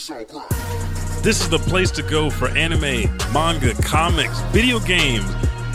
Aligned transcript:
This 0.00 1.42
is 1.42 1.50
the 1.50 1.58
place 1.58 1.90
to 1.90 2.02
go 2.02 2.30
for 2.30 2.48
anime, 2.48 3.14
manga, 3.34 3.74
comics, 3.82 4.40
video 4.44 4.80
games, 4.80 5.26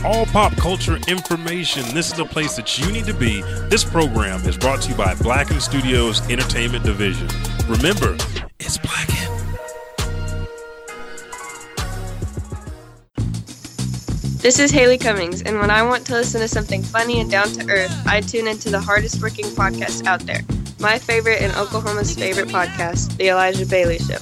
all 0.03 0.25
pop 0.25 0.55
culture 0.57 0.97
information. 1.07 1.83
This 1.93 2.07
is 2.07 2.13
the 2.13 2.25
place 2.25 2.55
that 2.55 2.79
you 2.79 2.91
need 2.91 3.05
to 3.05 3.13
be. 3.13 3.43
This 3.69 3.83
program 3.83 4.41
is 4.47 4.57
brought 4.57 4.81
to 4.81 4.89
you 4.89 4.95
by 4.95 5.13
Blacken 5.13 5.59
Studios 5.61 6.27
Entertainment 6.27 6.83
Division. 6.83 7.27
Remember, 7.67 8.17
it's 8.59 8.79
Blacken. 8.79 9.31
This 14.39 14.57
is 14.57 14.71
Haley 14.71 14.97
Cummings, 14.97 15.43
and 15.43 15.59
when 15.59 15.69
I 15.69 15.83
want 15.83 16.03
to 16.07 16.13
listen 16.13 16.41
to 16.41 16.47
something 16.47 16.81
funny 16.81 17.19
and 17.19 17.29
down 17.29 17.49
to 17.49 17.69
earth, 17.69 17.95
I 18.07 18.21
tune 18.21 18.47
into 18.47 18.71
the 18.71 18.79
hardest 18.79 19.21
working 19.21 19.45
podcast 19.45 20.07
out 20.07 20.21
there. 20.21 20.41
My 20.85 20.99
favorite 20.99 21.41
and 21.41 21.51
Oklahoma's 21.53 22.13
favorite 22.13 22.47
podcast, 22.49 23.17
The 23.17 23.29
Elijah 23.29 23.65
Bailey 23.65 23.97
Show. 23.97 24.19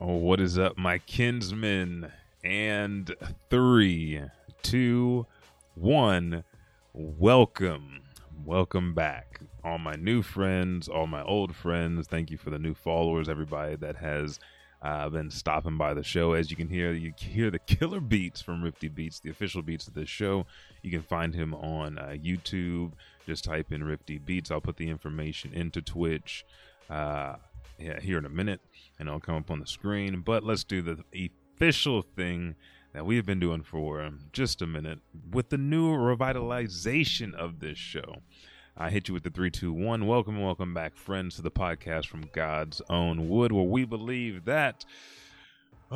Oh, 0.00 0.16
what 0.16 0.40
is 0.40 0.58
up, 0.58 0.78
my 0.78 0.96
kinsmen? 0.96 2.10
And 2.42 3.14
three, 3.50 4.22
two, 4.62 5.26
one, 5.74 6.42
welcome. 6.94 8.00
Welcome 8.42 8.94
back. 8.94 9.40
All 9.62 9.76
my 9.76 9.96
new 9.96 10.22
friends, 10.22 10.88
all 10.88 11.06
my 11.06 11.22
old 11.22 11.54
friends, 11.54 12.06
thank 12.06 12.30
you 12.30 12.38
for 12.38 12.48
the 12.48 12.58
new 12.58 12.72
followers, 12.72 13.28
everybody 13.28 13.76
that 13.76 13.96
has 13.96 14.38
uh, 14.84 15.08
been 15.08 15.30
stopping 15.30 15.78
by 15.78 15.94
the 15.94 16.02
show. 16.02 16.34
As 16.34 16.50
you 16.50 16.56
can 16.58 16.68
hear, 16.68 16.92
you 16.92 17.14
hear 17.16 17.50
the 17.50 17.58
killer 17.58 18.00
beats 18.00 18.42
from 18.42 18.62
Rifti 18.62 18.94
Beats, 18.94 19.18
the 19.18 19.30
official 19.30 19.62
beats 19.62 19.88
of 19.88 19.94
this 19.94 20.10
show. 20.10 20.46
You 20.82 20.90
can 20.90 21.02
find 21.02 21.34
him 21.34 21.54
on 21.54 21.98
uh, 21.98 22.14
YouTube. 22.22 22.92
Just 23.26 23.44
type 23.44 23.72
in 23.72 23.82
Rifti 23.82 24.22
Beats. 24.22 24.50
I'll 24.50 24.60
put 24.60 24.76
the 24.76 24.90
information 24.90 25.54
into 25.54 25.80
Twitch 25.80 26.44
uh, 26.90 27.36
yeah, 27.78 27.98
here 27.98 28.18
in 28.18 28.26
a 28.26 28.30
minute, 28.30 28.60
and 28.98 29.08
it'll 29.08 29.20
come 29.20 29.36
up 29.36 29.50
on 29.50 29.58
the 29.58 29.66
screen. 29.66 30.20
But 30.20 30.44
let's 30.44 30.64
do 30.64 30.82
the 30.82 31.02
official 31.56 32.02
thing 32.02 32.54
that 32.92 33.06
we've 33.06 33.24
been 33.24 33.40
doing 33.40 33.62
for 33.62 34.10
just 34.32 34.60
a 34.60 34.66
minute 34.66 35.00
with 35.30 35.48
the 35.48 35.58
new 35.58 35.92
revitalization 35.92 37.34
of 37.34 37.60
this 37.60 37.78
show. 37.78 38.16
I 38.76 38.90
hit 38.90 39.06
you 39.06 39.14
with 39.14 39.22
the 39.22 39.30
three, 39.30 39.52
two, 39.52 39.72
one. 39.72 40.08
Welcome, 40.08 40.42
welcome 40.42 40.74
back, 40.74 40.96
friends, 40.96 41.36
to 41.36 41.42
the 41.42 41.50
podcast 41.50 42.06
from 42.06 42.28
God's 42.32 42.82
own 42.90 43.28
wood, 43.28 43.52
where 43.52 43.62
we 43.62 43.84
believe 43.84 44.46
that 44.46 44.84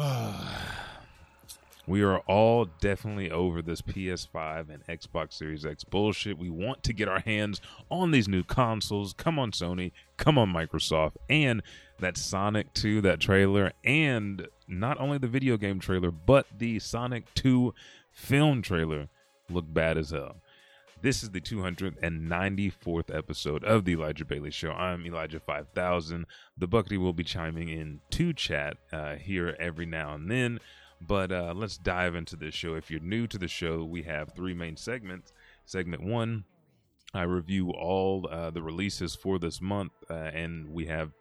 we 1.89 2.03
are 2.03 2.19
all 2.21 2.67
definitely 2.81 3.33
over 3.33 3.63
this 3.63 3.83
PS5 3.83 4.69
and 4.71 4.87
Xbox 4.87 5.33
Series 5.33 5.67
X 5.67 5.83
bullshit. 5.83 6.39
We 6.39 6.51
want 6.51 6.85
to 6.85 6.93
get 6.93 7.09
our 7.09 7.19
hands 7.19 7.61
on 7.91 8.13
these 8.13 8.29
new 8.29 8.45
consoles. 8.45 9.13
Come 9.13 9.41
on, 9.41 9.51
Sony. 9.51 9.91
Come 10.17 10.39
on, 10.39 10.53
Microsoft. 10.53 11.17
And 11.29 11.65
that 11.99 12.17
Sonic 12.17 12.73
2, 12.75 13.01
that 13.01 13.19
trailer, 13.19 13.73
and 13.83 14.47
not 14.69 15.01
only 15.01 15.19
the 15.19 15.27
video 15.27 15.57
game 15.57 15.81
trailer, 15.81 16.13
but 16.13 16.47
the 16.57 16.79
Sonic 16.79 17.35
2 17.35 17.75
film 18.13 18.63
trailer 18.63 19.09
look 19.51 19.65
bad 19.67 19.99
as 19.99 20.11
hell. 20.11 20.37
This 21.01 21.23
is 21.23 21.31
the 21.31 21.41
294th 21.41 23.17
episode 23.17 23.63
of 23.63 23.85
the 23.85 23.93
Elijah 23.93 24.25
Bailey 24.25 24.51
Show. 24.51 24.73
I'm 24.73 25.07
Elijah 25.07 25.39
5000. 25.39 26.27
The 26.57 26.67
Buckety 26.67 26.99
will 26.99 27.13
be 27.13 27.23
chiming 27.23 27.69
in 27.69 28.01
to 28.11 28.33
chat 28.33 28.79
uh, 28.91 29.15
here 29.15 29.55
every 29.61 29.87
now 29.87 30.15
and 30.15 30.29
then. 30.29 30.59
But 31.01 31.31
uh, 31.31 31.53
let's 31.55 31.79
dive 31.79 32.17
into 32.17 32.35
this 32.35 32.53
show. 32.53 32.75
If 32.75 32.91
you're 32.91 32.99
new 32.99 33.29
to 33.29 33.39
the 33.39 33.47
show, 33.47 33.85
we 33.85 34.03
have 34.03 34.33
three 34.33 34.55
main 34.55 34.77
segments. 34.77 35.33
Segment 35.67 36.03
one, 36.03 36.43
I 37.15 37.23
review 37.23 37.71
all 37.71 38.27
uh, 38.29 38.51
the 38.51 38.63
releases 38.63 39.15
for 39.15 39.39
this 39.39 39.61
month, 39.61 39.93
uh, 40.11 40.15
and 40.15 40.69
we 40.73 40.87
have 40.87 41.13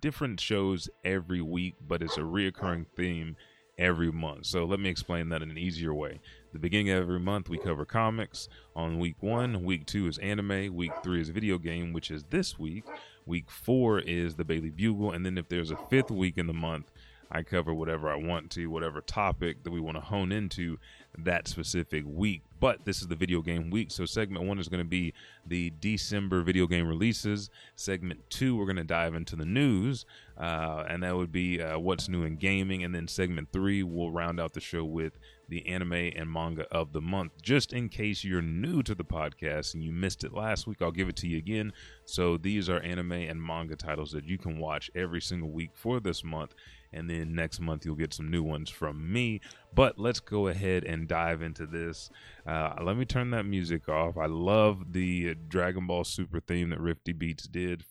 different 0.00 0.40
shows 0.40 0.88
every 1.04 1.42
week, 1.42 1.74
but 1.86 2.00
it's 2.00 2.16
a 2.16 2.22
reoccurring 2.22 2.86
theme 2.96 3.36
every 3.78 4.10
month. 4.10 4.46
So 4.46 4.64
let 4.64 4.80
me 4.80 4.88
explain 4.88 5.28
that 5.28 5.42
in 5.42 5.50
an 5.50 5.58
easier 5.58 5.94
way. 5.94 6.20
The 6.52 6.58
beginning 6.58 6.90
of 6.90 7.02
every 7.02 7.20
month, 7.20 7.48
we 7.48 7.58
cover 7.58 7.84
comics. 7.84 8.48
On 8.74 8.98
week 8.98 9.22
one, 9.22 9.62
week 9.64 9.86
two 9.86 10.06
is 10.06 10.18
anime. 10.18 10.74
Week 10.74 10.92
three 11.02 11.20
is 11.20 11.28
video 11.28 11.58
game, 11.58 11.92
which 11.92 12.10
is 12.10 12.24
this 12.24 12.58
week. 12.58 12.84
Week 13.26 13.50
four 13.50 14.00
is 14.00 14.34
the 14.34 14.44
Bailey 14.44 14.70
Bugle. 14.70 15.12
And 15.12 15.24
then 15.24 15.38
if 15.38 15.48
there's 15.48 15.70
a 15.70 15.78
fifth 15.90 16.10
week 16.10 16.38
in 16.38 16.46
the 16.46 16.54
month, 16.54 16.90
I 17.30 17.42
cover 17.42 17.74
whatever 17.74 18.08
I 18.08 18.16
want 18.16 18.50
to, 18.52 18.68
whatever 18.68 19.00
topic 19.02 19.62
that 19.64 19.70
we 19.70 19.80
want 19.80 19.98
to 19.98 20.02
hone 20.02 20.32
into 20.32 20.78
that 21.18 21.46
specific 21.46 22.04
week. 22.06 22.42
But 22.60 22.84
this 22.84 23.00
is 23.00 23.08
the 23.08 23.16
video 23.16 23.40
game 23.40 23.70
week. 23.70 23.90
So, 23.90 24.04
segment 24.04 24.44
one 24.44 24.58
is 24.58 24.68
going 24.68 24.82
to 24.82 24.88
be 24.88 25.14
the 25.46 25.70
December 25.80 26.42
video 26.42 26.66
game 26.66 26.88
releases. 26.88 27.50
Segment 27.76 28.28
two, 28.30 28.56
we're 28.56 28.64
going 28.64 28.76
to 28.76 28.84
dive 28.84 29.14
into 29.14 29.36
the 29.36 29.44
news, 29.44 30.04
uh, 30.36 30.84
and 30.88 31.02
that 31.02 31.16
would 31.16 31.30
be 31.30 31.62
uh, 31.62 31.78
what's 31.78 32.08
new 32.08 32.24
in 32.24 32.36
gaming. 32.36 32.82
And 32.82 32.94
then 32.94 33.06
segment 33.08 33.48
three, 33.52 33.82
we'll 33.82 34.10
round 34.10 34.40
out 34.40 34.54
the 34.54 34.60
show 34.60 34.84
with 34.84 35.18
the 35.48 35.66
anime 35.66 35.92
and 35.92 36.30
manga 36.30 36.66
of 36.70 36.92
the 36.92 37.00
month. 37.00 37.32
Just 37.40 37.72
in 37.72 37.88
case 37.88 38.24
you're 38.24 38.42
new 38.42 38.82
to 38.82 38.94
the 38.94 39.04
podcast 39.04 39.74
and 39.74 39.82
you 39.82 39.92
missed 39.92 40.24
it 40.24 40.32
last 40.32 40.66
week, 40.66 40.82
I'll 40.82 40.90
give 40.90 41.08
it 41.08 41.16
to 41.16 41.28
you 41.28 41.38
again. 41.38 41.72
So, 42.04 42.36
these 42.36 42.68
are 42.68 42.80
anime 42.80 43.12
and 43.12 43.42
manga 43.42 43.76
titles 43.76 44.12
that 44.12 44.24
you 44.24 44.38
can 44.38 44.58
watch 44.58 44.90
every 44.94 45.20
single 45.20 45.50
week 45.50 45.70
for 45.74 46.00
this 46.00 46.24
month 46.24 46.54
and 46.92 47.08
then 47.08 47.34
next 47.34 47.60
month 47.60 47.84
you'll 47.84 47.94
get 47.94 48.14
some 48.14 48.30
new 48.30 48.42
ones 48.42 48.70
from 48.70 49.12
me. 49.12 49.40
But 49.74 49.98
let's 49.98 50.20
go 50.20 50.48
ahead 50.48 50.84
and 50.84 51.08
dive 51.08 51.42
into 51.42 51.66
this. 51.66 52.10
Uh, 52.46 52.74
let 52.82 52.96
me 52.96 53.04
turn 53.04 53.30
that 53.30 53.44
music 53.44 53.88
off. 53.88 54.16
I 54.16 54.26
love 54.26 54.92
the 54.92 55.34
Dragon 55.34 55.86
Ball 55.86 56.04
Super 56.04 56.40
theme 56.40 56.70
that 56.70 56.80
Rifti 56.80 57.16
Beats 57.16 57.46
did 57.46 57.84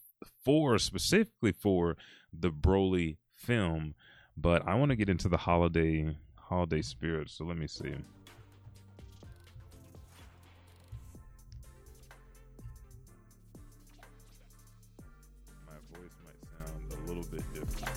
for 0.43 0.79
specifically 0.79 1.51
for 1.51 1.97
the 2.33 2.49
Broly 2.49 3.17
film. 3.35 3.95
But 4.35 4.67
I 4.67 4.75
want 4.75 4.89
to 4.91 4.95
get 4.95 5.09
into 5.09 5.29
the 5.29 5.37
holiday 5.37 6.15
holiday 6.35 6.81
spirit. 6.81 7.29
So 7.29 7.43
let 7.43 7.57
me 7.57 7.67
see. 7.67 7.89
My 15.65 15.77
voice 15.91 16.15
might 16.25 16.67
sound 16.67 16.93
a 16.93 17.07
little 17.07 17.23
bit 17.23 17.43
different. 17.53 17.96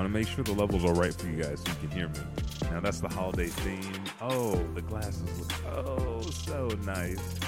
Want 0.00 0.14
to 0.14 0.18
make 0.18 0.28
sure 0.28 0.42
the 0.42 0.52
levels 0.52 0.82
are 0.82 0.94
right 0.94 1.12
for 1.12 1.26
you 1.26 1.42
guys 1.42 1.60
so 1.60 1.70
you 1.72 1.88
can 1.88 1.90
hear 1.90 2.08
me. 2.08 2.20
Now 2.70 2.80
that's 2.80 3.00
the 3.00 3.08
holiday 3.08 3.48
theme. 3.48 4.02
Oh, 4.22 4.56
the 4.74 4.80
glasses 4.80 5.38
look 5.38 5.52
oh 5.86 6.22
so 6.22 6.68
nice. 6.86 7.38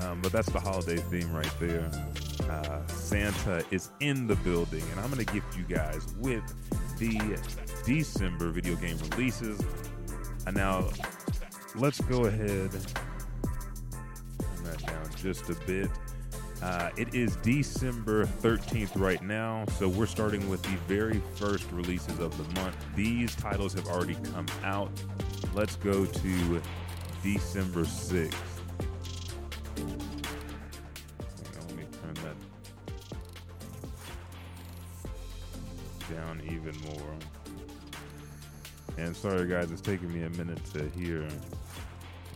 Um, 0.00 0.20
but 0.20 0.32
that's 0.32 0.50
the 0.50 0.58
holiday 0.58 0.96
theme 0.96 1.32
right 1.32 1.52
there. 1.60 1.88
Uh, 2.50 2.84
Santa 2.88 3.64
is 3.70 3.90
in 4.00 4.26
the 4.26 4.34
building, 4.36 4.82
and 4.90 4.98
I'm 4.98 5.08
going 5.08 5.24
to 5.24 5.32
gift 5.32 5.56
you 5.56 5.62
guys 5.62 6.12
with 6.18 6.42
the 6.98 7.38
December 7.84 8.50
video 8.50 8.74
game 8.74 8.98
releases. 9.12 9.60
And 10.48 10.56
now 10.56 10.88
let's 11.76 12.00
go 12.00 12.24
ahead 12.24 12.72
turn 14.60 14.64
that 14.64 14.84
down 14.84 15.10
just 15.16 15.48
a 15.48 15.54
bit. 15.66 15.90
Uh, 16.62 16.90
it 16.98 17.14
is 17.14 17.36
December 17.36 18.26
13th 18.26 18.90
right 19.00 19.22
now, 19.22 19.64
so 19.78 19.88
we're 19.88 20.04
starting 20.04 20.46
with 20.50 20.62
the 20.62 20.76
very 20.86 21.22
first 21.36 21.64
releases 21.72 22.18
of 22.18 22.36
the 22.36 22.60
month. 22.60 22.76
These 22.94 23.34
titles 23.34 23.72
have 23.72 23.86
already 23.86 24.16
come 24.34 24.46
out. 24.62 24.90
Let's 25.54 25.76
go 25.76 26.04
to 26.04 26.62
December 27.22 27.84
6th. 27.84 28.34
On, 29.78 29.98
let 31.66 31.76
me 31.76 31.84
turn 32.02 32.14
that 32.14 32.36
down 36.14 36.42
even 36.44 36.78
more. 36.94 37.14
And 38.98 39.16
sorry, 39.16 39.48
guys, 39.48 39.70
it's 39.70 39.80
taking 39.80 40.12
me 40.12 40.24
a 40.24 40.30
minute 40.30 40.62
to 40.74 40.90
hear 40.90 41.26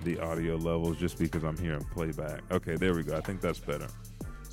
the 0.03 0.19
audio 0.21 0.57
levels 0.57 0.97
just 0.97 1.19
because 1.19 1.45
I'm 1.45 1.59
hearing 1.59 1.85
playback. 1.93 2.41
Okay, 2.51 2.77
there 2.77 2.95
we 2.95 3.03
go. 3.03 3.15
I 3.17 3.21
think 3.21 3.43
that's 3.43 3.59
better. 3.59 3.89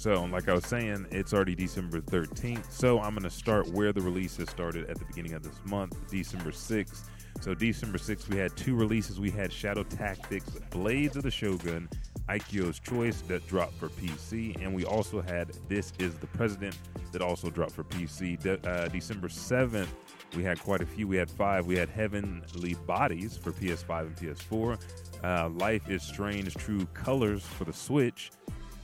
So, 0.02 0.24
like 0.32 0.50
I 0.50 0.56
was 0.56 0.66
saying, 0.66 1.06
it's 1.12 1.32
already 1.32 1.54
December 1.54 2.02
13th. 2.02 2.72
So, 2.72 3.00
I'm 3.00 3.12
going 3.12 3.22
to 3.22 3.30
start 3.30 3.68
where 3.68 3.94
the 3.94 4.02
releases 4.02 4.50
started 4.50 4.90
at 4.90 4.98
the 4.98 5.06
beginning 5.06 5.34
of 5.34 5.44
this 5.44 5.54
month, 5.64 5.96
December 6.10 6.50
6th. 6.50 7.04
So, 7.40 7.54
December 7.54 8.00
6th, 8.00 8.28
we 8.28 8.38
had 8.38 8.58
two 8.58 8.74
releases. 8.74 9.20
We 9.20 9.30
had 9.30 9.54
Shadow 9.54 9.84
Tactics 9.84 10.50
Blades 10.72 11.18
of 11.18 11.22
the 11.22 11.30
Shogun, 11.30 11.88
Aiko's 12.30 12.80
Choice, 12.80 13.22
that 13.28 13.48
dropped 13.48 13.76
for 13.76 13.90
PC. 13.90 14.60
And 14.60 14.74
we 14.74 14.86
also 14.86 15.22
had 15.22 15.52
This 15.70 15.94
is 16.00 16.16
the 16.16 16.26
President, 16.26 16.76
that 17.12 17.22
also 17.22 17.52
dropped 17.52 17.74
for 17.74 17.84
PC. 17.84 18.42
De- 18.42 18.68
uh, 18.68 18.88
December 18.88 19.28
7th, 19.28 19.90
we 20.36 20.44
had 20.44 20.60
quite 20.62 20.82
a 20.82 20.86
few. 20.88 21.08
We 21.08 21.18
had 21.18 21.30
five. 21.30 21.68
We 21.68 21.78
had 21.78 21.90
Heavenly 21.90 22.74
Bodies 22.88 23.38
for 23.38 23.52
PS5 23.52 24.02
and 24.08 24.16
PS4. 24.16 24.80
Uh, 25.24 25.50
Life 25.50 25.92
is 25.92 26.02
Strange 26.02 26.56
True 26.56 26.88
Colors 26.96 27.44
for 27.44 27.66
the 27.66 27.74
Switch. 27.74 28.32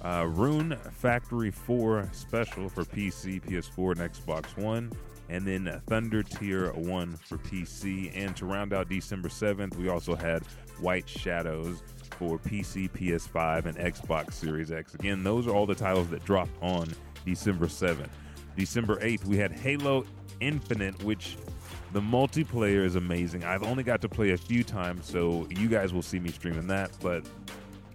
Uh, 0.03 0.27
Rune 0.27 0.77
Factory 0.91 1.51
4 1.51 2.09
Special 2.11 2.69
for 2.69 2.83
PC, 2.83 3.41
PS4, 3.41 3.99
and 3.99 4.11
Xbox 4.13 4.57
One, 4.57 4.91
and 5.29 5.45
then 5.45 5.81
Thunder 5.87 6.23
Tier 6.23 6.71
1 6.73 7.15
for 7.17 7.37
PC. 7.37 8.11
And 8.15 8.35
to 8.35 8.45
round 8.45 8.73
out 8.73 8.89
December 8.89 9.29
7th, 9.29 9.75
we 9.75 9.89
also 9.89 10.15
had 10.15 10.43
White 10.79 11.07
Shadows 11.07 11.81
for 12.17 12.37
PC, 12.37 12.89
PS5, 12.91 13.65
and 13.65 13.77
Xbox 13.77 14.33
Series 14.33 14.71
X. 14.71 14.93
Again, 14.95 15.23
those 15.23 15.47
are 15.47 15.51
all 15.51 15.65
the 15.65 15.75
titles 15.75 16.09
that 16.09 16.23
dropped 16.25 16.51
on 16.61 16.87
December 17.25 17.67
7th. 17.67 18.09
December 18.55 18.97
8th, 18.97 19.25
we 19.25 19.37
had 19.37 19.51
Halo 19.51 20.05
Infinite, 20.39 21.03
which 21.03 21.37
the 21.93 22.01
multiplayer 22.01 22.83
is 22.83 22.95
amazing. 22.95 23.43
I've 23.43 23.63
only 23.63 23.83
got 23.83 24.01
to 24.01 24.09
play 24.09 24.31
a 24.31 24.37
few 24.37 24.63
times, 24.63 25.05
so 25.05 25.47
you 25.49 25.67
guys 25.67 25.93
will 25.93 26.01
see 26.01 26.19
me 26.19 26.29
streaming 26.29 26.67
that, 26.67 26.91
but 27.01 27.23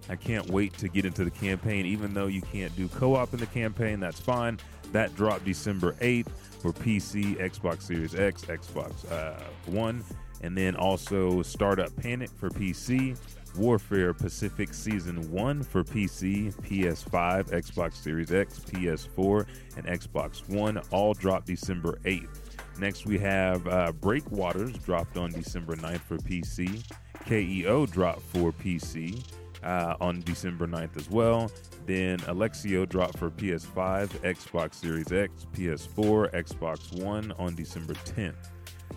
I 0.09 0.15
can't 0.15 0.49
wait 0.49 0.77
to 0.79 0.89
get 0.89 1.05
into 1.05 1.23
the 1.23 1.31
campaign. 1.31 1.85
Even 1.85 2.13
though 2.13 2.27
you 2.27 2.41
can't 2.41 2.75
do 2.75 2.87
co 2.87 3.15
op 3.15 3.33
in 3.33 3.39
the 3.39 3.45
campaign, 3.47 3.99
that's 3.99 4.19
fine. 4.19 4.59
That 4.91 5.15
dropped 5.15 5.45
December 5.45 5.93
8th 5.93 6.29
for 6.59 6.71
PC, 6.73 7.37
Xbox 7.37 7.83
Series 7.83 8.15
X, 8.15 8.45
Xbox 8.45 9.09
uh, 9.11 9.41
One, 9.65 10.03
and 10.41 10.57
then 10.57 10.75
also 10.75 11.41
Startup 11.41 11.93
Panic 11.95 12.29
for 12.29 12.49
PC, 12.49 13.17
Warfare 13.57 14.13
Pacific 14.13 14.73
Season 14.73 15.31
1 15.31 15.63
for 15.63 15.83
PC, 15.83 16.53
PS5, 16.55 17.49
Xbox 17.51 17.95
Series 17.95 18.31
X, 18.31 18.59
PS4, 18.59 19.45
and 19.77 19.85
Xbox 19.85 20.47
One 20.49 20.79
all 20.91 21.13
dropped 21.13 21.47
December 21.47 21.99
8th. 22.03 22.39
Next, 22.79 23.05
we 23.05 23.19
have 23.19 23.67
uh, 23.67 23.91
Breakwaters 23.93 24.77
dropped 24.79 25.17
on 25.17 25.31
December 25.31 25.75
9th 25.75 26.01
for 26.01 26.17
PC, 26.17 26.83
KEO 27.25 27.85
dropped 27.89 28.21
for 28.21 28.51
PC 28.51 29.23
uh, 29.63 29.95
on 30.01 30.21
December 30.21 30.67
9th 30.67 30.97
as 30.97 31.09
well. 31.09 31.51
Then 31.85 32.19
Alexio 32.19 32.87
dropped 32.87 33.17
for 33.17 33.29
PS5, 33.29 34.09
Xbox 34.21 34.75
Series 34.75 35.11
X, 35.11 35.45
PS4, 35.53 36.33
Xbox 36.33 37.03
One 37.03 37.31
on 37.33 37.55
December 37.55 37.93
10th. 37.93 38.49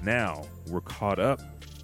Now, 0.03 0.45
we're 0.69 0.81
caught 0.83 1.19
up 1.19 1.41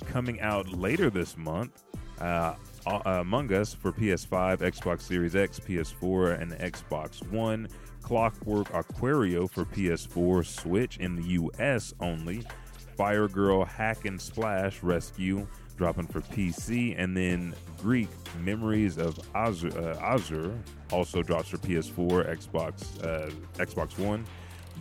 coming 0.07 0.41
out 0.41 0.69
later 0.73 1.11
this 1.11 1.37
month. 1.37 1.83
Uh, 2.21 2.55
uh, 2.87 3.01
Among 3.05 3.53
Us 3.53 3.75
for 3.75 3.93
PS5, 3.93 4.59
Xbox 4.59 5.03
Series 5.03 5.37
X, 5.37 5.59
PS4, 5.61 6.41
and 6.41 6.53
Xbox 6.53 7.27
One. 7.31 7.69
Clockwork 8.03 8.69
Aquario 8.73 9.49
for 9.49 9.65
PS4, 9.65 10.45
Switch 10.45 10.99
in 10.99 11.15
the 11.17 11.23
US 11.23 11.95
only. 12.01 12.45
Fire 12.97 13.29
Girl 13.29 13.65
Hack 13.65 14.05
and 14.05 14.21
Splash 14.21 14.83
Rescue 14.83 15.47
dropping 15.83 16.07
for 16.07 16.21
PC, 16.21 16.95
and 16.97 17.17
then 17.17 17.53
Greak 17.79 18.09
Memories 18.45 18.99
of 18.99 19.19
Azure, 19.35 19.77
uh, 19.77 19.99
Azure 20.01 20.57
also 20.93 21.25
drops 21.25 21.49
for 21.49 21.57
PS4, 21.57 22.39
Xbox, 22.39 23.05
uh, 23.05 23.33
Xbox 23.55 23.99
One. 23.99 24.25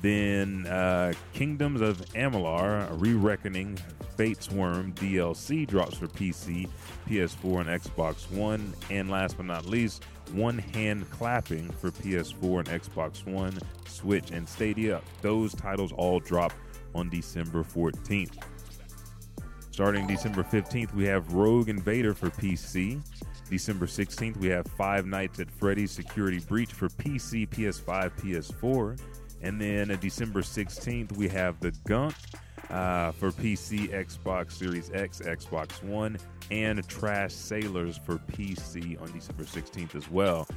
Then 0.03 0.67
uh, 0.67 1.13
Kingdoms 1.33 1.81
of 1.81 1.97
Amalur, 2.13 2.87
Re-Reckoning, 3.01 3.79
Fatesworn 4.15 4.93
DLC 4.93 5.67
drops 5.67 5.97
for 5.97 6.05
PC, 6.05 6.69
PS4, 7.09 7.61
and 7.61 7.81
Xbox 7.81 8.29
One. 8.29 8.71
And 8.91 9.09
last 9.09 9.37
but 9.37 9.47
not 9.47 9.65
least, 9.65 10.03
One 10.33 10.59
Hand 10.59 11.09
Clapping 11.09 11.67
for 11.71 11.89
PS4 11.89 12.59
and 12.59 12.67
Xbox 12.79 13.25
One, 13.25 13.57
Switch, 13.87 14.29
and 14.29 14.47
Stadia. 14.47 15.01
Those 15.23 15.55
titles 15.55 15.93
all 15.93 16.19
drop 16.19 16.53
on 16.93 17.09
December 17.09 17.63
14th. 17.63 18.37
Starting 19.71 20.05
December 20.05 20.43
15th, 20.43 20.93
we 20.93 21.05
have 21.05 21.33
Rogue 21.33 21.69
Invader 21.69 22.13
for 22.13 22.29
PC. 22.29 23.01
December 23.49 23.85
16th, 23.85 24.35
we 24.37 24.47
have 24.49 24.67
Five 24.67 25.05
Nights 25.05 25.39
at 25.39 25.49
Freddy's 25.49 25.91
Security 25.91 26.39
Breach 26.39 26.73
for 26.73 26.89
PC, 26.89 27.47
PS5, 27.47 28.11
PS4. 28.19 28.99
And 29.41 29.59
then 29.59 29.89
uh, 29.89 29.95
December 29.95 30.41
16th, 30.41 31.15
we 31.15 31.29
have 31.29 31.57
The 31.61 31.71
Gunk 31.87 32.13
uh, 32.69 33.13
for 33.13 33.31
PC, 33.31 33.89
Xbox 33.91 34.51
Series 34.51 34.91
X, 34.93 35.21
Xbox 35.21 35.81
One, 35.81 36.17
and 36.51 36.85
Trash 36.89 37.33
Sailors 37.33 37.97
for 37.97 38.17
PC 38.17 39.01
on 39.01 39.09
December 39.13 39.43
16th 39.43 39.95
as 39.95 40.11
well. 40.11 40.47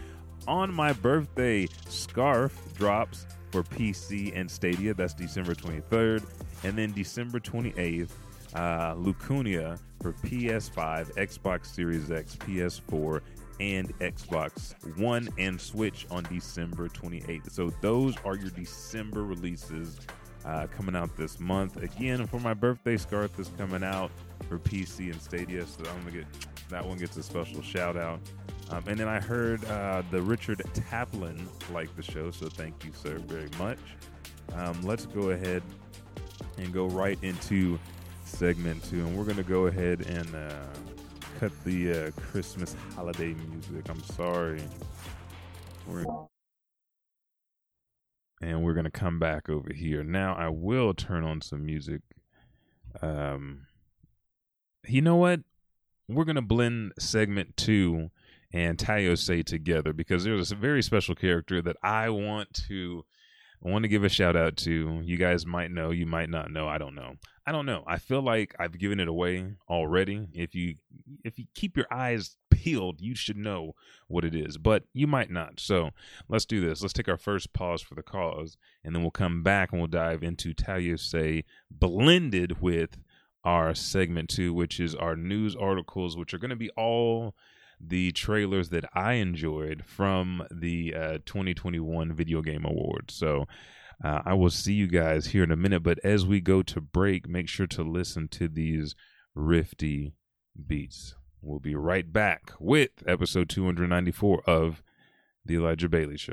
On 0.49 0.75
my 0.75 0.93
birthday, 0.93 1.69
Scarf 1.88 2.52
drops 2.75 3.26
for 3.52 3.62
PC 3.62 4.32
and 4.34 4.50
Stadia. 4.50 4.93
That's 4.93 5.14
December 5.14 5.55
23rd. 5.55 6.25
And 6.64 6.76
then 6.76 6.93
December 6.93 7.38
28th, 7.38 8.10
uh, 8.55 8.95
Lucunia 8.95 9.79
for 10.01 10.12
PS5, 10.12 11.15
Xbox 11.15 11.67
Series 11.67 12.11
X, 12.11 12.37
PS4, 12.37 13.21
and 13.61 13.97
Xbox 14.01 14.75
One 14.99 15.29
and 15.39 15.61
Switch 15.61 16.06
on 16.11 16.25
December 16.25 16.89
28th. 16.89 17.53
So 17.53 17.71
those 17.81 18.17
are 18.25 18.37
your 18.37 18.51
December 18.51 19.25
releases 19.25 19.99
uh, 20.45 20.67
coming 20.77 20.95
out 20.95 21.17
this 21.17 21.41
month. 21.41 21.83
Again, 21.83 22.27
for 22.27 22.41
my 22.41 22.55
birthday, 22.55 22.97
Scarf 22.97 23.39
is 23.39 23.51
coming 23.56 23.83
out 23.83 24.11
for 24.49 24.59
PC 24.59 25.11
and 25.11 25.21
Stadia, 25.21 25.67
so 25.67 25.85
I'm 25.89 26.01
gonna 26.01 26.19
get 26.19 26.27
that 26.69 26.85
one 26.85 26.99
gets 26.99 27.17
a 27.17 27.23
special 27.23 27.62
shout 27.62 27.97
out. 27.97 28.21
Um, 28.71 28.83
and 28.87 28.99
then 28.99 29.09
I 29.09 29.21
heard 29.21 29.65
uh, 29.67 30.03
the 30.11 30.21
Richard 30.21 30.59
Taplin 30.75 31.47
liked 31.73 31.97
the 31.97 32.03
show, 32.03 32.31
so 32.31 32.49
thank 32.49 32.85
you, 32.85 32.93
sir, 32.95 33.19
very 33.19 33.51
much. 33.59 33.79
Um, 34.55 34.81
let's 34.83 35.06
go 35.06 35.31
ahead 35.31 35.62
and 36.59 36.73
go 36.73 36.87
right 36.87 37.19
into 37.23 37.79
segment 38.34 38.82
two, 38.84 39.06
and 39.06 39.16
we're 39.16 39.25
gonna 39.25 39.44
go 39.44 39.66
ahead 39.66 40.00
and 40.06 40.34
uh, 40.34 40.66
cut 41.38 41.52
the 41.64 41.92
uh, 41.92 42.10
Christmas 42.20 42.75
holiday 42.94 43.34
music. 43.34 43.88
I'm 43.88 44.02
sorry. 44.02 44.60
We're 45.86 46.04
and 48.40 48.62
we're 48.62 48.75
gonna 48.75 48.90
come 48.90 49.19
back 49.19 49.48
over 49.48 49.72
here. 49.72 50.02
Now 50.02 50.34
I 50.34 50.48
will 50.48 50.94
turn 50.94 51.22
on 51.22 51.40
some 51.42 51.64
music. 51.64 52.02
Um, 53.00 53.66
you 54.86 55.00
know 55.00 55.16
what? 55.16 55.40
We're 56.08 56.25
gonna 56.25 56.42
blend 56.42 56.92
segment 56.98 57.56
two 57.56 58.10
and 58.52 58.78
Tayo 58.78 59.16
say 59.16 59.42
together 59.42 59.92
because 59.92 60.25
there's 60.25 60.52
a 60.52 60.56
very 60.56 60.82
special 60.82 61.14
character 61.14 61.62
that 61.62 61.76
I 61.82 62.08
want 62.08 62.52
to 62.69 63.04
I 63.64 63.70
want 63.70 63.84
to 63.84 63.88
give 63.88 64.04
a 64.04 64.08
shout 64.08 64.36
out 64.36 64.56
to. 64.58 65.00
You 65.04 65.16
guys 65.16 65.46
might 65.46 65.70
know, 65.70 65.90
you 65.90 66.04
might 66.04 66.28
not 66.28 66.50
know. 66.50 66.69
I 66.69 66.78
don't 66.78 66.94
know. 66.94 67.14
I 67.46 67.52
don't 67.52 67.67
know. 67.67 67.85
I 67.87 67.99
feel 67.99 68.23
like 68.23 68.55
I've 68.58 68.79
given 68.79 69.00
it 69.00 69.08
away 69.08 69.52
already. 69.69 70.29
If 70.32 70.55
you 70.55 70.76
if 71.25 71.38
you 71.38 71.44
keep 71.55 71.76
your 71.76 71.87
eyes 71.91 72.37
peeled, 72.50 73.02
you 73.02 73.14
should 73.14 73.37
know 73.37 73.75
what 74.08 74.25
it 74.25 74.35
is, 74.35 74.56
but 74.56 74.85
you 74.94 75.06
might 75.06 75.31
not. 75.31 75.61
So 75.61 75.91
let's 76.29 76.46
do 76.46 76.61
this. 76.61 76.81
Let's 76.81 76.94
take 76.94 77.08
our 77.08 77.19
first 77.19 77.52
pause 77.52 77.82
for 77.82 77.94
the 77.94 78.02
cause, 78.02 78.56
and 78.82 78.94
then 78.94 79.02
we'll 79.02 79.11
come 79.11 79.43
back 79.43 79.73
and 79.73 79.81
we'll 79.81 79.88
dive 79.88 80.23
into 80.23 80.55
Tayo 80.55 80.99
say 80.99 81.44
blended 81.70 82.63
with 82.63 82.96
our 83.44 83.74
segment 83.74 84.31
two, 84.31 84.55
which 84.55 84.81
is 84.81 84.94
our 84.94 85.15
news 85.15 85.55
articles, 85.55 86.17
which 86.17 86.32
are 86.32 86.39
going 86.39 86.51
to 86.51 86.56
be 86.56 86.70
all 86.70 87.34
the 87.79 88.13
trailers 88.13 88.70
that 88.70 88.84
I 88.94 89.15
enjoyed 89.15 89.84
from 89.84 90.46
the 90.51 90.94
uh, 90.94 91.19
2021 91.27 92.15
Video 92.15 92.41
Game 92.41 92.65
Awards. 92.65 93.13
So 93.13 93.46
uh, 94.03 94.22
I 94.24 94.34
will 94.34 94.51
see 94.51 94.74
you 94.74 94.86
guys 94.86 95.27
here 95.29 95.44
in 95.44 95.51
a 95.51 95.56
minute. 95.56 95.82
But 95.82 95.98
as 96.05 96.27
we 96.27 96.41
go 96.41 96.63
to 96.63 96.81
break, 96.81 97.29
make 97.29 97.48
sure 97.48 97.67
to 97.69 97.82
listen 97.82 98.29
to 98.29 98.48
these 98.48 98.94
Rifti 99.36 100.13
Beats. 100.67 101.15
We'll 101.43 101.60
be 101.60 101.74
right 101.74 102.10
back 102.10 102.53
with 102.58 102.91
episode 103.06 103.48
294 103.51 104.43
of 104.46 104.82
The 105.44 105.56
Elijah 105.56 105.89
Bailey 105.89 106.17
Show. 106.17 106.32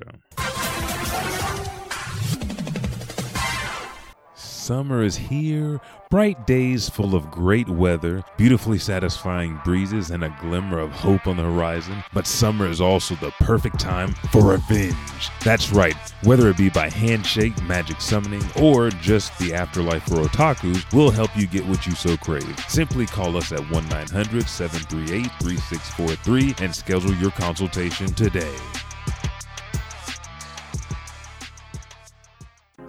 Summer 4.61 5.01
is 5.01 5.17
here, 5.17 5.81
bright 6.11 6.45
days 6.45 6.87
full 6.87 7.15
of 7.15 7.31
great 7.31 7.67
weather, 7.67 8.23
beautifully 8.37 8.77
satisfying 8.77 9.59
breezes, 9.65 10.11
and 10.11 10.23
a 10.23 10.37
glimmer 10.39 10.77
of 10.77 10.91
hope 10.91 11.25
on 11.25 11.37
the 11.37 11.41
horizon. 11.41 12.03
But 12.13 12.27
summer 12.27 12.67
is 12.67 12.79
also 12.79 13.15
the 13.15 13.31
perfect 13.39 13.79
time 13.79 14.13
for 14.31 14.51
revenge. 14.51 15.31
That's 15.43 15.71
right, 15.71 15.95
whether 16.25 16.47
it 16.47 16.57
be 16.57 16.69
by 16.69 16.91
handshake, 16.91 17.59
magic 17.63 17.99
summoning, 18.01 18.43
or 18.61 18.91
just 18.91 19.35
the 19.39 19.51
afterlife 19.55 20.03
for 20.03 20.17
otakus, 20.17 20.85
we'll 20.93 21.09
help 21.09 21.35
you 21.35 21.47
get 21.47 21.65
what 21.65 21.87
you 21.87 21.95
so 21.95 22.15
crave. 22.15 22.59
Simply 22.67 23.07
call 23.07 23.37
us 23.37 23.51
at 23.51 23.67
1 23.71 23.89
900 23.89 24.47
738 24.47 25.25
3643 25.41 26.63
and 26.63 26.75
schedule 26.75 27.15
your 27.15 27.31
consultation 27.31 28.13
today. 28.13 28.55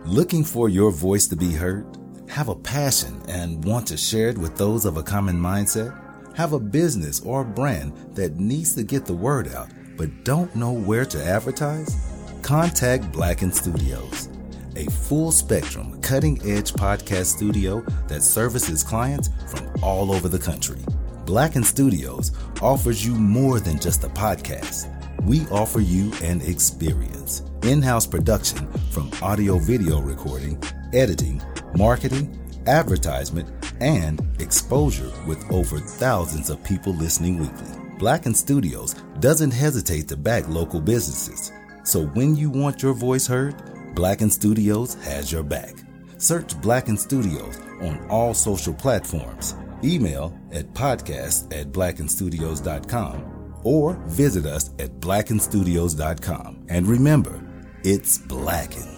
Looking 0.05 0.43
for 0.43 0.69
your 0.69 0.91
voice 0.91 1.29
to 1.29 1.37
be 1.37 1.53
heard? 1.53 1.87
Have 2.29 2.49
a 2.49 2.57
passion 2.57 3.23
and 3.29 3.65
want 3.65 3.87
to 3.87 3.97
share 3.97 4.31
it 4.31 4.39
with 4.39 4.57
those 4.57 4.85
of 4.85 4.97
a 4.97 5.03
common 5.03 5.37
mindset? 5.37 5.97
Have 6.37 6.53
a 6.53 6.59
business 6.59 7.21
or 7.21 7.45
brand 7.45 7.93
that 8.17 8.37
needs 8.37 8.75
to 8.75 8.83
get 8.83 9.07
the 9.07 9.15
word 9.15 9.55
out 9.55 9.71
but 9.97 10.25
don't 10.25 10.55
know 10.57 10.73
where 10.73 11.05
to 11.05 11.25
advertise? 11.25 11.95
Contact 12.43 13.13
Blacken 13.13 13.53
Studios, 13.53 14.29
a 14.75 14.87
full 14.87 15.31
spectrum, 15.31 16.01
cutting 16.01 16.37
edge 16.43 16.73
podcast 16.73 17.27
studio 17.27 17.81
that 18.09 18.25
services 18.25 18.83
clients 18.83 19.31
from 19.47 19.73
all 19.83 20.13
over 20.13 20.29
the 20.29 20.39
country. 20.39 20.81
Blacken 21.27 21.63
Studios 21.63 22.33
offers 22.61 23.07
you 23.07 23.15
more 23.15 23.61
than 23.61 23.79
just 23.79 24.03
a 24.03 24.09
podcast. 24.09 24.89
We 25.25 25.47
offer 25.53 25.79
you 25.79 26.13
an 26.21 26.41
experience. 26.41 27.43
In 27.63 27.81
house 27.81 28.09
production 28.09 28.67
from 28.91 29.09
audio 29.23 29.57
video 29.59 30.01
recording, 30.01 30.61
editing, 30.93 31.41
marketing, 31.77 32.37
advertisement, 32.67 33.49
and 33.81 34.21
exposure 34.41 35.13
with 35.25 35.49
over 35.53 35.79
thousands 35.79 36.51
of 36.51 36.65
people 36.65 36.93
listening 36.95 37.39
weekly. 37.39 37.69
Blacken 38.01 38.35
Studios 38.35 38.95
doesn't 39.21 39.53
hesitate 39.53 40.09
to 40.09 40.17
back 40.17 40.49
local 40.49 40.81
businesses. 40.81 41.53
So 41.85 42.07
when 42.07 42.35
you 42.35 42.51
want 42.51 42.83
your 42.83 42.95
voice 42.95 43.29
heard, 43.29 43.55
Blacken 43.95 44.31
Studios 44.31 44.95
has 45.05 45.31
your 45.31 45.45
back. 45.45 45.77
Search 46.19 46.61
Blacken 46.61 46.99
Studios 46.99 47.61
on 47.81 48.05
all 48.11 48.35
social 48.35 48.75
platforms. 48.75 49.55
Email 49.85 50.37
at 50.51 50.75
podcast 50.75 51.57
at 51.57 51.71
blackenstudios.com 51.71 53.42
or 53.65 53.95
visit 54.07 54.47
us 54.47 54.71
at 54.79 55.01
blackenstudios.com. 55.01 56.67
And 56.69 56.87
remember, 56.87 57.41
it's 57.85 58.19
Blacken. 58.19 58.89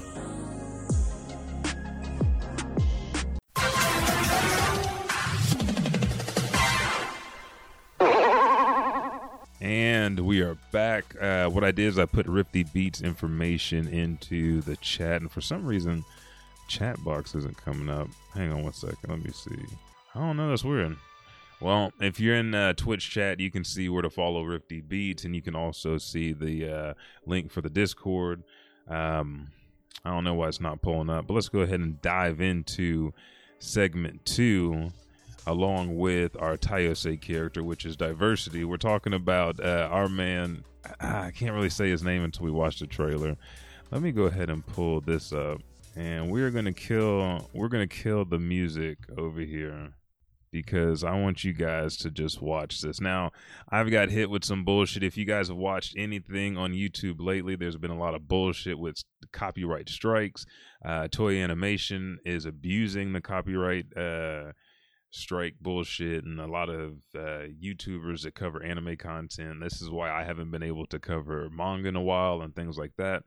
And 9.60 10.20
we 10.20 10.42
are 10.42 10.58
back. 10.72 11.16
Uh, 11.18 11.48
what 11.48 11.64
I 11.64 11.70
did 11.70 11.86
is 11.86 11.98
I 11.98 12.04
put 12.04 12.26
Rifti 12.26 12.70
Beats 12.70 13.00
information 13.00 13.88
into 13.88 14.60
the 14.60 14.76
chat, 14.76 15.22
and 15.22 15.32
for 15.32 15.40
some 15.40 15.64
reason, 15.64 16.04
chat 16.68 17.02
box 17.02 17.34
isn't 17.34 17.56
coming 17.56 17.88
up. 17.88 18.08
Hang 18.34 18.52
on 18.52 18.62
one 18.62 18.74
second. 18.74 19.08
Let 19.08 19.24
me 19.24 19.30
see. 19.32 19.56
I 20.14 20.20
don't 20.20 20.36
know. 20.36 20.50
That's 20.50 20.64
weird. 20.64 20.96
Well, 21.60 21.92
if 22.00 22.20
you're 22.20 22.36
in 22.36 22.54
uh, 22.54 22.74
Twitch 22.74 23.10
chat, 23.10 23.40
you 23.40 23.50
can 23.50 23.64
see 23.64 23.88
where 23.88 24.02
to 24.02 24.10
follow 24.10 24.44
Rifti 24.44 24.86
Beats, 24.86 25.24
and 25.24 25.34
you 25.34 25.42
can 25.42 25.54
also 25.54 25.98
see 25.98 26.32
the 26.32 26.68
uh, 26.68 26.94
link 27.26 27.50
for 27.50 27.60
the 27.60 27.70
Discord. 27.70 28.42
Um, 28.88 29.48
I 30.04 30.10
don't 30.10 30.24
know 30.24 30.34
why 30.34 30.48
it's 30.48 30.60
not 30.60 30.82
pulling 30.82 31.08
up, 31.08 31.26
but 31.26 31.34
let's 31.34 31.48
go 31.48 31.60
ahead 31.60 31.80
and 31.80 32.00
dive 32.02 32.40
into 32.40 33.14
segment 33.60 34.26
two 34.26 34.90
along 35.46 35.96
with 35.96 36.36
our 36.40 36.56
Tayose 36.56 37.20
character, 37.20 37.62
which 37.62 37.86
is 37.86 37.96
diversity. 37.96 38.64
We're 38.64 38.76
talking 38.76 39.14
about 39.14 39.60
uh, 39.60 39.88
our 39.90 40.08
man. 40.08 40.64
I 41.00 41.30
can't 41.30 41.54
really 41.54 41.70
say 41.70 41.88
his 41.88 42.02
name 42.02 42.24
until 42.24 42.44
we 42.44 42.50
watch 42.50 42.80
the 42.80 42.86
trailer. 42.86 43.36
Let 43.90 44.02
me 44.02 44.12
go 44.12 44.24
ahead 44.24 44.50
and 44.50 44.66
pull 44.66 45.00
this 45.00 45.32
up, 45.32 45.62
and 45.96 46.30
we're 46.30 46.50
gonna 46.50 46.72
kill. 46.72 47.48
We're 47.54 47.68
gonna 47.68 47.86
kill 47.86 48.24
the 48.24 48.38
music 48.38 48.98
over 49.16 49.40
here 49.40 49.94
because 50.54 51.02
I 51.02 51.18
want 51.18 51.42
you 51.42 51.52
guys 51.52 51.96
to 51.96 52.12
just 52.12 52.40
watch 52.40 52.80
this. 52.80 53.00
Now, 53.00 53.32
I've 53.68 53.90
got 53.90 54.08
hit 54.08 54.30
with 54.30 54.44
some 54.44 54.64
bullshit. 54.64 55.02
If 55.02 55.16
you 55.16 55.24
guys 55.24 55.48
have 55.48 55.56
watched 55.56 55.96
anything 55.98 56.56
on 56.56 56.72
YouTube 56.72 57.16
lately, 57.18 57.56
there's 57.56 57.76
been 57.76 57.90
a 57.90 57.98
lot 57.98 58.14
of 58.14 58.28
bullshit 58.28 58.78
with 58.78 59.02
copyright 59.32 59.88
strikes. 59.88 60.46
Uh, 60.84 61.08
Toei 61.08 61.42
Animation 61.42 62.18
is 62.24 62.46
abusing 62.46 63.12
the 63.12 63.20
copyright. 63.20 63.86
Uh, 63.96 64.52
strike 65.10 65.54
bullshit 65.60 66.24
and 66.24 66.40
a 66.40 66.46
lot 66.46 66.68
of 66.68 66.98
uh, 67.16 67.46
YouTubers 67.60 68.22
that 68.22 68.36
cover 68.36 68.62
anime 68.62 68.96
content. 68.96 69.60
This 69.60 69.82
is 69.82 69.90
why 69.90 70.10
I 70.10 70.22
haven't 70.22 70.52
been 70.52 70.62
able 70.62 70.86
to 70.86 71.00
cover 71.00 71.48
manga 71.50 71.88
in 71.88 71.96
a 71.96 72.02
while 72.02 72.42
and 72.42 72.54
things 72.54 72.78
like 72.78 72.92
that. 72.98 73.24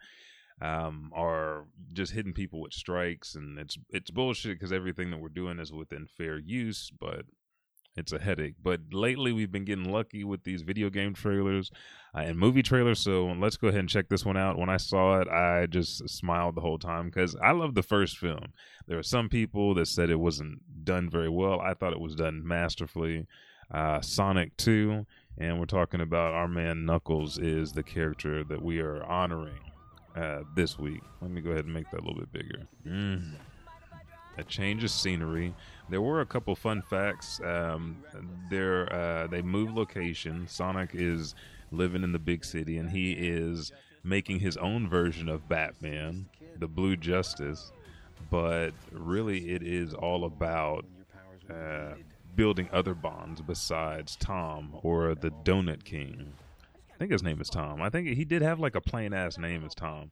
Um, 0.59 1.11
are 1.13 1.65
just 1.93 2.13
hitting 2.13 2.33
people 2.33 2.61
with 2.61 2.73
strikes, 2.73 3.35
and 3.35 3.59
it's 3.59 3.77
it's 3.91 4.09
bullshit 4.09 4.57
because 4.57 4.71
everything 4.71 5.11
that 5.11 5.19
we're 5.19 5.29
doing 5.29 5.59
is 5.59 5.71
within 5.71 6.07
fair 6.07 6.39
use, 6.39 6.91
but 6.99 7.25
it's 7.97 8.13
a 8.13 8.19
headache. 8.19 8.55
But 8.61 8.81
lately, 8.91 9.33
we've 9.33 9.51
been 9.51 9.65
getting 9.65 9.91
lucky 9.91 10.23
with 10.23 10.43
these 10.43 10.61
video 10.61 10.89
game 10.89 11.13
trailers 11.13 11.71
uh, 12.15 12.19
and 12.19 12.37
movie 12.37 12.61
trailers. 12.61 12.99
So 12.99 13.25
let's 13.25 13.57
go 13.57 13.67
ahead 13.67 13.81
and 13.81 13.89
check 13.89 14.07
this 14.07 14.23
one 14.23 14.37
out. 14.37 14.57
When 14.57 14.69
I 14.69 14.77
saw 14.77 15.19
it, 15.19 15.27
I 15.27 15.65
just 15.65 16.07
smiled 16.07 16.55
the 16.55 16.61
whole 16.61 16.77
time 16.77 17.07
because 17.07 17.35
I 17.43 17.51
love 17.51 17.73
the 17.73 17.83
first 17.83 18.17
film. 18.17 18.53
There 18.87 18.99
are 18.99 19.03
some 19.03 19.29
people 19.29 19.73
that 19.75 19.87
said 19.87 20.09
it 20.09 20.19
wasn't 20.19 20.85
done 20.85 21.09
very 21.09 21.29
well. 21.29 21.59
I 21.59 21.73
thought 21.73 21.93
it 21.93 21.99
was 21.99 22.15
done 22.15 22.47
masterfully. 22.47 23.25
Uh, 23.69 23.99
Sonic 23.99 24.55
2, 24.55 25.05
and 25.39 25.59
we're 25.59 25.65
talking 25.65 25.99
about 25.99 26.33
our 26.33 26.47
man 26.47 26.85
Knuckles 26.85 27.37
is 27.37 27.73
the 27.73 27.83
character 27.83 28.45
that 28.45 28.61
we 28.61 28.79
are 28.79 29.03
honoring 29.03 29.59
uh, 30.17 30.43
this 30.55 30.79
week. 30.79 31.01
Let 31.21 31.31
me 31.31 31.41
go 31.41 31.51
ahead 31.51 31.65
and 31.65 31.73
make 31.73 31.89
that 31.91 31.99
a 31.99 32.03
little 32.03 32.19
bit 32.19 32.31
bigger. 32.31 32.67
Mm. 32.85 33.33
A 34.37 34.43
change 34.43 34.83
of 34.83 34.91
scenery. 34.91 35.53
There 35.89 36.01
were 36.01 36.21
a 36.21 36.25
couple 36.25 36.55
fun 36.55 36.81
facts. 36.81 37.39
Um, 37.43 38.03
there, 38.49 38.91
uh, 38.93 39.27
they 39.27 39.41
moved 39.41 39.73
location. 39.73 40.47
Sonic 40.47 40.91
is 40.93 41.35
living 41.71 42.03
in 42.03 42.11
the 42.11 42.19
big 42.19 42.45
city, 42.45 42.77
and 42.77 42.89
he 42.89 43.13
is 43.13 43.71
making 44.03 44.39
his 44.39 44.57
own 44.57 44.89
version 44.89 45.29
of 45.29 45.47
Batman, 45.49 46.27
the 46.59 46.67
Blue 46.67 46.95
Justice. 46.95 47.71
But 48.29 48.71
really, 48.91 49.51
it 49.51 49.63
is 49.63 49.93
all 49.93 50.25
about 50.25 50.85
uh, 51.49 51.93
building 52.35 52.69
other 52.71 52.93
bonds 52.93 53.41
besides 53.41 54.15
Tom 54.15 54.77
or 54.83 55.15
the 55.15 55.31
Donut 55.43 55.83
King. 55.83 56.33
I 56.97 56.99
think 56.99 57.11
his 57.11 57.21
name 57.21 57.39
is 57.39 57.47
Tom. 57.47 57.79
I 57.79 57.91
think 57.91 58.07
he 58.07 58.25
did 58.25 58.41
have 58.41 58.59
like 58.59 58.73
a 58.73 58.81
plain 58.81 59.13
ass 59.13 59.37
name 59.37 59.63
as 59.63 59.75
Tom, 59.75 60.09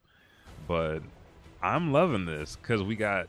but 0.68 1.00
I'm 1.60 1.92
loving 1.92 2.26
this 2.26 2.54
because 2.54 2.80
we 2.80 2.94
got 2.94 3.26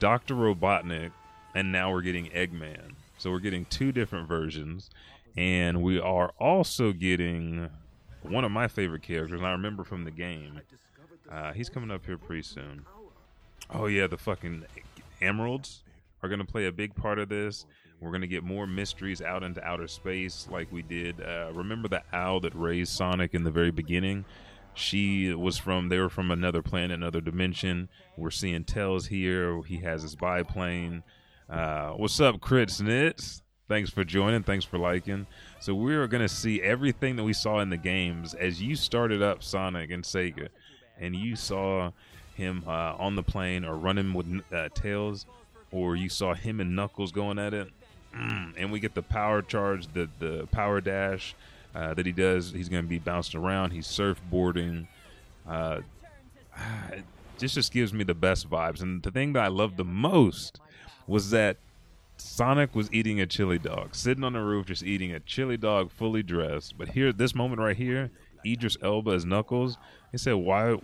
Doctor 0.00 0.34
Robotnik 0.34 1.12
and 1.54 1.70
now 1.70 1.92
we're 1.92 2.02
getting 2.02 2.26
Eggman. 2.30 2.94
So 3.18 3.30
we're 3.30 3.38
getting 3.38 3.66
two 3.66 3.92
different 3.92 4.26
versions, 4.26 4.90
and 5.36 5.80
we 5.80 6.00
are 6.00 6.32
also 6.40 6.90
getting 6.90 7.70
one 8.22 8.44
of 8.44 8.50
my 8.50 8.66
favorite 8.66 9.02
characters. 9.02 9.40
I 9.40 9.52
remember 9.52 9.84
from 9.84 10.02
the 10.02 10.10
game. 10.10 10.60
Uh, 11.30 11.52
he's 11.52 11.68
coming 11.68 11.92
up 11.92 12.04
here 12.04 12.18
pretty 12.18 12.42
soon. 12.42 12.84
Oh 13.70 13.86
yeah, 13.86 14.08
the 14.08 14.18
fucking 14.18 14.64
emeralds 15.20 15.84
are 16.20 16.28
to 16.40 16.44
play 16.44 16.66
a 16.66 16.72
big 16.72 16.96
part 16.96 17.20
of 17.20 17.28
this. 17.28 17.64
We're 18.02 18.10
going 18.10 18.22
to 18.22 18.26
get 18.26 18.42
more 18.42 18.66
mysteries 18.66 19.22
out 19.22 19.44
into 19.44 19.62
outer 19.62 19.86
space, 19.86 20.48
like 20.50 20.72
we 20.72 20.82
did. 20.82 21.20
Uh, 21.20 21.52
remember 21.54 21.86
the 21.86 22.02
owl 22.12 22.40
that 22.40 22.52
raised 22.54 22.92
Sonic 22.92 23.32
in 23.32 23.44
the 23.44 23.50
very 23.52 23.70
beginning? 23.70 24.24
She 24.74 25.32
was 25.32 25.56
from. 25.56 25.88
They 25.88 25.98
were 25.98 26.08
from 26.08 26.32
another 26.32 26.62
planet, 26.62 26.92
another 26.98 27.20
dimension. 27.20 27.88
We're 28.16 28.30
seeing 28.30 28.64
Tails 28.64 29.06
here. 29.06 29.62
He 29.62 29.76
has 29.78 30.02
his 30.02 30.16
biplane. 30.16 31.04
Uh, 31.48 31.90
what's 31.90 32.18
up, 32.20 32.40
Crits 32.40 32.80
Nits? 32.80 33.42
Thanks 33.68 33.90
for 33.90 34.02
joining. 34.02 34.42
Thanks 34.42 34.64
for 34.64 34.78
liking. 34.78 35.26
So 35.60 35.74
we're 35.74 36.06
gonna 36.08 36.28
see 36.28 36.60
everything 36.60 37.16
that 37.16 37.24
we 37.24 37.32
saw 37.32 37.60
in 37.60 37.70
the 37.70 37.76
games 37.76 38.34
as 38.34 38.60
you 38.60 38.74
started 38.74 39.22
up 39.22 39.42
Sonic 39.42 39.90
and 39.90 40.02
Sega, 40.02 40.48
and 40.98 41.14
you 41.14 41.36
saw 41.36 41.92
him 42.34 42.64
uh, 42.66 42.94
on 42.98 43.14
the 43.14 43.22
plane 43.22 43.64
or 43.64 43.76
running 43.76 44.12
with 44.12 44.42
uh, 44.52 44.70
Tails, 44.74 45.26
or 45.70 45.96
you 45.96 46.08
saw 46.08 46.34
him 46.34 46.60
and 46.60 46.74
Knuckles 46.74 47.12
going 47.12 47.38
at 47.38 47.54
it. 47.54 47.68
Mm, 48.16 48.54
and 48.56 48.72
we 48.72 48.80
get 48.80 48.94
the 48.94 49.02
power 49.02 49.42
charge, 49.42 49.92
the 49.92 50.08
the 50.18 50.46
power 50.50 50.80
dash 50.80 51.34
uh, 51.74 51.94
that 51.94 52.06
he 52.06 52.12
does. 52.12 52.52
He's 52.52 52.68
going 52.68 52.84
to 52.84 52.88
be 52.88 52.98
bouncing 52.98 53.40
around. 53.40 53.70
He's 53.70 53.86
surfboarding. 53.86 54.86
Uh, 55.48 55.80
this 57.38 57.54
just 57.54 57.72
gives 57.72 57.92
me 57.92 58.04
the 58.04 58.14
best 58.14 58.48
vibes. 58.48 58.82
And 58.82 59.02
the 59.02 59.10
thing 59.10 59.32
that 59.32 59.44
I 59.44 59.48
love 59.48 59.76
the 59.76 59.84
most 59.84 60.60
was 61.06 61.30
that 61.30 61.56
Sonic 62.16 62.74
was 62.74 62.92
eating 62.92 63.20
a 63.20 63.26
chili 63.26 63.58
dog, 63.58 63.94
sitting 63.94 64.22
on 64.24 64.34
the 64.34 64.40
roof, 64.40 64.66
just 64.66 64.82
eating 64.84 65.12
a 65.12 65.20
chili 65.20 65.56
dog, 65.56 65.90
fully 65.90 66.22
dressed. 66.22 66.76
But 66.78 66.88
here, 66.88 67.12
this 67.12 67.34
moment 67.34 67.60
right 67.60 67.76
here, 67.76 68.10
Idris 68.44 68.76
Elba 68.82 69.12
as 69.12 69.24
Knuckles. 69.24 69.78
He 70.10 70.18
said, 70.18 70.34
"Why, 70.34 70.76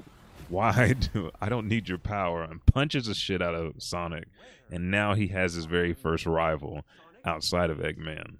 why 0.48 0.94
do 1.12 1.30
I 1.40 1.48
don't 1.48 1.68
need 1.68 1.88
your 1.88 1.98
power?" 1.98 2.42
and 2.42 2.64
punches 2.66 3.06
the 3.06 3.14
shit 3.14 3.42
out 3.42 3.54
of 3.54 3.74
Sonic. 3.78 4.24
And 4.70 4.90
now 4.90 5.14
he 5.14 5.28
has 5.28 5.54
his 5.54 5.64
very 5.64 5.94
first 5.94 6.26
rival 6.26 6.84
outside 7.28 7.70
of 7.70 7.78
Eggman. 7.78 8.36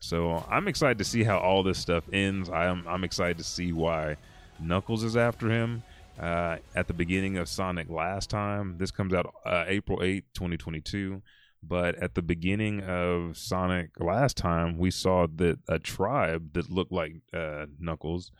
So 0.00 0.44
I'm 0.48 0.68
excited 0.68 0.98
to 0.98 1.04
see 1.04 1.24
how 1.24 1.38
all 1.38 1.62
this 1.62 1.78
stuff 1.78 2.04
ends. 2.12 2.48
I'm 2.48 2.86
I'm 2.86 3.04
excited 3.04 3.38
to 3.38 3.44
see 3.44 3.72
why 3.72 4.16
Knuckles 4.60 5.02
is 5.02 5.16
after 5.16 5.50
him. 5.50 5.82
Uh, 6.18 6.56
at 6.74 6.88
the 6.88 6.94
beginning 6.94 7.36
of 7.38 7.48
Sonic 7.48 7.88
last 7.88 8.28
time. 8.28 8.76
This 8.78 8.90
comes 8.90 9.14
out 9.14 9.32
uh, 9.46 9.64
April 9.68 10.02
8, 10.02 10.24
2022. 10.34 11.22
But 11.62 11.94
at 11.96 12.16
the 12.16 12.22
beginning 12.22 12.82
of 12.82 13.36
Sonic 13.36 13.90
last 14.00 14.36
time, 14.36 14.78
we 14.78 14.90
saw 14.90 15.28
that 15.36 15.58
a 15.68 15.78
tribe 15.78 16.54
that 16.54 16.70
looked 16.70 16.90
like 16.90 17.14
uh, 17.32 17.66
Knuckles 17.78 18.32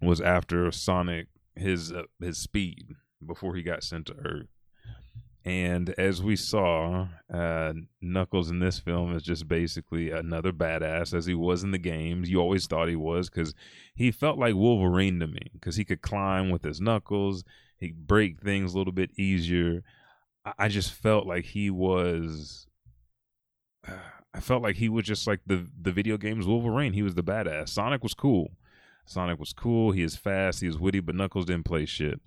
was 0.00 0.20
after 0.20 0.70
Sonic 0.70 1.26
his 1.56 1.90
uh, 1.90 2.02
his 2.20 2.38
speed 2.38 2.94
before 3.24 3.56
he 3.56 3.62
got 3.62 3.82
sent 3.82 4.06
to 4.06 4.14
Earth. 4.24 4.55
And 5.46 5.90
as 5.90 6.24
we 6.24 6.34
saw, 6.34 7.06
uh, 7.32 7.72
Knuckles 8.00 8.50
in 8.50 8.58
this 8.58 8.80
film 8.80 9.14
is 9.14 9.22
just 9.22 9.46
basically 9.46 10.10
another 10.10 10.50
badass, 10.52 11.14
as 11.14 11.26
he 11.26 11.34
was 11.34 11.62
in 11.62 11.70
the 11.70 11.78
games. 11.78 12.28
You 12.28 12.40
always 12.40 12.66
thought 12.66 12.88
he 12.88 12.96
was 12.96 13.30
because 13.30 13.54
he 13.94 14.10
felt 14.10 14.40
like 14.40 14.56
Wolverine 14.56 15.20
to 15.20 15.28
me 15.28 15.50
because 15.52 15.76
he 15.76 15.84
could 15.84 16.02
climb 16.02 16.50
with 16.50 16.64
his 16.64 16.80
knuckles, 16.80 17.44
he 17.78 17.92
break 17.92 18.40
things 18.40 18.74
a 18.74 18.78
little 18.78 18.92
bit 18.92 19.16
easier. 19.16 19.84
I 20.58 20.66
just 20.66 20.92
felt 20.92 21.28
like 21.28 21.44
he 21.44 21.70
was. 21.70 22.66
I 24.34 24.40
felt 24.40 24.62
like 24.62 24.76
he 24.76 24.88
was 24.88 25.06
just 25.06 25.28
like 25.28 25.40
the 25.46 25.68
the 25.80 25.92
video 25.92 26.16
games 26.16 26.48
Wolverine. 26.48 26.92
He 26.92 27.02
was 27.02 27.14
the 27.14 27.22
badass. 27.22 27.68
Sonic 27.68 28.02
was 28.02 28.14
cool. 28.14 28.50
Sonic 29.06 29.38
was 29.38 29.52
cool. 29.52 29.92
He 29.92 30.02
is 30.02 30.16
fast. 30.16 30.60
He 30.60 30.66
is 30.66 30.76
witty, 30.76 30.98
but 30.98 31.14
Knuckles 31.14 31.46
didn't 31.46 31.66
play 31.66 31.86
shit. 31.86 32.20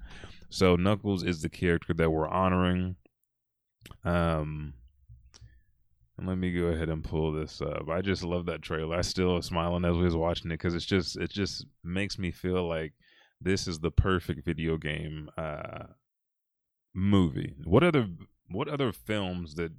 So 0.50 0.78
Knuckles 0.78 1.22
is 1.22 1.42
the 1.42 1.50
character 1.50 1.94
that 1.94 2.12
we're 2.12 2.28
honoring. 2.28 2.96
Um, 4.04 4.74
and 6.18 6.28
let 6.28 6.38
me 6.38 6.52
go 6.52 6.66
ahead 6.66 6.90
and 6.90 7.04
pull 7.04 7.32
this 7.32 7.62
up. 7.62 7.88
I 7.90 8.02
just 8.02 8.24
love 8.24 8.46
that 8.48 8.62
trailer. 8.62 8.98
I 8.98 9.02
still 9.02 9.36
am 9.36 9.42
smiling 9.42 9.86
as 9.86 9.96
we 9.98 10.04
was 10.04 10.16
watching 10.16 10.52
it 10.52 10.56
because 10.56 10.76
it's 10.76 10.86
just 10.86 11.18
it 11.18 11.32
just 11.32 11.66
makes 11.84 12.20
me 12.20 12.32
feel 12.32 12.68
like 12.68 12.94
this 13.42 13.68
is 13.68 13.80
the 13.80 13.92
perfect 13.92 14.46
video 14.46 14.78
game 14.78 15.30
uh, 15.38 15.86
movie. 16.94 17.56
What 17.64 17.84
other 17.84 18.08
what 18.50 18.68
other 18.68 18.92
films 18.92 19.56
that 19.56 19.72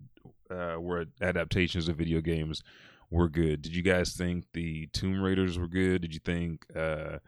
uh, 0.51 0.81
were 0.81 1.07
adaptations 1.21 1.89
of 1.89 1.97
video 1.97 2.21
games 2.21 2.63
were 3.11 3.29
good? 3.29 3.63
Did 3.63 3.77
you 3.77 3.83
guys 3.83 4.15
think 4.15 4.47
the 4.55 4.87
Tomb 4.93 5.21
Raiders 5.21 5.59
were 5.59 5.69
good? 5.69 6.03
Did 6.03 6.15
you 6.15 6.21
think 6.25 6.65
uh, 6.75 7.19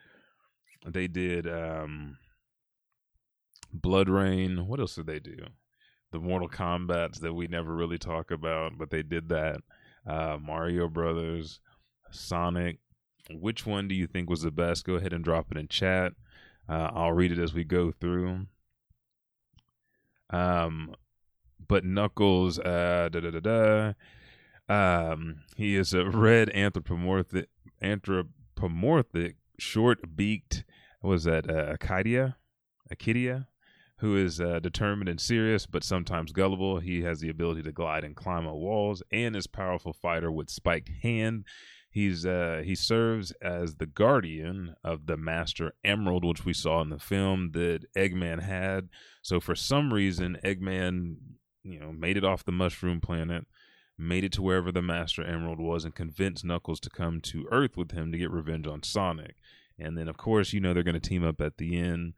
they 0.87 1.07
did 1.07 1.47
um, 1.47 2.17
Rain? 3.85 4.67
What 4.67 4.81
else 4.81 4.95
did 4.95 5.07
they 5.07 5.21
do? 5.21 5.37
The 6.12 6.21
Mortal 6.21 6.49
Kombat's 6.49 7.19
that 7.21 7.33
we 7.35 7.47
never 7.47 7.75
really 7.75 7.99
talk 7.99 8.31
about, 8.31 8.73
but 8.78 8.90
they 8.90 9.02
did 9.02 9.31
that. 9.31 9.61
Uh, 10.07 10.37
Mario 10.40 10.88
Brothers, 10.88 11.61
Sonic. 12.11 12.78
Which 13.31 13.64
one 13.66 13.88
do 13.88 13.95
you 13.95 14.07
think 14.07 14.28
was 14.28 14.42
the 14.42 14.50
best? 14.50 14.85
Go 14.85 14.95
ahead 14.95 15.12
and 15.12 15.25
drop 15.25 15.50
it 15.50 15.57
in 15.57 15.69
chat. 15.69 16.12
Uh, 16.69 16.90
I'll 16.92 17.12
read 17.12 17.33
it 17.33 17.38
as 17.38 17.54
we 17.54 17.64
go 17.64 17.92
through. 17.92 18.47
Um, 20.31 20.95
but 21.66 21.85
Knuckles, 21.85 22.59
uh, 22.59 23.09
da 23.11 23.21
da 23.21 23.31
da 23.31 23.40
da. 23.40 23.92
Um, 24.69 25.42
he 25.57 25.76
is 25.76 25.95
a 25.95 26.04
red 26.04 26.50
anthropomorphic, 26.50 27.49
anthropomorphic, 27.81 29.37
short-beaked. 29.59 30.64
Was 31.02 31.25
that 31.25 31.50
uh, 31.50 31.73
Acadia? 31.73 32.37
Acadia, 32.90 33.49
who 34.02 34.16
is 34.16 34.40
uh, 34.40 34.59
determined 34.59 35.09
and 35.09 35.21
serious, 35.21 35.64
but 35.64 35.85
sometimes 35.85 36.32
gullible. 36.32 36.80
He 36.80 37.02
has 37.02 37.21
the 37.21 37.28
ability 37.28 37.62
to 37.62 37.71
glide 37.71 38.02
and 38.02 38.16
climb 38.16 38.49
on 38.49 38.54
walls, 38.54 39.00
and 39.12 39.37
is 39.37 39.47
powerful 39.47 39.92
fighter 39.92 40.30
with 40.30 40.50
spiked 40.50 40.90
hand. 41.02 41.44
He's 41.88 42.26
uh, 42.26 42.62
he 42.64 42.75
serves 42.75 43.30
as 43.40 43.76
the 43.76 43.87
guardian 43.87 44.75
of 44.82 45.06
the 45.06 45.16
Master 45.16 45.75
Emerald, 45.85 46.25
which 46.25 46.44
we 46.44 46.52
saw 46.52 46.82
in 46.82 46.88
the 46.88 46.99
film 46.99 47.52
that 47.52 47.87
Eggman 47.97 48.42
had. 48.42 48.88
So 49.23 49.38
for 49.38 49.54
some 49.54 49.94
reason, 49.94 50.37
Eggman, 50.44 51.14
you 51.62 51.78
know, 51.78 51.92
made 51.92 52.16
it 52.16 52.25
off 52.25 52.44
the 52.44 52.50
Mushroom 52.50 53.00
Planet, 53.00 53.47
made 53.97 54.25
it 54.25 54.32
to 54.32 54.42
wherever 54.42 54.73
the 54.73 54.82
Master 54.82 55.23
Emerald 55.23 55.61
was, 55.61 55.85
and 55.85 55.94
convinced 55.94 56.44
Knuckles 56.44 56.80
to 56.80 56.90
come 56.90 57.21
to 57.21 57.47
Earth 57.52 57.76
with 57.76 57.92
him 57.92 58.11
to 58.11 58.18
get 58.18 58.32
revenge 58.32 58.66
on 58.66 58.82
Sonic. 58.82 59.37
And 59.78 59.97
then, 59.97 60.09
of 60.09 60.16
course, 60.16 60.52
you 60.52 60.59
know 60.59 60.75
they're 60.75 60.82
going 60.82 61.00
to 61.00 61.09
team 61.09 61.25
up 61.25 61.40
at 61.40 61.59
the 61.59 61.78
end, 61.78 62.14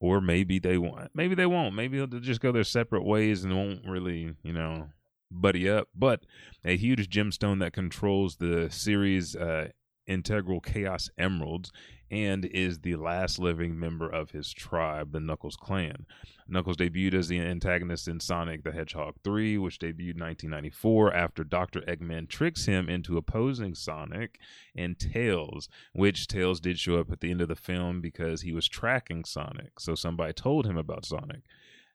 or 0.00 0.20
maybe 0.20 0.58
they 0.58 0.78
won't. 0.78 1.10
Maybe 1.14 1.34
they 1.34 1.46
won't. 1.46 1.74
Maybe 1.74 1.98
they'll 1.98 2.20
just 2.20 2.40
go 2.40 2.52
their 2.52 2.64
separate 2.64 3.04
ways 3.04 3.44
and 3.44 3.54
won't 3.54 3.86
really, 3.86 4.34
you 4.42 4.52
know, 4.52 4.88
buddy 5.30 5.68
up. 5.68 5.88
But 5.94 6.24
a 6.64 6.76
huge 6.76 7.08
gemstone 7.08 7.60
that 7.60 7.72
controls 7.72 8.36
the 8.36 8.68
series' 8.70 9.36
uh, 9.36 9.68
integral 10.06 10.60
Chaos 10.60 11.10
Emeralds 11.18 11.70
and 12.10 12.44
is 12.44 12.80
the 12.80 12.96
last 12.96 13.38
living 13.38 13.78
member 13.78 14.08
of 14.08 14.32
his 14.32 14.52
tribe, 14.52 15.12
the 15.12 15.20
Knuckles 15.20 15.56
clan. 15.56 16.06
Knuckles 16.48 16.76
debuted 16.76 17.14
as 17.14 17.28
the 17.28 17.38
antagonist 17.38 18.08
in 18.08 18.18
Sonic 18.18 18.64
the 18.64 18.72
Hedgehog 18.72 19.14
3, 19.22 19.56
which 19.58 19.78
debuted 19.78 20.16
in 20.16 20.20
1994 20.20 21.14
after 21.14 21.44
Dr. 21.44 21.80
Eggman 21.82 22.28
tricks 22.28 22.66
him 22.66 22.88
into 22.88 23.16
opposing 23.16 23.74
Sonic 23.74 24.38
and 24.74 24.98
Tails, 24.98 25.68
which 25.92 26.26
Tails 26.26 26.58
did 26.60 26.78
show 26.78 26.98
up 26.98 27.12
at 27.12 27.20
the 27.20 27.30
end 27.30 27.40
of 27.40 27.48
the 27.48 27.54
film 27.54 28.00
because 28.00 28.42
he 28.42 28.52
was 28.52 28.66
tracking 28.66 29.24
Sonic. 29.24 29.78
So 29.78 29.94
somebody 29.94 30.32
told 30.32 30.66
him 30.66 30.76
about 30.76 31.04
Sonic. 31.04 31.42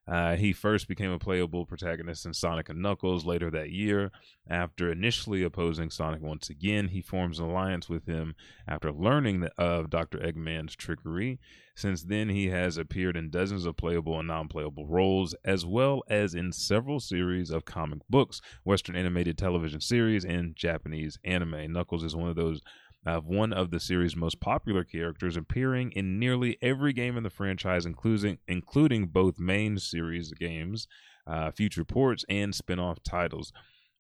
Uh, 0.07 0.35
he 0.35 0.53
first 0.53 0.87
became 0.87 1.11
a 1.11 1.17
playable 1.17 1.65
protagonist 1.65 2.25
in 2.25 2.33
Sonic 2.33 2.69
and 2.69 2.81
Knuckles 2.81 3.25
later 3.25 3.49
that 3.49 3.71
year. 3.71 4.11
After 4.47 4.91
initially 4.91 5.41
opposing 5.41 5.89
Sonic 5.89 6.21
once 6.21 6.49
again, 6.49 6.89
he 6.89 7.01
forms 7.01 7.39
an 7.39 7.45
alliance 7.45 7.89
with 7.89 8.05
him 8.05 8.35
after 8.67 8.91
learning 8.91 9.47
of 9.57 9.89
Dr. 9.89 10.19
Eggman's 10.19 10.75
trickery. 10.75 11.39
Since 11.75 12.03
then, 12.03 12.29
he 12.29 12.47
has 12.49 12.77
appeared 12.77 13.17
in 13.17 13.31
dozens 13.31 13.65
of 13.65 13.75
playable 13.75 14.17
and 14.17 14.27
non 14.27 14.47
playable 14.47 14.87
roles, 14.87 15.33
as 15.43 15.65
well 15.65 16.03
as 16.07 16.33
in 16.33 16.53
several 16.53 16.99
series 16.99 17.49
of 17.49 17.65
comic 17.65 17.99
books, 18.09 18.41
Western 18.63 18.95
animated 18.95 19.37
television 19.37 19.81
series, 19.81 20.23
and 20.23 20.55
Japanese 20.55 21.19
anime. 21.25 21.73
Knuckles 21.73 22.03
is 22.03 22.15
one 22.15 22.29
of 22.29 22.35
those 22.35 22.61
of 23.05 23.25
one 23.25 23.53
of 23.53 23.69
the 23.71 23.79
series' 23.79 24.15
most 24.15 24.39
popular 24.39 24.83
characters, 24.83 25.37
appearing 25.37 25.91
in 25.91 26.19
nearly 26.19 26.57
every 26.61 26.93
game 26.93 27.17
in 27.17 27.23
the 27.23 27.29
franchise, 27.29 27.85
including 27.85 28.37
including 28.47 29.07
both 29.07 29.39
main 29.39 29.77
series 29.77 30.33
games, 30.33 30.87
uh, 31.27 31.51
future 31.51 31.85
ports, 31.85 32.25
and 32.29 32.55
spin-off 32.55 33.03
titles. 33.03 33.53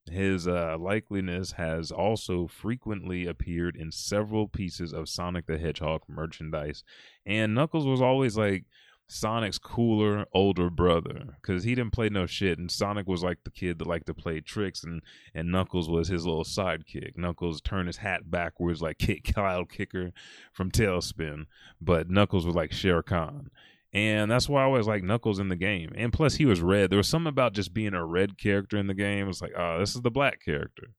His 0.09 0.47
uh, 0.47 0.77
likeliness 0.79 1.53
has 1.53 1.91
also 1.91 2.47
frequently 2.47 3.25
appeared 3.25 3.75
in 3.75 3.91
several 3.91 4.47
pieces 4.47 4.93
of 4.93 5.09
Sonic 5.09 5.47
the 5.47 5.57
Hedgehog 5.57 6.01
merchandise, 6.07 6.83
and 7.25 7.55
Knuckles 7.55 7.85
was 7.87 8.01
always 8.01 8.37
like 8.37 8.65
Sonic's 9.07 9.59
cooler 9.59 10.25
older 10.33 10.69
brother 10.69 11.37
because 11.41 11.63
he 11.63 11.75
didn't 11.75 11.93
play 11.93 12.09
no 12.09 12.25
shit, 12.25 12.57
and 12.57 12.71
Sonic 12.71 13.07
was 13.07 13.23
like 13.23 13.43
the 13.43 13.51
kid 13.51 13.77
that 13.79 13.87
liked 13.87 14.07
to 14.07 14.13
play 14.13 14.39
tricks, 14.41 14.83
and 14.83 15.01
and 15.33 15.51
Knuckles 15.51 15.89
was 15.89 16.07
his 16.07 16.25
little 16.25 16.43
sidekick. 16.43 17.17
Knuckles 17.17 17.61
turned 17.61 17.87
his 17.87 17.97
hat 17.97 18.29
backwards 18.31 18.81
like 18.81 18.97
Kid 18.99 19.23
Kyle 19.23 19.65
Kicker 19.65 20.11
from 20.53 20.71
TaleSpin, 20.71 21.45
but 21.79 22.09
Knuckles 22.09 22.45
was 22.45 22.55
like 22.55 22.71
Shere 22.71 23.03
Khan. 23.03 23.51
And 23.93 24.29
that's 24.29 24.49
why 24.49 24.61
I 24.61 24.65
always 24.65 24.87
like 24.87 25.03
Knuckles 25.03 25.39
in 25.39 25.47
the 25.47 25.55
game. 25.55 25.93
And 25.95 26.11
plus, 26.11 26.35
he 26.35 26.45
was 26.45 26.59
red. 26.59 26.89
There 26.89 26.97
was 26.97 27.07
something 27.07 27.29
about 27.29 27.53
just 27.53 27.73
being 27.73 27.93
a 27.93 28.05
red 28.05 28.37
character 28.37 28.75
in 28.77 28.87
the 28.87 28.93
game. 28.93 29.29
It's 29.29 29.41
like, 29.41 29.53
oh, 29.57 29.79
this 29.79 29.95
is 29.95 30.01
the 30.01 30.11
black 30.11 30.43
character. 30.43 30.89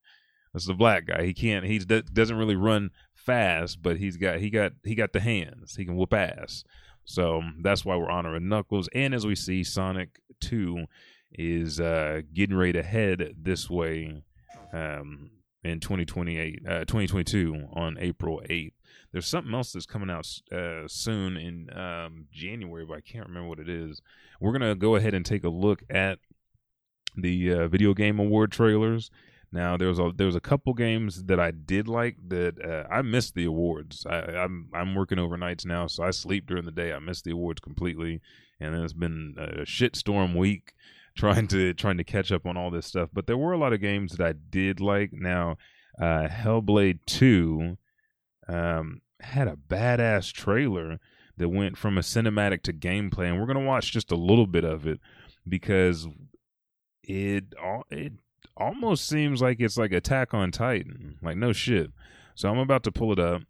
This 0.55 0.63
is 0.63 0.69
the 0.69 0.75
black 0.75 1.05
guy. 1.05 1.25
He 1.25 1.35
can't. 1.35 1.67
He 1.67 1.79
doesn't 1.79 2.39
really 2.39 2.57
run 2.57 2.91
fast, 3.15 3.83
but 3.83 3.99
he's 3.99 4.17
got 4.17 4.39
he 4.39 4.49
got 4.49 4.73
he 4.85 4.95
got 4.95 5.13
the 5.13 5.21
hands. 5.21 5.77
He 5.77 5.85
can 5.85 5.97
whoop 5.97 6.15
ass. 6.15 6.65
So 7.07 7.41
that's 7.63 7.85
why 7.85 7.97
we're 7.97 8.11
honoring 8.11 8.49
Knuckles. 8.49 8.89
And 8.93 9.15
as 9.15 9.25
we 9.25 9.37
see, 9.37 9.65
Sonic 9.65 10.21
2 10.41 10.85
is 11.33 11.81
uh, 11.81 12.23
getting 12.35 12.57
ready 12.57 12.73
to 12.75 12.83
head 12.83 13.35
this 13.41 13.71
way 13.71 14.23
um, 14.73 15.31
in 15.63 15.81
2028, 15.81 16.63
uh, 16.67 16.79
2022 16.81 17.69
on 17.73 17.97
April 18.01 18.43
8th. 18.51 18.73
There's 19.13 19.27
something 19.27 19.55
else 19.55 19.73
that's 19.73 19.87
coming 19.87 20.11
out 20.11 20.29
uh, 20.53 20.89
soon 20.89 21.37
in 21.37 21.71
um, 21.79 22.27
January, 22.33 22.85
but 22.85 22.99
I 22.99 23.01
can't 23.01 23.29
remember 23.29 23.49
what 23.49 23.61
it 23.61 23.69
is. 23.69 24.03
We're 24.41 24.53
going 24.53 24.69
to 24.69 24.75
go 24.75 24.97
ahead 24.97 25.15
and 25.15 25.25
take 25.25 25.45
a 25.45 25.49
look 25.49 25.83
at 25.89 26.19
the 27.17 27.53
uh, 27.53 27.69
video 27.69 27.95
game 27.95 28.19
award 28.19 28.53
trailers 28.53 29.11
now 29.53 29.77
there 29.77 29.89
was 29.89 29.99
a 29.99 30.11
there 30.15 30.27
was 30.27 30.37
a 30.37 30.41
couple 30.41 30.75
games 30.75 31.25
that 31.25 31.39
I 31.39 31.51
did 31.51 31.89
like 31.89 32.17
that 32.29 32.63
uh, 32.63 32.93
I 32.93 33.03
missed 33.03 33.35
the 33.35 33.45
awards. 33.45 34.05
I, 34.09 34.19
am 34.19 34.37
I'm, 34.37 34.71
I'm 34.75 34.95
working 34.95 35.19
overnights 35.19 35.65
now, 35.65 35.87
so 35.87 36.03
I 36.03 36.11
sleep 36.11 36.47
during 36.47 36.65
the 36.65 36.73
day. 36.73 36.93
I 36.93 36.99
missed 36.99 37.25
the 37.25 37.31
awards 37.33 37.61
completely, 37.61 38.21
and 38.61 38.75
it's 38.75 38.93
been 38.93 39.35
a 39.39 39.63
shitstorm 39.63 40.37
week 40.37 40.75
trying 41.17 41.47
to 41.49 41.75
trying 41.75 41.97
to 41.99 42.05
catch 42.05 42.33
up 42.33 42.47
on 42.47 42.57
all 42.57 42.71
this 42.71 42.87
stuff. 42.87 43.11
But 43.13 43.27
there 43.27 43.39
were 43.39 43.53
a 43.53 43.59
lot 43.59 43.73
of 43.73 43.81
games 43.81 44.13
that 44.13 44.27
I 44.27 44.33
did 44.33 44.81
like. 44.81 45.13
Now, 45.13 45.57
uh, 46.01 46.29
Hellblade 46.29 47.01
Two 47.07 47.79
um, 48.49 49.01
had 49.21 49.49
a 49.49 49.57
badass 49.57 50.33
trailer 50.33 50.99
that 51.37 51.49
went 51.49 51.77
from 51.77 51.99
a 51.99 52.03
cinematic 52.03 52.63
to 52.63 52.73
gameplay, 52.73 53.29
and 53.29 53.39
we're 53.39 53.47
gonna 53.47 53.61
watch 53.61 53.93
just 53.93 54.11
a 54.11 54.17
little 54.17 54.47
bit 54.47 54.65
of 54.65 54.87
it 54.87 55.01
because 55.49 56.09
it 57.05 57.45
it 57.91 58.13
almost 58.57 59.07
seems 59.09 59.43
like 59.43 59.61
it's 59.61 59.77
like 59.77 59.93
Attack 59.93 60.35
on 60.35 60.51
Titan. 60.51 61.19
Like 61.23 61.37
no 61.37 61.53
shit. 61.53 61.91
So 62.35 62.51
I'm 62.51 62.59
about 62.59 62.83
to 62.85 62.93
pull 62.93 63.13
it 63.13 63.19
up. 63.19 63.43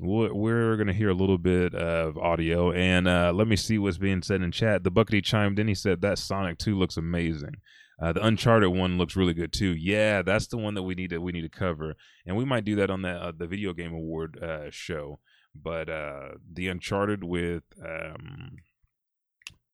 We're 0.00 0.76
going 0.76 0.86
to 0.86 0.92
hear 0.92 1.08
a 1.08 1.14
little 1.14 1.38
bit 1.38 1.74
of 1.74 2.16
audio, 2.16 2.70
and 2.70 3.08
uh, 3.08 3.32
let 3.34 3.48
me 3.48 3.56
see 3.56 3.78
what's 3.78 3.98
being 3.98 4.22
said 4.22 4.42
in 4.42 4.52
chat. 4.52 4.84
The 4.84 4.92
Buckety 4.92 5.24
chimed 5.24 5.58
in. 5.58 5.66
He 5.66 5.74
said 5.74 6.02
that 6.02 6.18
Sonic 6.18 6.58
2 6.58 6.78
looks 6.78 6.96
amazing. 6.96 7.56
Uh, 8.00 8.12
the 8.12 8.24
Uncharted 8.24 8.70
one 8.70 8.96
looks 8.96 9.16
really 9.16 9.34
good 9.34 9.52
too. 9.52 9.74
Yeah, 9.74 10.22
that's 10.22 10.46
the 10.46 10.56
one 10.56 10.74
that 10.74 10.84
we 10.84 10.94
need 10.94 11.10
to 11.10 11.18
we 11.18 11.32
need 11.32 11.42
to 11.42 11.48
cover, 11.48 11.96
and 12.24 12.36
we 12.36 12.44
might 12.44 12.64
do 12.64 12.76
that 12.76 12.90
on 12.90 13.02
the 13.02 13.10
uh, 13.10 13.32
the 13.36 13.48
video 13.48 13.72
game 13.72 13.92
award 13.92 14.38
uh, 14.40 14.70
show. 14.70 15.18
But 15.52 15.88
uh, 15.88 16.28
the 16.52 16.68
Uncharted 16.68 17.24
with 17.24 17.64
um, 17.84 18.58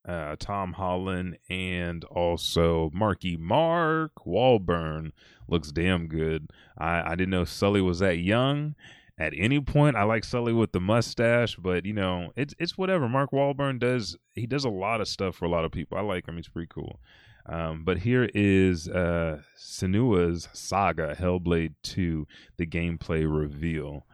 uh, 0.07 0.37
Tom 0.39 0.75
Holland, 0.75 1.39
and 1.49 2.05
also 2.05 2.91
Marky 2.93 3.37
Mark 3.37 4.13
Wahlberg 4.27 5.13
looks 5.49 5.73
damn 5.73 6.09
good. 6.09 6.51
I, 6.77 7.13
I 7.13 7.15
didn't 7.15 7.31
know 7.31 7.45
Sully 7.45 7.81
was 7.81 8.01
that 8.01 8.19
young. 8.19 8.75
At 9.17 9.33
any 9.37 9.61
point, 9.61 9.95
I 9.97 10.03
like 10.03 10.25
Sully 10.25 10.53
with 10.53 10.73
the 10.73 10.81
mustache, 10.81 11.57
but 11.57 11.87
you 11.87 11.93
know, 11.93 12.33
it's 12.37 12.55
it's 12.59 12.77
whatever. 12.77 13.09
Mark 13.09 13.31
Wahlberg 13.31 13.79
does 13.79 14.17
he 14.35 14.47
does 14.47 14.65
a 14.65 14.71
lot 14.71 15.01
of 15.01 15.09
stuff 15.09 15.37
for 15.37 15.45
a 15.45 15.51
lot 15.51 15.65
of 15.65 15.73
people. 15.73 15.97
I 15.97 16.01
like 16.01 16.27
him; 16.27 16.37
he's 16.37 16.49
pretty 16.49 16.69
cool. 16.69 17.01
Um, 17.47 17.85
but 17.85 17.99
here 17.99 18.29
is 18.35 18.89
uh, 18.89 19.43
Senua's 19.59 20.49
Saga 20.53 21.15
Hellblade 21.15 21.75
2, 21.83 22.27
the 22.57 22.67
gameplay 22.67 23.27
reveal. 23.31 24.07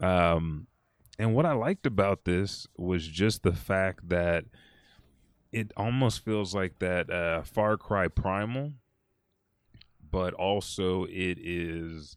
Um, 0.00 0.66
and 1.18 1.34
what 1.34 1.46
I 1.46 1.52
liked 1.52 1.86
about 1.86 2.24
this 2.24 2.66
was 2.76 3.06
just 3.06 3.42
the 3.42 3.52
fact 3.52 4.08
that 4.08 4.44
it 5.52 5.72
almost 5.76 6.24
feels 6.24 6.54
like 6.54 6.78
that 6.78 7.10
uh, 7.10 7.42
Far 7.42 7.76
Cry 7.76 8.08
Primal, 8.08 8.72
but 10.10 10.34
also 10.34 11.04
it 11.04 11.38
is 11.38 12.16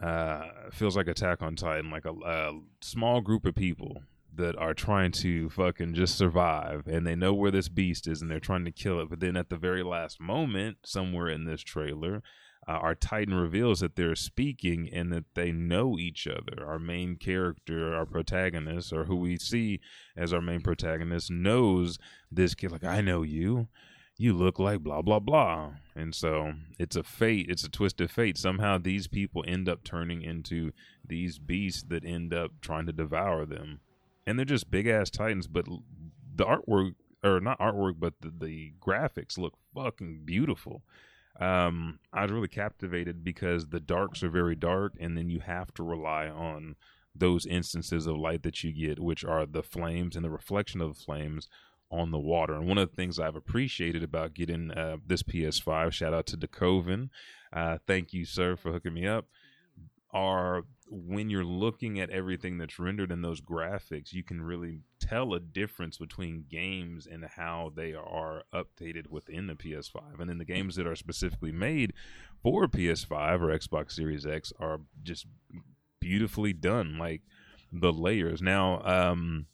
uh, 0.00 0.48
feels 0.72 0.96
like 0.96 1.08
Attack 1.08 1.42
on 1.42 1.56
Titan, 1.56 1.90
like 1.90 2.04
a, 2.04 2.12
a 2.12 2.60
small 2.80 3.20
group 3.20 3.46
of 3.46 3.54
people 3.54 4.02
that 4.34 4.56
are 4.56 4.74
trying 4.74 5.10
to 5.10 5.48
fucking 5.48 5.94
just 5.94 6.14
survive 6.14 6.86
and 6.86 7.06
they 7.06 7.14
know 7.14 7.32
where 7.32 7.50
this 7.50 7.70
beast 7.70 8.06
is 8.06 8.20
and 8.20 8.30
they're 8.30 8.38
trying 8.38 8.66
to 8.66 8.70
kill 8.70 9.00
it. 9.00 9.08
But 9.08 9.20
then 9.20 9.36
at 9.36 9.48
the 9.48 9.56
very 9.56 9.82
last 9.82 10.20
moment, 10.20 10.78
somewhere 10.84 11.28
in 11.28 11.44
this 11.44 11.62
trailer, 11.62 12.22
uh, 12.68 12.72
our 12.72 12.94
Titan 12.94 13.34
reveals 13.34 13.80
that 13.80 13.96
they're 13.96 14.16
speaking 14.16 14.88
and 14.92 15.12
that 15.12 15.24
they 15.34 15.52
know 15.52 15.98
each 15.98 16.26
other. 16.26 16.66
Our 16.66 16.78
main 16.78 17.16
character, 17.16 17.94
our 17.94 18.06
protagonist, 18.06 18.92
or 18.92 19.04
who 19.04 19.16
we 19.16 19.36
see 19.36 19.80
as 20.16 20.32
our 20.32 20.40
main 20.40 20.60
protagonist, 20.60 21.30
knows 21.30 21.98
this 22.30 22.54
kid. 22.54 22.72
Like, 22.72 22.84
I 22.84 23.00
know 23.00 23.22
you. 23.22 23.68
You 24.18 24.32
look 24.32 24.58
like 24.58 24.80
blah, 24.80 25.02
blah, 25.02 25.18
blah. 25.18 25.72
And 25.94 26.14
so 26.14 26.54
it's 26.78 26.96
a 26.96 27.02
fate. 27.02 27.46
It's 27.50 27.64
a 27.64 27.68
twisted 27.68 28.10
fate. 28.10 28.38
Somehow 28.38 28.78
these 28.78 29.06
people 29.08 29.44
end 29.46 29.68
up 29.68 29.84
turning 29.84 30.22
into 30.22 30.72
these 31.06 31.38
beasts 31.38 31.84
that 31.88 32.04
end 32.04 32.32
up 32.32 32.52
trying 32.62 32.86
to 32.86 32.92
devour 32.92 33.44
them 33.44 33.80
and 34.26 34.38
they're 34.38 34.44
just 34.44 34.70
big 34.70 34.86
ass 34.86 35.08
titans. 35.08 35.46
But 35.46 35.66
the 36.34 36.44
artwork, 36.44 36.94
or 37.22 37.40
not 37.40 37.58
artwork, 37.58 37.94
but 37.98 38.14
the, 38.20 38.32
the 38.36 38.72
graphics 38.80 39.38
look 39.38 39.54
fucking 39.74 40.22
beautiful. 40.24 40.82
Um, 41.40 41.98
I 42.12 42.22
was 42.22 42.32
really 42.32 42.48
captivated 42.48 43.22
because 43.22 43.68
the 43.68 43.80
darks 43.80 44.22
are 44.22 44.30
very 44.30 44.54
dark, 44.54 44.94
and 44.98 45.16
then 45.16 45.28
you 45.28 45.40
have 45.40 45.72
to 45.74 45.82
rely 45.82 46.28
on 46.28 46.76
those 47.14 47.46
instances 47.46 48.06
of 48.06 48.16
light 48.16 48.42
that 48.42 48.62
you 48.62 48.72
get, 48.72 48.98
which 48.98 49.24
are 49.24 49.46
the 49.46 49.62
flames 49.62 50.16
and 50.16 50.24
the 50.24 50.30
reflection 50.30 50.80
of 50.80 50.94
the 50.94 51.02
flames 51.02 51.48
on 51.90 52.10
the 52.10 52.18
water. 52.18 52.54
And 52.54 52.66
one 52.66 52.78
of 52.78 52.90
the 52.90 52.96
things 52.96 53.18
I've 53.18 53.36
appreciated 53.36 54.02
about 54.02 54.34
getting 54.34 54.70
uh, 54.70 54.96
this 55.06 55.22
PS5, 55.22 55.92
shout 55.92 56.14
out 56.14 56.26
to 56.26 56.36
DeCoven, 56.36 57.10
uh, 57.52 57.78
thank 57.86 58.12
you, 58.12 58.24
sir, 58.24 58.56
for 58.56 58.72
hooking 58.72 58.94
me 58.94 59.06
up, 59.06 59.26
are 60.12 60.62
when 60.88 61.28
you're 61.30 61.44
looking 61.44 61.98
at 61.98 62.10
everything 62.10 62.58
that's 62.58 62.78
rendered 62.78 63.10
in 63.10 63.22
those 63.22 63.40
graphics, 63.40 64.12
you 64.12 64.22
can 64.22 64.40
really 64.40 64.80
tell 65.00 65.34
a 65.34 65.40
difference 65.40 65.98
between 65.98 66.44
games 66.48 67.06
and 67.10 67.24
how 67.24 67.72
they 67.74 67.92
are 67.92 68.44
updated 68.54 69.08
within 69.08 69.48
the 69.48 69.54
PS5. 69.54 70.20
And 70.20 70.28
then 70.28 70.38
the 70.38 70.44
games 70.44 70.76
that 70.76 70.86
are 70.86 70.96
specifically 70.96 71.52
made 71.52 71.92
for 72.42 72.68
PS5 72.68 73.40
or 73.40 73.58
Xbox 73.58 73.92
Series 73.92 74.24
X 74.24 74.52
are 74.60 74.80
just 75.02 75.26
beautifully 76.00 76.52
done, 76.52 76.98
like 76.98 77.22
the 77.72 77.92
layers. 77.92 78.40
Now, 78.40 78.80
um, 78.84 79.46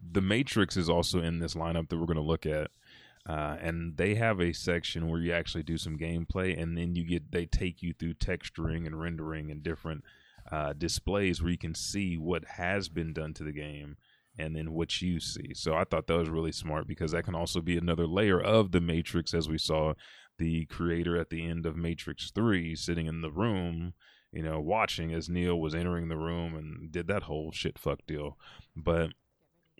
the 0.00 0.22
Matrix 0.22 0.76
is 0.76 0.88
also 0.88 1.20
in 1.20 1.40
this 1.40 1.54
lineup 1.54 1.88
that 1.88 1.98
we're 1.98 2.06
going 2.06 2.16
to 2.16 2.22
look 2.22 2.46
at. 2.46 2.70
Uh, 3.28 3.56
and 3.60 3.96
they 3.96 4.14
have 4.14 4.40
a 4.40 4.52
section 4.52 5.08
where 5.08 5.20
you 5.20 5.30
actually 5.30 5.62
do 5.62 5.76
some 5.76 5.98
gameplay, 5.98 6.60
and 6.60 6.76
then 6.76 6.96
you 6.96 7.04
get 7.04 7.30
they 7.30 7.44
take 7.44 7.82
you 7.82 7.92
through 7.92 8.14
texturing 8.14 8.86
and 8.86 8.98
rendering 8.98 9.50
and 9.50 9.62
different 9.62 10.02
uh, 10.50 10.72
displays 10.72 11.42
where 11.42 11.52
you 11.52 11.58
can 11.58 11.74
see 11.74 12.16
what 12.16 12.44
has 12.56 12.88
been 12.88 13.12
done 13.12 13.34
to 13.34 13.44
the 13.44 13.52
game 13.52 13.96
and 14.38 14.56
then 14.56 14.72
what 14.72 15.00
you 15.02 15.20
see. 15.20 15.52
So 15.54 15.74
I 15.74 15.84
thought 15.84 16.06
that 16.06 16.16
was 16.16 16.28
really 16.28 16.52
smart 16.52 16.86
because 16.86 17.12
that 17.12 17.24
can 17.24 17.34
also 17.34 17.60
be 17.60 17.76
another 17.76 18.06
layer 18.06 18.40
of 18.40 18.72
the 18.72 18.80
Matrix, 18.80 19.34
as 19.34 19.48
we 19.48 19.58
saw 19.58 19.94
the 20.38 20.64
creator 20.66 21.18
at 21.18 21.30
the 21.30 21.46
end 21.46 21.66
of 21.66 21.76
Matrix 21.76 22.30
3 22.30 22.74
sitting 22.74 23.06
in 23.06 23.20
the 23.20 23.30
room, 23.30 23.92
you 24.32 24.42
know, 24.42 24.60
watching 24.60 25.12
as 25.12 25.28
Neo 25.28 25.54
was 25.54 25.74
entering 25.74 26.08
the 26.08 26.16
room 26.16 26.54
and 26.54 26.90
did 26.90 27.06
that 27.08 27.24
whole 27.24 27.52
shit 27.52 27.78
fuck 27.78 27.98
deal. 28.06 28.38
But 28.74 29.10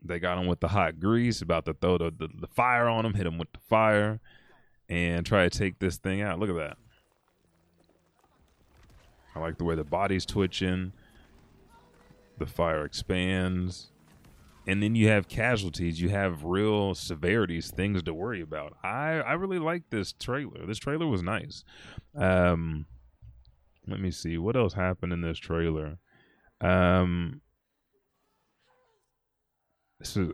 they 0.04 0.18
got 0.18 0.38
him 0.38 0.46
with 0.46 0.60
the 0.60 0.68
hot 0.68 1.00
grease, 1.00 1.40
about 1.40 1.64
to 1.66 1.74
throw 1.74 1.98
the, 1.98 2.12
the, 2.16 2.28
the 2.40 2.46
fire 2.46 2.88
on 2.88 3.06
him, 3.06 3.14
hit 3.14 3.26
him 3.26 3.38
with 3.38 3.52
the 3.52 3.60
fire, 3.60 4.20
and 4.88 5.24
try 5.24 5.48
to 5.48 5.58
take 5.58 5.78
this 5.78 5.96
thing 5.96 6.20
out. 6.20 6.38
Look 6.38 6.50
at 6.50 6.56
that. 6.56 6.76
I 9.34 9.40
like 9.40 9.58
the 9.58 9.64
way 9.64 9.74
the 9.74 9.84
body's 9.84 10.26
twitching. 10.26 10.92
The 12.38 12.46
fire 12.46 12.84
expands. 12.84 13.90
And 14.66 14.82
then 14.82 14.94
you 14.94 15.08
have 15.08 15.28
casualties. 15.28 16.00
You 16.00 16.10
have 16.10 16.44
real 16.44 16.94
severities, 16.94 17.70
things 17.70 18.02
to 18.02 18.14
worry 18.14 18.40
about. 18.40 18.76
I, 18.82 19.20
I 19.20 19.32
really 19.32 19.58
like 19.58 19.84
this 19.90 20.12
trailer. 20.12 20.66
This 20.66 20.78
trailer 20.78 21.06
was 21.06 21.22
nice. 21.22 21.64
Um, 22.16 22.86
let 23.86 24.00
me 24.00 24.10
see. 24.10 24.38
What 24.38 24.56
else 24.56 24.74
happened 24.74 25.12
in 25.12 25.22
this 25.22 25.38
trailer? 25.38 25.98
Um, 26.60 27.40
so 30.02 30.32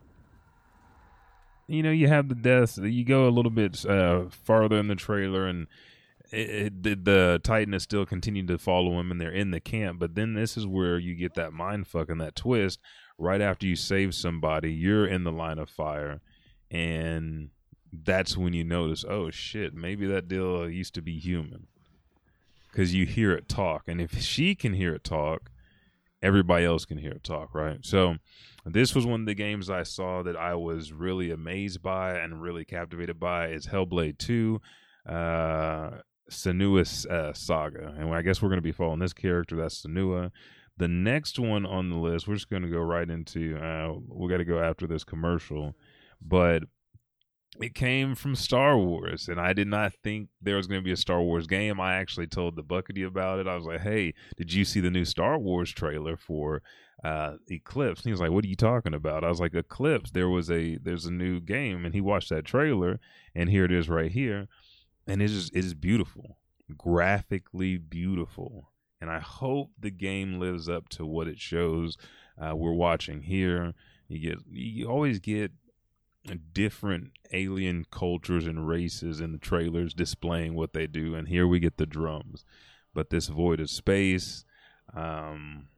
you 1.68 1.82
know 1.82 1.90
you 1.90 2.08
have 2.08 2.28
the 2.28 2.34
deaths 2.34 2.78
you 2.78 3.04
go 3.04 3.26
a 3.26 3.30
little 3.30 3.50
bit 3.50 3.84
uh, 3.86 4.24
farther 4.44 4.76
in 4.76 4.88
the 4.88 4.94
trailer 4.94 5.46
and 5.46 5.66
it, 6.32 6.86
it, 6.86 7.04
the 7.04 7.40
Titan 7.42 7.74
is 7.74 7.82
still 7.82 8.06
continuing 8.06 8.46
to 8.48 8.58
follow 8.58 8.98
him, 8.98 9.10
and 9.10 9.20
they're 9.20 9.30
in 9.30 9.50
the 9.50 9.60
camp. 9.60 9.98
But 9.98 10.14
then 10.14 10.34
this 10.34 10.56
is 10.56 10.66
where 10.66 10.98
you 10.98 11.14
get 11.14 11.34
that 11.34 11.52
mind 11.52 11.86
fuck 11.86 12.08
and 12.08 12.20
that 12.20 12.36
twist. 12.36 12.80
Right 13.18 13.40
after 13.40 13.66
you 13.66 13.76
save 13.76 14.14
somebody, 14.14 14.72
you're 14.72 15.06
in 15.06 15.24
the 15.24 15.32
line 15.32 15.58
of 15.58 15.70
fire, 15.70 16.20
and 16.70 17.50
that's 17.92 18.36
when 18.36 18.52
you 18.52 18.64
notice, 18.64 19.04
oh 19.08 19.30
shit, 19.30 19.74
maybe 19.74 20.06
that 20.06 20.28
deal 20.28 20.68
used 20.68 20.94
to 20.94 21.02
be 21.02 21.18
human, 21.18 21.66
because 22.70 22.94
you 22.94 23.06
hear 23.06 23.32
it 23.32 23.48
talk, 23.48 23.84
and 23.86 24.00
if 24.00 24.20
she 24.20 24.54
can 24.54 24.74
hear 24.74 24.94
it 24.94 25.04
talk, 25.04 25.50
everybody 26.22 26.64
else 26.64 26.84
can 26.84 26.98
hear 26.98 27.12
it 27.12 27.24
talk, 27.24 27.54
right? 27.54 27.78
So. 27.82 28.16
This 28.68 28.96
was 28.96 29.06
one 29.06 29.20
of 29.20 29.26
the 29.26 29.34
games 29.34 29.70
I 29.70 29.84
saw 29.84 30.24
that 30.24 30.36
I 30.36 30.56
was 30.56 30.92
really 30.92 31.30
amazed 31.30 31.82
by 31.82 32.18
and 32.18 32.42
really 32.42 32.64
captivated 32.64 33.20
by. 33.20 33.50
Is 33.50 33.68
Hellblade 33.68 34.18
Two. 34.18 34.60
Uh, 35.08 35.98
Senua's 36.30 37.06
uh, 37.06 37.32
saga, 37.32 37.94
and 37.96 38.12
I 38.12 38.22
guess 38.22 38.42
we're 38.42 38.48
going 38.48 38.58
to 38.58 38.62
be 38.62 38.72
following 38.72 38.98
this 38.98 39.12
character. 39.12 39.56
That's 39.56 39.82
Senua. 39.82 40.30
The 40.78 40.88
next 40.88 41.38
one 41.38 41.64
on 41.64 41.88
the 41.88 41.96
list, 41.96 42.28
we're 42.28 42.34
just 42.34 42.50
going 42.50 42.62
to 42.62 42.68
go 42.68 42.80
right 42.80 43.08
into. 43.08 43.56
Uh, 43.56 43.94
we 44.08 44.28
got 44.28 44.38
to 44.38 44.44
go 44.44 44.58
after 44.58 44.86
this 44.86 45.04
commercial, 45.04 45.74
but 46.20 46.64
it 47.60 47.74
came 47.74 48.14
from 48.14 48.34
Star 48.34 48.76
Wars, 48.76 49.28
and 49.28 49.40
I 49.40 49.52
did 49.52 49.68
not 49.68 49.92
think 50.02 50.28
there 50.42 50.56
was 50.56 50.66
going 50.66 50.80
to 50.80 50.84
be 50.84 50.92
a 50.92 50.96
Star 50.96 51.22
Wars 51.22 51.46
game. 51.46 51.80
I 51.80 51.94
actually 51.94 52.26
told 52.26 52.56
the 52.56 52.62
Buckety 52.62 53.06
about 53.06 53.38
it. 53.38 53.46
I 53.46 53.54
was 53.54 53.64
like, 53.64 53.80
"Hey, 53.80 54.12
did 54.36 54.52
you 54.52 54.64
see 54.64 54.80
the 54.80 54.90
new 54.90 55.04
Star 55.04 55.38
Wars 55.38 55.70
trailer 55.70 56.16
for 56.16 56.62
uh, 57.04 57.36
Eclipse?" 57.50 58.00
And 58.00 58.06
he 58.06 58.10
was 58.10 58.20
like, 58.20 58.32
"What 58.32 58.44
are 58.44 58.48
you 58.48 58.56
talking 58.56 58.94
about?" 58.94 59.24
I 59.24 59.28
was 59.28 59.40
like, 59.40 59.54
"Eclipse. 59.54 60.10
There 60.10 60.28
was 60.28 60.50
a 60.50 60.76
there's 60.76 61.06
a 61.06 61.12
new 61.12 61.40
game," 61.40 61.84
and 61.84 61.94
he 61.94 62.00
watched 62.00 62.28
that 62.30 62.44
trailer, 62.44 63.00
and 63.34 63.48
here 63.48 63.64
it 63.64 63.72
is 63.72 63.88
right 63.88 64.12
here 64.12 64.48
and 65.06 65.22
it 65.22 65.30
is 65.30 65.50
it 65.50 65.64
is 65.64 65.74
beautiful, 65.74 66.38
graphically 66.76 67.76
beautiful, 67.76 68.72
and 69.00 69.10
I 69.10 69.20
hope 69.20 69.70
the 69.78 69.90
game 69.90 70.38
lives 70.38 70.68
up 70.68 70.88
to 70.90 71.06
what 71.06 71.28
it 71.28 71.38
shows. 71.38 71.96
Uh, 72.40 72.54
we're 72.54 72.72
watching 72.72 73.22
here. 73.22 73.74
You 74.08 74.30
get 74.30 74.38
you 74.50 74.88
always 74.88 75.18
get 75.18 75.52
different 76.52 77.12
alien 77.32 77.86
cultures 77.90 78.46
and 78.46 78.66
races 78.66 79.20
in 79.20 79.32
the 79.32 79.38
trailers 79.38 79.94
displaying 79.94 80.54
what 80.54 80.72
they 80.72 80.86
do, 80.86 81.14
and 81.14 81.28
here 81.28 81.46
we 81.46 81.60
get 81.60 81.76
the 81.76 81.86
drums. 81.86 82.44
But 82.94 83.10
this 83.10 83.28
void 83.28 83.60
of 83.60 83.70
space, 83.70 84.44
um, 84.94 85.68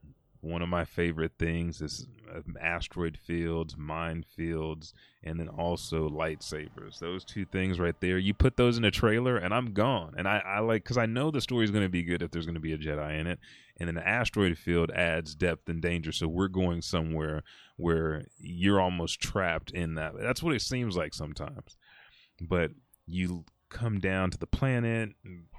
one 0.40 0.62
of 0.62 0.68
my 0.68 0.85
favorite 0.85 1.33
things 1.38 1.81
is 1.81 2.07
um, 2.33 2.57
asteroid 2.61 3.18
fields, 3.18 3.74
minefields, 3.74 4.92
and 5.24 5.38
then 5.38 5.48
also 5.48 6.09
lightsabers. 6.09 6.98
Those 7.01 7.24
two 7.24 7.44
things 7.44 7.81
right 7.81 7.98
there. 8.01 8.18
You 8.18 8.35
put 8.35 8.57
those 8.57 8.79
in 8.79 8.85
a 8.85 8.90
trailer, 8.90 9.37
and 9.37 9.53
I'm 9.53 9.72
gone. 9.72 10.14
And 10.16 10.29
I, 10.29 10.38
I 10.38 10.61
like 10.61 10.85
because 10.85 10.98
I 10.98 11.07
know 11.07 11.31
the 11.31 11.40
story 11.40 11.64
is 11.64 11.70
going 11.70 11.85
to 11.85 11.88
be 11.88 12.05
good 12.05 12.22
if 12.22 12.31
there's 12.31 12.46
going 12.46 12.55
to 12.55 12.61
be 12.61 12.72
a 12.72 12.79
Jedi 12.79 13.18
in 13.18 13.27
it. 13.27 13.40
And 13.79 13.88
then 13.88 13.94
the 13.96 14.07
asteroid 14.07 14.57
field 14.59 14.90
adds 14.92 15.35
depth 15.35 15.68
and 15.68 15.83
danger. 15.83 16.12
So 16.12 16.29
we're 16.29 16.48
going 16.48 16.83
somewhere 16.83 17.42
where 17.77 18.27
you're 18.38 18.81
almost 18.81 19.20
trapped 19.20 19.70
in 19.70 19.94
that. 19.96 20.12
That's 20.20 20.42
what 20.42 20.55
it 20.55 20.62
seems 20.62 20.96
like 20.96 21.14
sometimes. 21.14 21.77
But 22.40 22.70
you 23.07 23.44
come 23.68 23.98
down 23.98 24.31
to 24.31 24.38
the 24.38 24.46
planet. 24.46 25.11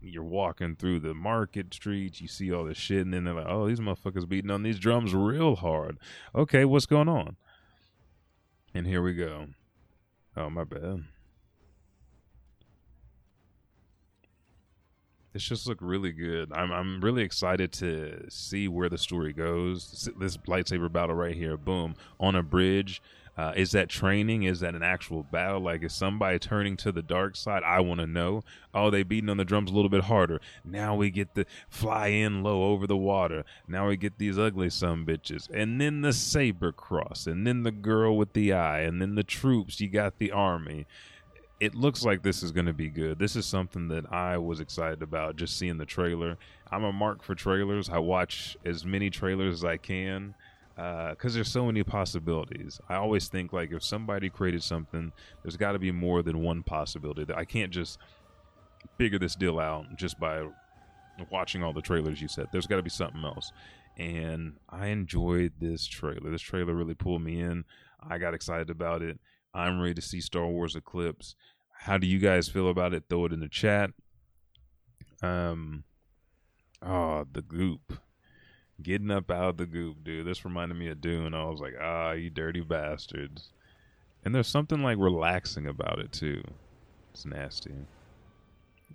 You're 0.02 0.24
walking 0.24 0.76
through 0.76 1.00
the 1.02 1.14
market 1.14 1.74
streets. 1.74 2.22
You 2.22 2.28
see 2.28 2.52
all 2.52 2.64
this 2.64 2.78
shit, 2.78 3.06
and 3.06 3.14
then 3.14 3.26
they're 3.26 3.34
like, 3.34 3.48
"Oh, 3.48 3.68
these 3.68 3.80
motherfuckers 3.80 4.28
beating 4.28 4.52
on 4.52 4.64
these 4.64 4.80
drums 4.80 5.14
real 5.14 5.56
hard." 5.56 5.98
Okay, 6.34 6.66
what's 6.66 6.86
going 6.86 7.10
on? 7.10 7.38
And 8.74 8.86
here 8.86 9.02
we 9.02 9.14
go. 9.14 9.48
Oh, 10.38 10.50
my 10.50 10.64
bad. 10.64 11.04
This 15.34 15.44
just 15.44 15.68
looked 15.68 15.82
really 15.82 16.12
good. 16.12 16.52
I'm 16.54 16.72
I'm 16.72 17.02
really 17.02 17.22
excited 17.22 17.72
to 17.74 18.26
see 18.30 18.68
where 18.68 18.90
the 18.90 18.98
story 18.98 19.32
goes. 19.32 20.10
This 20.18 20.38
lightsaber 20.38 20.92
battle 20.92 21.16
right 21.16 21.36
here, 21.36 21.56
boom, 21.56 21.96
on 22.20 22.36
a 22.36 22.42
bridge 22.42 23.02
Uh, 23.40 23.54
is 23.56 23.72
that 23.72 23.88
training? 23.88 24.44
Is 24.44 24.60
that 24.60 24.76
an 24.76 24.84
actual 24.84 25.24
battle? 25.24 25.62
Like, 25.62 25.82
is 25.82 25.94
somebody 25.94 26.38
turning 26.40 26.76
to 26.76 26.92
the 26.92 27.02
dark 27.02 27.38
side? 27.38 27.64
I 27.64 27.80
want 27.80 28.02
to 28.02 28.06
know. 28.06 28.42
Oh, 28.74 28.90
they 28.90 29.02
beating 29.02 29.30
on 29.30 29.38
the 29.38 29.46
drums 29.46 29.72
a 29.72 29.74
little 29.74 29.88
bit 29.88 30.04
harder. 30.04 30.42
Now 30.66 30.94
we 30.94 31.10
get 31.10 31.36
the 31.36 31.46
fly 31.70 32.08
in 32.08 32.44
low 32.44 32.64
over 32.64 32.86
the 32.86 32.98
water. 32.98 33.46
Now 33.66 33.88
we 33.88 33.96
get 33.96 34.18
these 34.18 34.38
ugly 34.38 34.70
some 34.70 35.06
bitches, 35.06 35.50
and 35.54 35.80
then 35.80 36.02
the 36.02 36.12
saber 36.12 36.74
cross, 36.74 37.28
and 37.28 37.48
then 37.48 37.64
the 37.64 37.72
girl 37.72 38.18
with 38.18 38.34
the 38.34 38.52
eye, 38.52 38.82
and 38.82 39.02
then 39.02 39.16
the 39.16 39.24
troops. 39.24 39.80
You 39.80 39.88
got 39.88 40.20
the 40.20 40.34
army. 40.34 40.86
It 41.62 41.76
looks 41.76 42.04
like 42.04 42.24
this 42.24 42.44
is 42.44 42.52
going 42.52 42.66
to 42.66 42.74
be 42.74 42.90
good. 42.90 43.20
This 43.20 43.38
is 43.38 43.46
something 43.46 43.88
that 43.88 44.12
I 44.12 44.38
was 44.38 44.60
excited 44.60 45.02
about 45.02 45.38
just 45.38 45.58
seeing 45.58 45.78
the 45.78 45.86
trailer. 45.86 46.38
I'm 46.70 46.84
a 46.84 46.92
mark 46.92 47.24
for 47.24 47.36
trailers. 47.36 47.90
I 47.90 48.00
watch 48.00 48.58
as 48.66 48.84
many 48.84 49.10
trailers 49.10 49.60
as 49.60 49.64
I 49.64 49.78
can 49.78 50.36
because 50.80 51.34
uh, 51.34 51.36
there's 51.36 51.52
so 51.52 51.66
many 51.66 51.84
possibilities. 51.84 52.80
I 52.88 52.96
always 52.96 53.28
think 53.28 53.52
like 53.52 53.74
if 53.74 53.84
somebody 53.84 54.30
created 54.30 54.64
something, 54.64 55.12
there's 55.44 55.58
got 55.58 55.74
to 55.74 55.80
be 55.80 55.92
more 55.92 56.22
than 56.22 56.42
one 56.42 56.64
possibility. 56.64 57.26
That 57.26 57.38
I 57.38 57.44
can't 57.44 57.72
just 57.72 58.00
figure 58.98 59.20
this 59.20 59.36
deal 59.36 59.60
out 59.60 59.98
just 59.98 60.18
by 60.22 60.48
watching 61.30 61.64
all 61.64 61.74
the 61.74 61.82
trailers 61.82 62.22
you 62.22 62.30
said. 62.30 62.48
There's 62.54 62.66
got 62.66 62.78
to 62.78 62.82
be 62.82 62.90
something 62.90 63.26
else. 63.26 63.52
And 63.98 64.56
I 64.70 64.88
enjoyed 64.88 65.52
this 65.60 65.86
trailer. 65.86 66.32
This 66.32 66.42
trailer 66.42 66.74
really 66.74 66.94
pulled 66.94 67.24
me 67.24 67.42
in. 67.42 67.66
I 68.02 68.18
got 68.18 68.34
excited 68.34 68.70
about 68.70 69.02
it. 69.02 69.20
I'm 69.54 69.82
ready 69.82 69.96
to 69.96 70.02
see 70.02 70.22
Star 70.22 70.46
Wars 70.46 70.78
Eclipse. 70.78 71.36
How 71.80 71.98
do 71.98 72.08
you 72.08 72.20
guys 72.20 72.48
feel 72.48 72.70
about 72.70 72.94
it? 72.94 73.04
Throw 73.10 73.26
it 73.26 73.34
in 73.34 73.42
the 73.42 73.50
chat. 73.50 73.92
Um, 75.22 75.84
oh, 76.82 77.26
the 77.30 77.42
goop 77.42 78.00
getting 78.82 79.12
up 79.12 79.30
out 79.32 79.50
of 79.50 79.58
the 79.58 79.66
goop, 79.66 80.04
dude. 80.04 80.26
This 80.26 80.46
reminded 80.46 80.78
me 80.78 80.90
of 80.90 81.02
Dune. 81.02 81.34
I 81.34 81.46
was 81.46 81.60
like, 81.60 81.76
ah, 81.82 82.12
you 82.12 82.30
dirty 82.30 82.62
bastards. 82.62 83.50
And 84.24 84.36
there's 84.36 84.48
something 84.48 84.82
like 84.84 84.98
relaxing 84.98 85.68
about 85.68 86.00
it 86.00 86.12
too. 86.12 86.44
It's 87.12 87.26
nasty. 87.26 87.74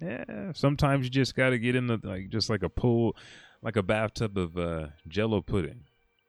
Yeah, 0.01 0.53
sometimes 0.55 1.05
you 1.05 1.11
just 1.11 1.35
got 1.35 1.51
to 1.51 1.59
get 1.59 1.77
in 1.77 1.87
the 1.87 2.01
like 2.03 2.29
just 2.29 2.51
like 2.51 2.62
a 2.62 2.68
pool, 2.68 3.16
like 3.62 3.77
a 3.77 3.83
bathtub 3.83 4.37
of 4.37 4.59
uh, 4.59 4.88
Jello 5.09 5.40
pudding. 5.40 5.85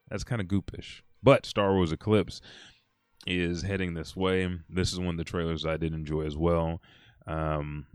That's 0.10 0.24
kind 0.24 0.42
of 0.42 0.48
goopish. 0.48 1.02
But 1.24 1.46
Star 1.46 1.74
Wars 1.74 1.92
Eclipse 1.92 2.42
is 3.26 3.64
heading 3.64 3.96
this 3.96 4.16
way. 4.16 4.48
This 4.70 4.94
is 4.94 5.00
one 5.00 5.16
of 5.16 5.18
the 5.18 5.24
trailers 5.24 5.66
I 5.66 5.78
did 5.78 5.94
enjoy 5.94 6.22
as 6.22 6.38
well. 6.38 6.82
Um, 7.26 7.88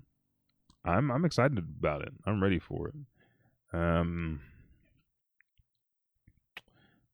I'm 0.85 1.11
I'm 1.11 1.25
excited 1.25 1.59
about 1.59 2.03
it. 2.03 2.13
I'm 2.27 2.43
ready 2.43 2.59
for 2.59 2.89
it. 2.89 2.95
Um, 3.73 4.41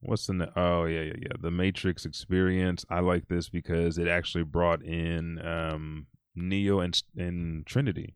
what's 0.06 0.26
the 0.26 0.50
oh 0.56 0.84
yeah 0.84 1.02
yeah 1.02 1.14
yeah 1.20 1.32
the 1.40 1.50
matrix 1.50 2.04
experience. 2.04 2.84
I 2.88 3.00
like 3.00 3.28
this 3.28 3.48
because 3.48 3.98
it 3.98 4.08
actually 4.08 4.44
brought 4.44 4.82
in 4.82 5.44
um 5.46 6.06
neo 6.34 6.80
and, 6.80 7.00
and 7.16 7.66
trinity. 7.66 8.14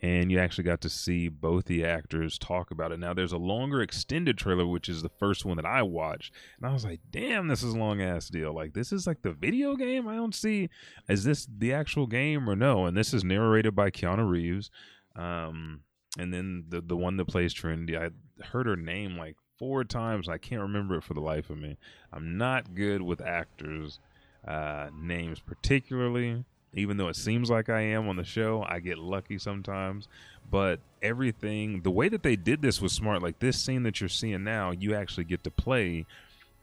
And 0.00 0.30
you 0.30 0.38
actually 0.38 0.62
got 0.62 0.80
to 0.82 0.88
see 0.88 1.28
both 1.28 1.64
the 1.64 1.84
actors 1.84 2.38
talk 2.38 2.70
about 2.70 2.92
it. 2.92 3.00
Now 3.00 3.14
there's 3.14 3.32
a 3.32 3.36
longer 3.38 3.82
extended 3.82 4.38
trailer 4.38 4.64
which 4.64 4.88
is 4.88 5.02
the 5.02 5.08
first 5.08 5.44
one 5.44 5.56
that 5.56 5.66
i 5.66 5.82
watched 5.82 6.32
and 6.56 6.70
i 6.70 6.72
was 6.72 6.84
like 6.84 7.00
damn 7.10 7.48
this 7.48 7.64
is 7.64 7.74
a 7.74 7.78
long 7.78 8.00
ass 8.00 8.28
deal. 8.28 8.54
Like 8.54 8.74
this 8.74 8.92
is 8.92 9.06
like 9.06 9.22
the 9.22 9.32
video 9.32 9.76
game? 9.76 10.08
I 10.08 10.14
don't 10.14 10.34
see 10.34 10.70
is 11.08 11.24
this 11.24 11.46
the 11.46 11.72
actual 11.72 12.06
game 12.06 12.48
or 12.48 12.56
no? 12.56 12.86
And 12.86 12.96
this 12.96 13.12
is 13.12 13.24
narrated 13.24 13.74
by 13.74 13.90
keanu 13.90 14.28
reeves 14.28 14.70
um 15.16 15.80
and 16.16 16.32
then 16.32 16.64
the 16.68 16.80
the 16.80 16.96
one 16.96 17.16
that 17.16 17.26
plays 17.26 17.52
trinity 17.52 17.96
i 17.96 18.08
heard 18.44 18.66
her 18.66 18.76
name 18.76 19.16
like 19.16 19.36
four 19.58 19.84
times. 19.84 20.28
I 20.28 20.38
can't 20.38 20.62
remember 20.62 20.96
it 20.96 21.04
for 21.04 21.14
the 21.14 21.20
life 21.20 21.50
of 21.50 21.58
me. 21.58 21.76
I'm 22.12 22.38
not 22.38 22.74
good 22.74 23.02
with 23.02 23.20
actors' 23.20 23.98
uh, 24.46 24.88
names, 24.98 25.40
particularly. 25.40 26.44
Even 26.74 26.96
though 26.96 27.08
it 27.08 27.16
seems 27.16 27.50
like 27.50 27.68
I 27.68 27.80
am 27.80 28.08
on 28.08 28.16
the 28.16 28.24
show, 28.24 28.64
I 28.68 28.80
get 28.80 28.98
lucky 28.98 29.38
sometimes. 29.38 30.06
But 30.50 30.80
everything, 31.02 31.82
the 31.82 31.90
way 31.90 32.08
that 32.08 32.22
they 32.22 32.36
did 32.36 32.62
this 32.62 32.80
was 32.80 32.92
smart. 32.92 33.22
Like 33.22 33.38
this 33.38 33.60
scene 33.60 33.82
that 33.84 34.00
you're 34.00 34.08
seeing 34.08 34.44
now, 34.44 34.70
you 34.70 34.94
actually 34.94 35.24
get 35.24 35.44
to 35.44 35.50
play. 35.50 36.06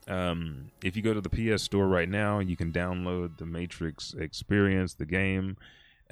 Um, 0.08 0.70
if 0.82 0.96
you 0.96 1.02
go 1.02 1.12
to 1.12 1.20
the 1.20 1.28
PS 1.28 1.64
Store 1.64 1.88
right 1.88 2.08
now, 2.08 2.38
you 2.38 2.56
can 2.56 2.72
download 2.72 3.38
the 3.38 3.46
Matrix 3.46 4.14
Experience, 4.14 4.94
the 4.94 5.06
game. 5.06 5.56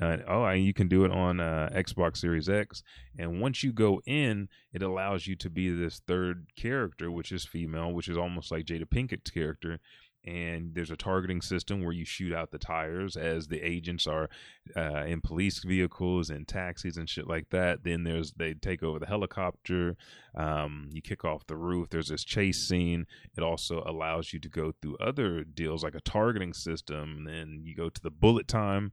Oh, 0.00 0.44
and 0.44 0.64
you 0.64 0.74
can 0.74 0.88
do 0.88 1.04
it 1.04 1.12
on 1.12 1.40
uh, 1.40 1.70
Xbox 1.72 2.16
Series 2.16 2.48
X. 2.48 2.82
And 3.18 3.40
once 3.40 3.62
you 3.62 3.72
go 3.72 4.00
in, 4.06 4.48
it 4.72 4.82
allows 4.82 5.26
you 5.26 5.36
to 5.36 5.50
be 5.50 5.70
this 5.70 6.00
third 6.06 6.46
character, 6.56 7.10
which 7.10 7.30
is 7.30 7.44
female, 7.44 7.92
which 7.92 8.08
is 8.08 8.16
almost 8.16 8.50
like 8.50 8.64
Jada 8.64 8.86
Pinkett's 8.86 9.30
character. 9.30 9.78
And 10.26 10.74
there's 10.74 10.90
a 10.90 10.96
targeting 10.96 11.42
system 11.42 11.84
where 11.84 11.92
you 11.92 12.06
shoot 12.06 12.32
out 12.32 12.50
the 12.50 12.58
tires 12.58 13.14
as 13.14 13.46
the 13.46 13.60
agents 13.60 14.06
are 14.06 14.30
uh, 14.74 15.04
in 15.04 15.20
police 15.20 15.62
vehicles 15.62 16.30
and 16.30 16.48
taxis 16.48 16.96
and 16.96 17.08
shit 17.08 17.28
like 17.28 17.50
that. 17.50 17.84
Then 17.84 18.04
there's 18.04 18.32
they 18.32 18.54
take 18.54 18.82
over 18.82 18.98
the 18.98 19.06
helicopter. 19.06 19.96
Um, 20.34 20.88
you 20.90 21.02
kick 21.02 21.26
off 21.26 21.46
the 21.46 21.56
roof. 21.56 21.90
There's 21.90 22.08
this 22.08 22.24
chase 22.24 22.66
scene. 22.66 23.06
It 23.36 23.42
also 23.42 23.82
allows 23.84 24.32
you 24.32 24.40
to 24.40 24.48
go 24.48 24.72
through 24.80 24.96
other 24.96 25.44
deals 25.44 25.84
like 25.84 25.94
a 25.94 26.00
targeting 26.00 26.54
system. 26.54 27.24
Then 27.24 27.60
you 27.62 27.76
go 27.76 27.90
to 27.90 28.00
the 28.00 28.10
bullet 28.10 28.48
time 28.48 28.92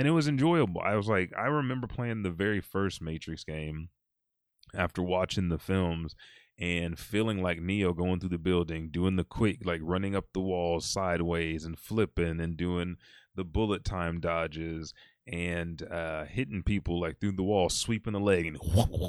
and 0.00 0.08
it 0.08 0.12
was 0.12 0.28
enjoyable. 0.28 0.80
I 0.80 0.94
was 0.94 1.08
like, 1.08 1.30
I 1.36 1.44
remember 1.48 1.86
playing 1.86 2.22
the 2.22 2.30
very 2.30 2.62
first 2.62 3.02
Matrix 3.02 3.44
game 3.44 3.90
after 4.74 5.02
watching 5.02 5.50
the 5.50 5.58
films 5.58 6.14
and 6.58 6.98
feeling 6.98 7.42
like 7.42 7.60
Neo 7.60 7.92
going 7.92 8.18
through 8.18 8.30
the 8.30 8.38
building, 8.38 8.88
doing 8.90 9.16
the 9.16 9.24
quick, 9.24 9.58
like 9.62 9.82
running 9.84 10.16
up 10.16 10.32
the 10.32 10.40
walls 10.40 10.86
sideways 10.86 11.66
and 11.66 11.78
flipping 11.78 12.40
and 12.40 12.56
doing 12.56 12.96
the 13.34 13.44
bullet 13.44 13.84
time 13.84 14.20
dodges 14.20 14.94
and 15.30 15.86
uh, 15.88 16.24
hitting 16.24 16.60
people 16.64 17.00
like 17.00 17.20
through 17.20 17.32
the 17.32 17.42
wall, 17.42 17.68
sweeping 17.68 18.14
the 18.14 18.20
leg, 18.20 18.46
and, 18.46 18.58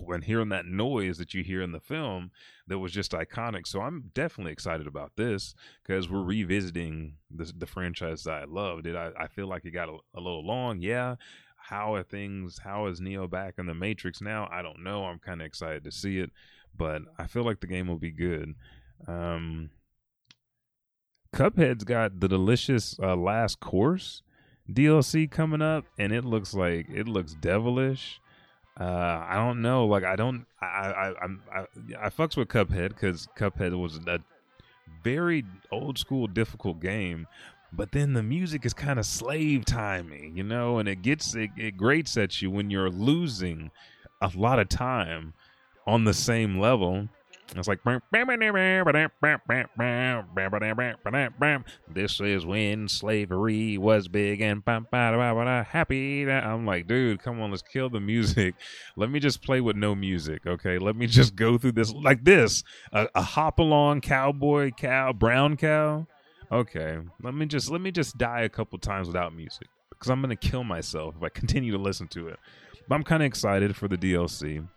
and 0.08 0.24
hearing 0.24 0.50
that 0.50 0.68
noise 0.68 1.18
that 1.18 1.34
you 1.34 1.44
hear 1.44 1.64
in 1.64 1.72
the 1.72 1.80
film 1.80 2.30
that 2.68 2.78
was 2.78 2.92
just 2.92 3.12
iconic. 3.12 3.66
So 3.66 3.82
I'm 3.82 4.12
definitely 4.14 4.52
excited 4.52 4.86
about 4.86 5.14
this 5.18 5.56
because 5.84 6.08
we're 6.08 6.22
revisiting 6.22 7.16
the, 7.36 7.52
the 7.58 7.66
franchise 7.66 8.24
that 8.26 8.34
I 8.36 8.44
loved. 8.46 8.84
Did 8.84 8.96
I, 8.96 9.10
I 9.20 9.28
feel 9.28 9.48
like 9.48 9.66
it 9.66 9.72
got 9.72 9.90
a, 9.90 9.98
a 10.14 10.22
little 10.22 10.46
long? 10.46 10.80
Yeah. 10.80 11.16
How 11.56 11.96
are 11.96 12.04
things? 12.04 12.60
How 12.60 12.86
is 12.86 13.02
Neo 13.02 13.28
back 13.28 13.56
in 13.58 13.66
the 13.66 13.74
Matrix 13.74 14.22
now? 14.22 14.48
I 14.52 14.62
don't 14.62 14.84
know. 14.84 15.06
I'm 15.06 15.20
kind 15.20 15.42
of 15.42 15.48
excited 15.48 15.84
to 15.86 15.92
see 15.92 16.20
it, 16.20 16.30
but 16.78 17.02
I 17.18 17.26
feel 17.26 17.44
like 17.44 17.62
the 17.62 17.68
game 17.68 17.88
will 17.88 17.98
be 17.98 18.12
good. 18.12 18.54
Um, 19.08 19.72
Cuphead's 21.34 21.84
got 21.84 22.20
the 22.20 22.28
delicious 22.28 22.96
uh, 23.02 23.16
last 23.16 23.60
course 23.60 24.22
DLC 24.74 25.30
coming 25.30 25.62
up, 25.62 25.86
and 25.98 26.12
it 26.12 26.26
looks 26.26 26.54
like 26.54 26.88
it 26.90 27.08
looks 27.08 27.34
devilish. 27.34 28.22
Uh, 28.80 29.26
I 29.28 29.36
don't 29.36 29.62
know. 29.62 29.86
Like 29.86 30.04
I 30.04 30.16
don't. 30.16 30.46
I 30.62 30.66
I 30.66 31.14
I'm, 31.22 31.44
I, 31.54 31.66
I 32.06 32.10
fucks 32.10 32.38
with 32.38 32.48
Cuphead 32.48 32.90
because 32.90 33.28
Cuphead 33.38 33.80
was 33.80 34.00
a 34.08 34.20
very 35.04 35.44
old 35.72 35.98
school 35.98 36.28
difficult 36.28 36.80
game, 36.80 37.28
but 37.74 37.92
then 37.92 38.14
the 38.14 38.24
music 38.24 38.66
is 38.66 38.74
kind 38.74 39.00
of 39.00 39.06
slave 39.06 39.66
timing, 39.66 40.38
you 40.38 40.44
know, 40.44 40.80
and 40.80 40.88
it 40.88 41.02
gets 41.02 41.36
it, 41.36 41.52
it 41.58 41.78
grates 41.78 42.18
at 42.18 42.42
you 42.42 42.50
when 42.50 42.70
you're 42.70 42.90
losing 42.90 43.72
a 44.22 44.32
lot 44.36 44.60
of 44.60 44.70
time 44.70 45.34
on 45.88 46.04
the 46.04 46.14
same 46.14 46.60
level 46.60 47.10
it's 47.56 47.68
like 47.68 47.80
this 51.94 52.20
is 52.22 52.46
when 52.46 52.88
slavery 52.88 53.78
was 53.78 54.08
big 54.08 54.42
and 54.42 54.64
happy. 54.66 56.30
I'm 56.30 56.66
like, 56.66 56.88
dude, 56.88 57.22
come 57.22 57.42
on, 57.42 57.52
let's 57.52 57.62
kill 57.62 57.90
the 57.90 58.00
music. 58.00 58.56
Let 58.96 59.10
me 59.10 59.20
just 59.20 59.42
play 59.42 59.60
with 59.60 59.76
no 59.76 59.96
music, 59.96 60.46
okay? 60.48 60.78
Let 60.78 60.96
me 60.96 61.08
just 61.08 61.36
go 61.36 61.58
through 61.58 61.74
this 61.74 61.92
like 61.92 62.24
this: 62.24 62.64
a, 62.94 63.08
a 63.16 63.22
hop 63.22 63.60
along 63.60 64.02
cowboy 64.02 64.72
cow, 64.72 65.12
brown 65.14 65.58
cow. 65.58 66.08
Okay, 66.52 67.00
let 67.22 67.34
me 67.34 67.46
just 67.46 67.70
let 67.70 67.82
me 67.82 67.92
just 67.92 68.18
die 68.18 68.42
a 68.42 68.50
couple 68.50 68.78
times 68.80 69.08
without 69.08 69.36
music 69.36 69.68
because 69.90 70.10
I'm 70.10 70.22
gonna 70.22 70.36
kill 70.36 70.64
myself 70.64 71.16
if 71.18 71.24
I 71.24 71.30
continue 71.30 71.72
to 71.74 71.78
listen 71.78 72.08
to 72.10 72.30
it. 72.30 72.40
But 72.88 72.96
I'm 72.96 73.04
kind 73.04 73.24
of 73.24 73.28
excited 73.28 73.76
for 73.76 73.88
the 73.88 73.98
DLC. 73.98 74.68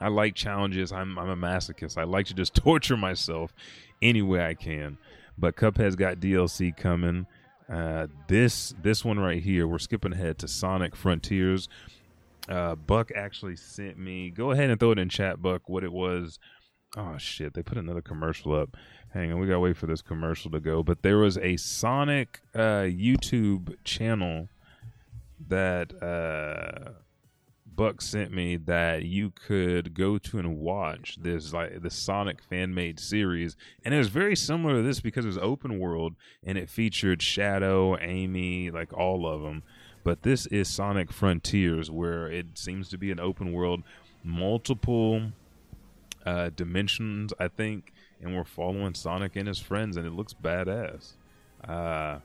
I 0.00 0.08
like 0.08 0.34
challenges. 0.34 0.92
I'm 0.92 1.18
I'm 1.18 1.28
a 1.28 1.36
masochist. 1.36 1.98
I 1.98 2.04
like 2.04 2.26
to 2.26 2.34
just 2.34 2.54
torture 2.54 2.96
myself 2.96 3.52
any 4.00 4.22
way 4.22 4.44
I 4.44 4.54
can. 4.54 4.98
But 5.36 5.56
Cuphead's 5.56 5.96
got 5.96 6.20
DLC 6.20 6.76
coming. 6.76 7.26
Uh, 7.68 8.08
this 8.28 8.74
this 8.82 9.04
one 9.04 9.18
right 9.18 9.42
here, 9.42 9.66
we're 9.66 9.78
skipping 9.78 10.12
ahead 10.12 10.38
to 10.38 10.48
Sonic 10.48 10.96
Frontiers. 10.96 11.68
Uh, 12.48 12.74
Buck 12.74 13.10
actually 13.14 13.56
sent 13.56 13.98
me. 13.98 14.30
Go 14.30 14.50
ahead 14.50 14.70
and 14.70 14.80
throw 14.80 14.90
it 14.90 14.98
in 14.98 15.08
chat, 15.08 15.40
Buck. 15.40 15.68
What 15.68 15.84
it 15.84 15.92
was. 15.92 16.38
Oh 16.96 17.16
shit! 17.18 17.54
They 17.54 17.62
put 17.62 17.78
another 17.78 18.02
commercial 18.02 18.54
up. 18.54 18.76
Hang 19.12 19.32
on, 19.32 19.40
we 19.40 19.46
gotta 19.46 19.60
wait 19.60 19.76
for 19.76 19.86
this 19.86 20.02
commercial 20.02 20.50
to 20.50 20.60
go. 20.60 20.82
But 20.82 21.02
there 21.02 21.18
was 21.18 21.38
a 21.38 21.56
Sonic 21.56 22.40
uh, 22.54 22.86
YouTube 22.88 23.76
channel 23.84 24.48
that 25.48 25.92
uh, 26.02 26.92
Buck 27.80 28.02
sent 28.02 28.30
me 28.30 28.58
that 28.58 29.04
you 29.06 29.30
could 29.30 29.94
go 29.94 30.18
to 30.18 30.38
and 30.38 30.58
watch 30.58 31.16
this 31.18 31.54
like 31.54 31.80
the 31.80 31.88
Sonic 31.88 32.42
fan 32.42 32.74
made 32.74 33.00
series, 33.00 33.56
and 33.82 33.94
it 33.94 33.96
was 33.96 34.08
very 34.08 34.36
similar 34.36 34.74
to 34.74 34.82
this 34.82 35.00
because 35.00 35.24
it 35.24 35.28
was 35.28 35.38
open 35.38 35.78
world 35.78 36.14
and 36.44 36.58
it 36.58 36.68
featured 36.68 37.22
Shadow, 37.22 37.98
Amy, 37.98 38.70
like 38.70 38.92
all 38.92 39.26
of 39.26 39.40
them. 39.40 39.62
But 40.04 40.24
this 40.24 40.44
is 40.48 40.68
Sonic 40.68 41.10
Frontiers, 41.10 41.90
where 41.90 42.26
it 42.26 42.58
seems 42.58 42.90
to 42.90 42.98
be 42.98 43.10
an 43.10 43.18
open 43.18 43.50
world, 43.50 43.82
multiple 44.22 45.32
uh, 46.26 46.50
dimensions, 46.54 47.32
I 47.40 47.48
think, 47.48 47.94
and 48.20 48.36
we're 48.36 48.44
following 48.44 48.92
Sonic 48.92 49.36
and 49.36 49.48
his 49.48 49.58
friends, 49.58 49.96
and 49.96 50.06
it 50.06 50.12
looks 50.12 50.34
badass. 50.34 51.12
Uh, 51.66 52.18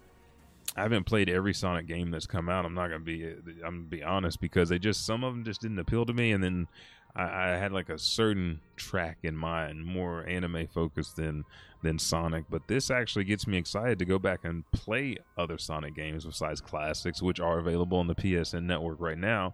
I 0.75 0.81
haven't 0.81 1.05
played 1.05 1.29
every 1.29 1.53
Sonic 1.53 1.88
game 1.88 2.11
that's 2.11 2.27
come 2.27 2.49
out. 2.49 2.65
I'm 2.65 2.73
not 2.73 2.88
gonna 2.88 2.99
be 2.99 3.25
I'm 3.25 3.61
gonna 3.61 3.81
be 3.83 4.03
honest 4.03 4.41
because 4.41 4.69
they 4.69 4.79
just 4.79 5.05
some 5.05 5.23
of 5.23 5.33
them 5.33 5.45
just 5.45 5.61
didn't 5.61 5.79
appeal 5.79 6.05
to 6.05 6.13
me, 6.13 6.31
and 6.31 6.43
then 6.43 6.67
I, 7.15 7.23
I 7.23 7.47
had 7.57 7.71
like 7.71 7.89
a 7.89 7.97
certain 7.97 8.59
track 8.75 9.19
in 9.23 9.38
mind, 9.38 9.85
more 9.85 10.27
anime 10.27 10.67
focused 10.67 11.15
than 11.15 11.45
than 11.81 11.97
Sonic. 11.97 12.45
But 12.49 12.67
this 12.67 12.91
actually 12.91 13.23
gets 13.23 13.47
me 13.47 13.57
excited 13.57 13.99
to 13.99 14.05
go 14.05 14.19
back 14.19 14.41
and 14.43 14.69
play 14.71 15.17
other 15.38 15.57
Sonic 15.57 15.95
games 15.95 16.25
besides 16.25 16.59
classics, 16.59 17.21
which 17.21 17.39
are 17.39 17.59
available 17.59 17.97
on 17.97 18.07
the 18.07 18.15
PSN 18.15 18.63
network 18.63 18.99
right 18.99 19.17
now. 19.17 19.53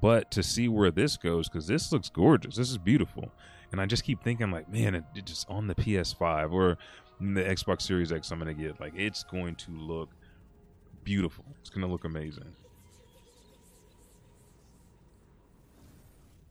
But 0.00 0.30
to 0.32 0.42
see 0.42 0.68
where 0.68 0.90
this 0.90 1.16
goes, 1.16 1.48
because 1.48 1.66
this 1.66 1.92
looks 1.92 2.08
gorgeous, 2.08 2.56
this 2.56 2.70
is 2.70 2.78
beautiful, 2.78 3.30
and 3.70 3.80
I 3.80 3.86
just 3.86 4.04
keep 4.04 4.22
thinking 4.24 4.50
like, 4.50 4.68
man, 4.68 4.94
it, 4.94 5.04
it 5.14 5.26
just 5.26 5.48
on 5.50 5.66
the 5.66 5.74
PS5 5.74 6.50
or 6.50 6.78
the 7.20 7.42
Xbox 7.42 7.82
Series 7.82 8.10
X, 8.10 8.30
I'm 8.32 8.38
gonna 8.38 8.54
get 8.54 8.80
like 8.80 8.94
it's 8.96 9.22
going 9.22 9.54
to 9.56 9.70
look 9.70 10.08
beautiful. 11.04 11.44
It's 11.60 11.70
gonna 11.70 11.86
look 11.86 12.04
amazing. 12.04 12.54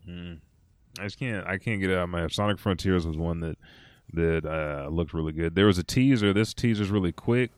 Mm. 0.07 0.39
I 0.99 1.03
just 1.03 1.19
can't. 1.19 1.45
I 1.47 1.57
can't 1.57 1.79
get 1.79 1.91
out 1.91 2.09
my 2.09 2.27
Sonic 2.27 2.59
Frontiers 2.59 3.05
was 3.05 3.17
one 3.17 3.39
that 3.41 3.57
that 4.13 4.45
uh, 4.45 4.89
looked 4.89 5.13
really 5.13 5.31
good. 5.31 5.55
There 5.55 5.65
was 5.65 5.77
a 5.77 5.83
teaser. 5.83 6.33
This 6.33 6.53
teaser's 6.53 6.89
really 6.89 7.11
quick. 7.11 7.51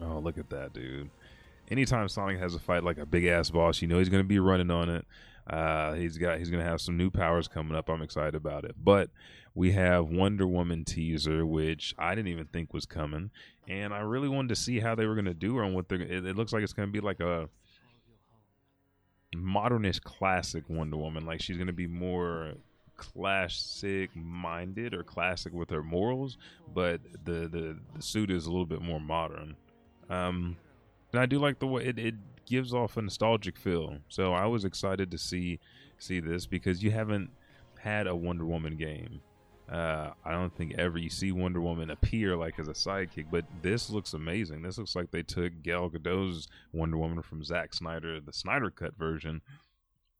Oh, 0.00 0.18
look 0.18 0.38
at 0.38 0.50
that, 0.50 0.72
dude! 0.72 1.10
Anytime 1.70 2.08
Sonic 2.08 2.38
has 2.38 2.54
a 2.54 2.58
fight 2.58 2.84
like 2.84 2.98
a 2.98 3.06
big 3.06 3.24
ass 3.26 3.50
boss, 3.50 3.82
you 3.82 3.88
know 3.88 3.98
he's 3.98 4.08
gonna 4.08 4.24
be 4.24 4.38
running 4.38 4.70
on 4.70 4.88
it. 4.88 5.04
Uh, 5.48 5.94
he's 5.94 6.18
got 6.18 6.38
he's 6.38 6.50
gonna 6.50 6.64
have 6.64 6.80
some 6.80 6.96
new 6.96 7.10
powers 7.10 7.48
coming 7.48 7.76
up. 7.76 7.88
I'm 7.88 8.02
excited 8.02 8.34
about 8.34 8.64
it. 8.64 8.74
But 8.82 9.10
we 9.54 9.72
have 9.72 10.08
Wonder 10.08 10.46
Woman 10.46 10.84
teaser, 10.84 11.46
which 11.46 11.94
I 11.98 12.14
didn't 12.14 12.28
even 12.28 12.46
think 12.46 12.74
was 12.74 12.86
coming, 12.86 13.30
and 13.66 13.94
I 13.94 14.00
really 14.00 14.28
wanted 14.28 14.50
to 14.50 14.56
see 14.56 14.80
how 14.80 14.94
they 14.94 15.06
were 15.06 15.14
gonna 15.14 15.34
do 15.34 15.58
and 15.60 15.74
what 15.74 15.88
they're. 15.88 16.00
It, 16.02 16.26
it 16.26 16.36
looks 16.36 16.52
like 16.52 16.62
it's 16.62 16.74
gonna 16.74 16.88
be 16.88 17.00
like 17.00 17.20
a 17.20 17.48
modernist 19.34 20.04
classic 20.04 20.64
Wonder 20.68 20.96
Woman. 20.96 21.24
Like 21.24 21.40
she's 21.40 21.56
gonna 21.56 21.72
be 21.72 21.86
more 21.86 22.54
classic 22.98 24.10
minded 24.14 24.92
or 24.92 25.02
classic 25.02 25.54
with 25.54 25.70
her 25.70 25.82
morals, 25.82 26.36
but 26.74 27.00
the 27.24 27.48
the, 27.48 27.78
the 27.96 28.02
suit 28.02 28.30
is 28.30 28.44
a 28.44 28.50
little 28.50 28.66
bit 28.66 28.82
more 28.82 29.00
modern. 29.00 29.56
Um, 30.10 30.56
and 31.12 31.20
I 31.20 31.26
do 31.26 31.38
like 31.38 31.58
the 31.58 31.66
way 31.66 31.84
it, 31.84 31.98
it 31.98 32.14
gives 32.48 32.72
off 32.74 32.96
a 32.96 33.02
nostalgic 33.02 33.58
feel. 33.58 33.98
So 34.08 34.32
I 34.32 34.46
was 34.46 34.64
excited 34.64 35.10
to 35.10 35.18
see 35.18 35.60
see 35.98 36.20
this 36.20 36.46
because 36.46 36.82
you 36.82 36.90
haven't 36.90 37.30
had 37.78 38.06
a 38.06 38.14
Wonder 38.14 38.46
Woman 38.46 38.76
game. 38.76 39.20
Uh, 39.70 40.12
I 40.24 40.32
don't 40.32 40.54
think 40.54 40.74
ever 40.78 40.96
you 40.96 41.10
see 41.10 41.30
Wonder 41.30 41.60
Woman 41.60 41.90
appear 41.90 42.36
like 42.36 42.58
as 42.58 42.68
a 42.68 42.72
sidekick, 42.72 43.26
but 43.30 43.44
this 43.60 43.90
looks 43.90 44.14
amazing. 44.14 44.62
This 44.62 44.78
looks 44.78 44.96
like 44.96 45.10
they 45.10 45.22
took 45.22 45.62
Gal 45.62 45.90
Gadot's 45.90 46.48
Wonder 46.72 46.96
Woman 46.96 47.22
from 47.22 47.44
Zack 47.44 47.74
Snyder, 47.74 48.18
the 48.20 48.32
Snyder 48.32 48.70
Cut 48.70 48.96
version, 48.96 49.42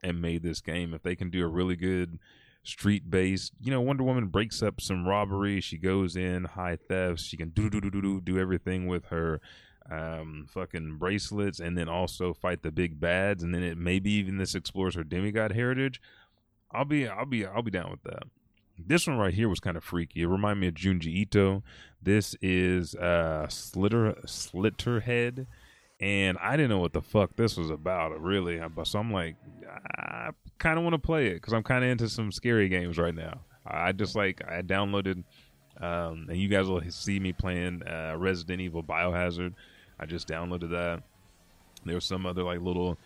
and 0.03 0.21
made 0.21 0.43
this 0.43 0.61
game. 0.61 0.93
If 0.93 1.03
they 1.03 1.17
can 1.17 1.31
do 1.31 1.45
a 1.45 1.49
really 1.49 1.77
good 1.77 2.19
street 2.63 3.11
based, 3.11 3.53
you 3.59 3.71
know, 3.71 3.81
Wonder 3.81 4.05
Woman 4.05 4.27
breaks 4.27 4.63
up 4.63 4.83
some 4.83 5.09
robbery. 5.09 5.63
She 5.63 5.79
goes 5.79 6.15
in 6.15 6.45
high 6.45 6.77
thefts. 6.77 7.23
She 7.23 7.39
can 7.39 7.49
do 7.49 7.71
do 7.71 7.81
do 7.81 7.91
do 7.91 8.03
do 8.03 8.21
do 8.21 8.39
everything 8.39 8.87
with 8.87 9.07
her 9.07 9.41
um, 9.91 10.47
fucking 10.49 10.97
bracelets, 10.99 11.61
and 11.61 11.77
then 11.77 11.89
also 11.89 12.35
fight 12.35 12.63
the 12.63 12.71
big 12.71 13.01
bads, 13.01 13.43
and 13.43 13.55
then 13.55 13.63
it 13.63 13.79
maybe 13.79 14.11
even 14.13 14.39
this 14.39 14.55
explores 14.55 14.95
her 14.95 15.05
demigod 15.05 15.53
heritage. 15.53 16.01
I'll 16.71 16.85
be 16.85 17.09
I'll 17.09 17.27
be 17.27 17.47
I'll 17.47 17.63
be 17.63 17.71
down 17.71 17.91
with 17.91 18.03
that. 18.03 18.25
This 18.79 19.07
one 19.07 19.19
right 19.19 19.35
here 19.35 19.49
was 19.49 19.61
kind 19.61 19.77
of 19.77 19.85
freaky. 19.85 20.23
It 20.23 20.27
reminded 20.27 20.61
me 20.61 20.69
of 20.69 20.75
Junji 20.75 21.07
Ito. 21.07 21.63
This 22.03 22.37
is 22.41 22.95
uh 22.95 23.49
Slitter 23.49 24.15
Slitterhead. 24.27 25.47
And 26.01 26.39
I 26.41 26.57
didn't 26.57 26.71
know 26.71 26.79
what 26.79 26.93
the 26.93 27.03
fuck 27.03 27.35
this 27.35 27.57
was 27.57 27.71
about, 27.71 28.21
really. 28.21 28.61
But 28.75 28.87
so 28.87 29.01
I'm 29.01 29.13
like, 29.13 29.35
I 29.99 30.31
kind 30.59 30.79
of 30.79 30.85
want 30.85 30.95
to 30.95 30.99
play 30.99 31.27
it 31.29 31.35
because 31.35 31.53
I'm 31.53 31.65
kind 31.65 31.85
of 31.85 31.91
into 31.91 32.09
some 32.09 32.31
scary 32.31 32.69
games 32.69 32.99
right 32.99 33.15
now. 33.15 33.41
I 33.67 33.91
just 33.93 34.15
like 34.15 34.41
I 34.49 34.63
downloaded, 34.63 35.25
um, 35.81 36.27
and 36.29 36.37
you 36.37 36.49
guys 36.49 36.69
will 36.69 36.83
see 36.91 37.19
me 37.19 37.33
playing 37.33 37.83
uh, 37.83 38.15
Resident 38.17 38.61
Evil 38.61 38.83
Biohazard. 38.83 39.55
I 39.99 40.07
just 40.07 40.29
downloaded 40.29 40.71
that. 40.71 41.03
There 41.85 41.95
was 41.95 42.05
some 42.05 42.27
other 42.27 42.43
like 42.43 42.61
little 42.61 42.99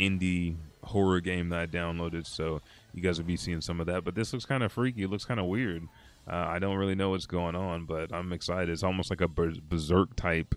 indie 0.00 0.56
horror 0.82 1.20
game 1.20 1.48
that 1.50 1.60
I 1.60 1.66
downloaded, 1.66 2.26
so 2.26 2.60
you 2.92 3.02
guys 3.02 3.18
will 3.18 3.26
be 3.26 3.36
seeing 3.36 3.60
some 3.60 3.80
of 3.80 3.86
that. 3.86 4.04
But 4.04 4.14
this 4.14 4.32
looks 4.32 4.44
kind 4.44 4.62
of 4.62 4.72
freaky. 4.72 5.04
It 5.04 5.10
looks 5.10 5.24
kind 5.24 5.40
of 5.40 5.46
weird. 5.46 5.88
Uh, 6.26 6.46
I 6.48 6.58
don't 6.58 6.76
really 6.76 6.94
know 6.94 7.10
what's 7.10 7.26
going 7.26 7.54
on, 7.54 7.84
but 7.84 8.12
I'm 8.12 8.32
excited. 8.32 8.70
It's 8.70 8.82
almost 8.82 9.10
like 9.10 9.20
a 9.20 9.28
berserk 9.28 10.16
type, 10.16 10.54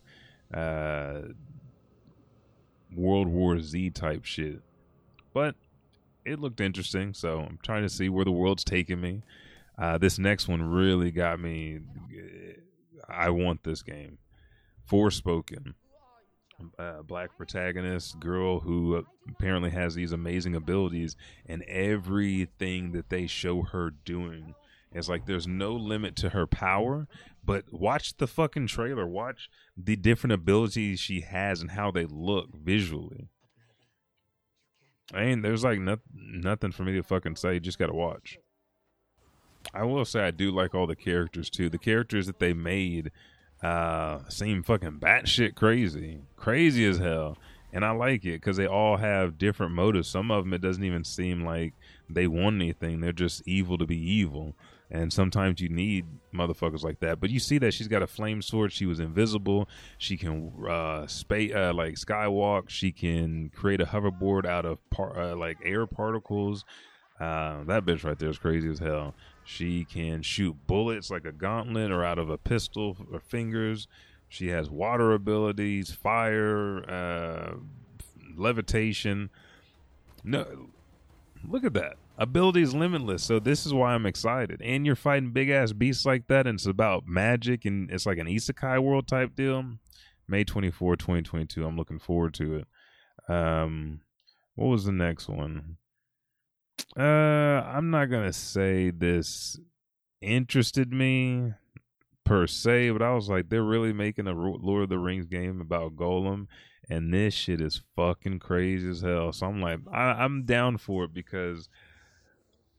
uh, 0.53 1.19
World 2.95 3.27
War 3.27 3.59
Z 3.59 3.89
type 3.91 4.23
shit. 4.23 4.61
But 5.33 5.55
it 6.25 6.39
looked 6.39 6.61
interesting, 6.61 7.13
so 7.13 7.39
I'm 7.39 7.59
trying 7.61 7.83
to 7.83 7.89
see 7.89 8.09
where 8.09 8.25
the 8.25 8.31
world's 8.31 8.63
taking 8.63 9.01
me. 9.01 9.23
Uh, 9.77 9.97
this 9.97 10.17
next 10.17 10.47
one 10.47 10.61
really 10.61 11.11
got 11.11 11.39
me. 11.39 11.79
I 13.07 13.29
want 13.29 13.63
this 13.63 13.83
game. 13.83 14.17
Forspoken. 14.89 15.73
Uh, 16.79 17.03
black 17.03 17.37
protagonist 17.37 18.19
girl 18.19 18.61
who 18.61 19.05
apparently 19.29 19.69
has 19.69 19.93
these 19.93 20.11
amazing 20.11 20.55
abilities 20.55 21.15
and 21.45 21.61
everything 21.63 22.93
that 22.93 23.09
they 23.09 23.27
show 23.27 23.61
her 23.61 23.91
doing. 23.91 24.55
It's 24.91 25.07
like 25.07 25.27
there's 25.27 25.45
no 25.45 25.73
limit 25.73 26.15
to 26.15 26.29
her 26.29 26.47
power 26.47 27.07
but 27.47 27.63
watch 27.71 28.17
the 28.17 28.27
fucking 28.27 28.67
trailer. 28.67 29.07
Watch 29.07 29.49
the 29.77 29.95
different 29.95 30.33
abilities 30.33 30.99
she 30.99 31.21
has 31.21 31.61
and 31.61 31.71
how 31.71 31.91
they 31.91 32.05
look 32.05 32.53
visually. 32.53 33.29
And 35.13 35.45
there's 35.45 35.63
like 35.63 35.79
no, 35.79 35.97
nothing 36.13 36.73
for 36.73 36.83
me 36.83 36.91
to 36.91 37.03
fucking 37.03 37.37
say. 37.37 37.53
You 37.53 37.59
just 37.61 37.79
gotta 37.79 37.93
watch. 37.93 38.37
I 39.73 39.85
will 39.85 40.03
say 40.03 40.21
i 40.21 40.31
do 40.31 40.51
like 40.51 40.75
all 40.75 40.87
the 40.87 40.95
characters 40.95 41.49
too. 41.49 41.69
The 41.69 41.77
characters 41.77 42.27
that 42.27 42.39
they 42.39 42.53
made 42.53 43.11
uh, 43.61 44.19
seem 44.29 44.63
fucking 44.63 44.99
batshit 44.99 45.55
crazy, 45.55 46.21
crazy 46.35 46.85
as 46.85 46.97
hell. 46.97 47.37
And 47.73 47.83
I 47.83 47.91
like 47.91 48.23
it 48.23 48.39
because 48.39 48.57
they 48.57 48.65
all 48.65 48.97
have 48.97 49.37
different 49.37 49.73
motives. 49.73 50.07
Some 50.07 50.31
of 50.31 50.43
them, 50.43 50.53
it 50.53 50.61
doesn't 50.61 50.83
even 50.83 51.03
seem 51.03 51.43
like 51.43 51.73
they 52.09 52.25
want 52.25 52.55
anything. 52.55 53.01
They're 53.01 53.11
just 53.11 53.47
evil 53.47 53.77
to 53.77 53.85
be 53.85 53.97
evil. 53.97 54.55
And 54.89 55.11
sometimes 55.11 55.59
you 55.59 55.67
need 55.67 56.05
motherfuckers 56.33 56.83
like 56.83 57.01
that. 57.01 57.19
But 57.19 57.29
you 57.29 57.39
see 57.39 57.57
that 57.57 57.73
she's 57.73 57.89
got 57.89 58.01
a 58.01 58.07
flame 58.07 58.41
sword. 58.41 58.71
She 58.71 58.85
was 58.85 59.01
invisible. 59.01 59.67
She 59.97 60.15
can 60.15 60.53
uh, 60.67 61.07
space, 61.07 61.53
uh, 61.53 61.73
like 61.73 61.95
skywalk. 61.95 62.69
She 62.69 62.93
can 62.93 63.49
create 63.53 63.81
a 63.81 63.85
hoverboard 63.85 64.45
out 64.45 64.65
of 64.65 64.77
par- 64.89 65.19
uh, 65.19 65.35
like 65.35 65.57
air 65.63 65.85
particles. 65.85 66.63
Uh, 67.19 67.63
that 67.65 67.83
bitch 67.85 68.05
right 68.05 68.17
there 68.17 68.29
is 68.29 68.37
crazy 68.37 68.69
as 68.69 68.79
hell. 68.79 69.13
She 69.49 69.85
can 69.85 70.23
shoot 70.23 70.57
bullets 70.67 71.09
like 71.09 71.23
a 71.23 71.31
gauntlet 71.31 71.89
or 71.89 72.03
out 72.03 72.19
of 72.19 72.29
a 72.29 72.37
pistol 72.37 72.97
or 73.09 73.21
fingers. 73.21 73.87
She 74.27 74.49
has 74.49 74.69
water 74.69 75.13
abilities, 75.13 75.89
fire, 75.89 76.83
uh, 76.89 77.55
levitation. 78.35 79.29
No, 80.21 80.67
look 81.47 81.63
at 81.63 81.73
that. 81.75 81.95
Abilities 82.17 82.73
limitless. 82.73 83.23
So 83.23 83.39
this 83.39 83.65
is 83.65 83.73
why 83.73 83.93
I'm 83.93 84.05
excited. 84.05 84.61
And 84.61 84.85
you're 84.85 84.97
fighting 84.97 85.31
big 85.31 85.49
ass 85.49 85.71
beasts 85.71 86.05
like 86.05 86.27
that, 86.27 86.45
and 86.45 86.57
it's 86.57 86.65
about 86.65 87.07
magic, 87.07 87.63
and 87.63 87.89
it's 87.89 88.05
like 88.05 88.17
an 88.17 88.27
isekai 88.27 88.83
world 88.83 89.07
type 89.07 89.33
deal. 89.33 89.63
May 90.27 90.43
24, 90.43 90.97
2022. 90.97 91.65
I'm 91.65 91.77
looking 91.77 91.99
forward 91.99 92.33
to 92.33 92.55
it. 92.55 93.33
Um, 93.33 94.01
what 94.55 94.67
was 94.67 94.83
the 94.83 94.91
next 94.91 95.29
one? 95.29 95.77
Uh, 96.97 97.61
I'm 97.63 97.91
not 97.91 98.05
gonna 98.05 98.33
say 98.33 98.89
this 98.89 99.59
interested 100.19 100.91
me 100.91 101.53
per 102.23 102.47
se, 102.47 102.89
but 102.89 103.03
I 103.03 103.13
was 103.13 103.29
like, 103.29 103.49
they're 103.49 103.63
really 103.63 103.93
making 103.93 104.27
a 104.27 104.33
Lord 104.33 104.83
of 104.83 104.89
the 104.89 104.97
Rings 104.97 105.27
game 105.27 105.61
about 105.61 105.95
Gollum, 105.95 106.47
and 106.89 107.13
this 107.13 107.35
shit 107.35 107.61
is 107.61 107.83
fucking 107.95 108.39
crazy 108.39 108.89
as 108.89 109.01
hell. 109.01 109.31
So 109.31 109.45
I'm 109.45 109.61
like, 109.61 109.79
I, 109.91 110.25
am 110.25 110.43
down 110.43 110.77
for 110.77 111.03
it 111.03 111.13
because 111.13 111.69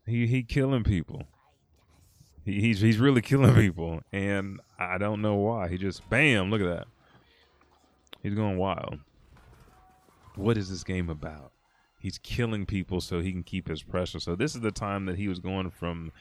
he 0.05 0.27
he 0.27 0.43
killing 0.43 0.83
people. 0.83 1.23
He, 2.45 2.61
he's 2.61 2.81
he's 2.81 2.99
really 2.99 3.23
killing 3.23 3.55
people, 3.55 4.01
and 4.13 4.61
I 4.81 4.99
don't 4.99 5.23
know 5.23 5.37
why. 5.37 5.69
He 5.69 5.79
just 5.79 6.09
bam, 6.11 6.51
look 6.51 6.61
at 6.61 6.77
that. 6.77 6.87
He's 8.21 8.35
going 8.35 8.59
wild. 8.59 8.99
What 10.35 10.57
is 10.57 10.71
this 10.71 10.83
game 10.83 11.09
about? 11.09 11.53
He's 11.99 12.19
killing 12.19 12.67
people 12.67 13.01
so 13.01 13.21
he 13.21 13.33
can 13.33 13.43
keep 13.43 13.69
his 13.69 13.83
pressure. 13.83 14.21
So 14.21 14.35
this 14.35 14.55
is 14.55 14.61
the 14.61 14.71
time 14.71 15.07
that 15.07 15.17
he 15.17 15.29
was 15.29 15.39
going 15.41 15.71
from 15.71 16.13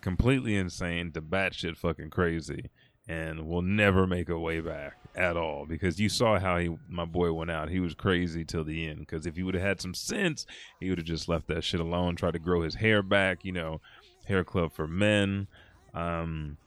completely 0.00 0.56
insane 0.56 1.12
to 1.12 1.20
batshit 1.20 1.76
fucking 1.76 2.10
crazy, 2.10 2.70
and 3.08 3.48
will 3.48 3.62
never 3.62 4.06
make 4.06 4.28
a 4.28 4.38
way 4.38 4.60
back 4.60 4.96
at 5.16 5.36
all. 5.36 5.66
Because 5.66 5.98
you 5.98 6.08
saw 6.08 6.38
how 6.38 6.58
he, 6.58 6.76
my 6.88 7.04
boy, 7.04 7.32
went 7.32 7.50
out. 7.50 7.70
He 7.70 7.80
was 7.80 7.94
crazy 7.94 8.44
till 8.44 8.64
the 8.64 8.86
end. 8.86 9.00
Because 9.00 9.26
if 9.26 9.36
he 9.36 9.42
would 9.42 9.54
have 9.54 9.62
had 9.62 9.80
some 9.80 9.94
sense, 9.94 10.46
he 10.78 10.88
would 10.88 10.98
have 10.98 11.06
just 11.06 11.28
left 11.28 11.48
that 11.48 11.64
shit 11.64 11.80
alone. 11.80 12.16
Tried 12.16 12.34
to 12.34 12.38
grow 12.38 12.62
his 12.62 12.76
hair 12.76 13.02
back. 13.02 13.44
You 13.44 13.52
know, 13.52 13.80
hair 14.26 14.44
club 14.44 14.72
for 14.72 14.86
men. 14.86 15.48
Um, 15.94 16.58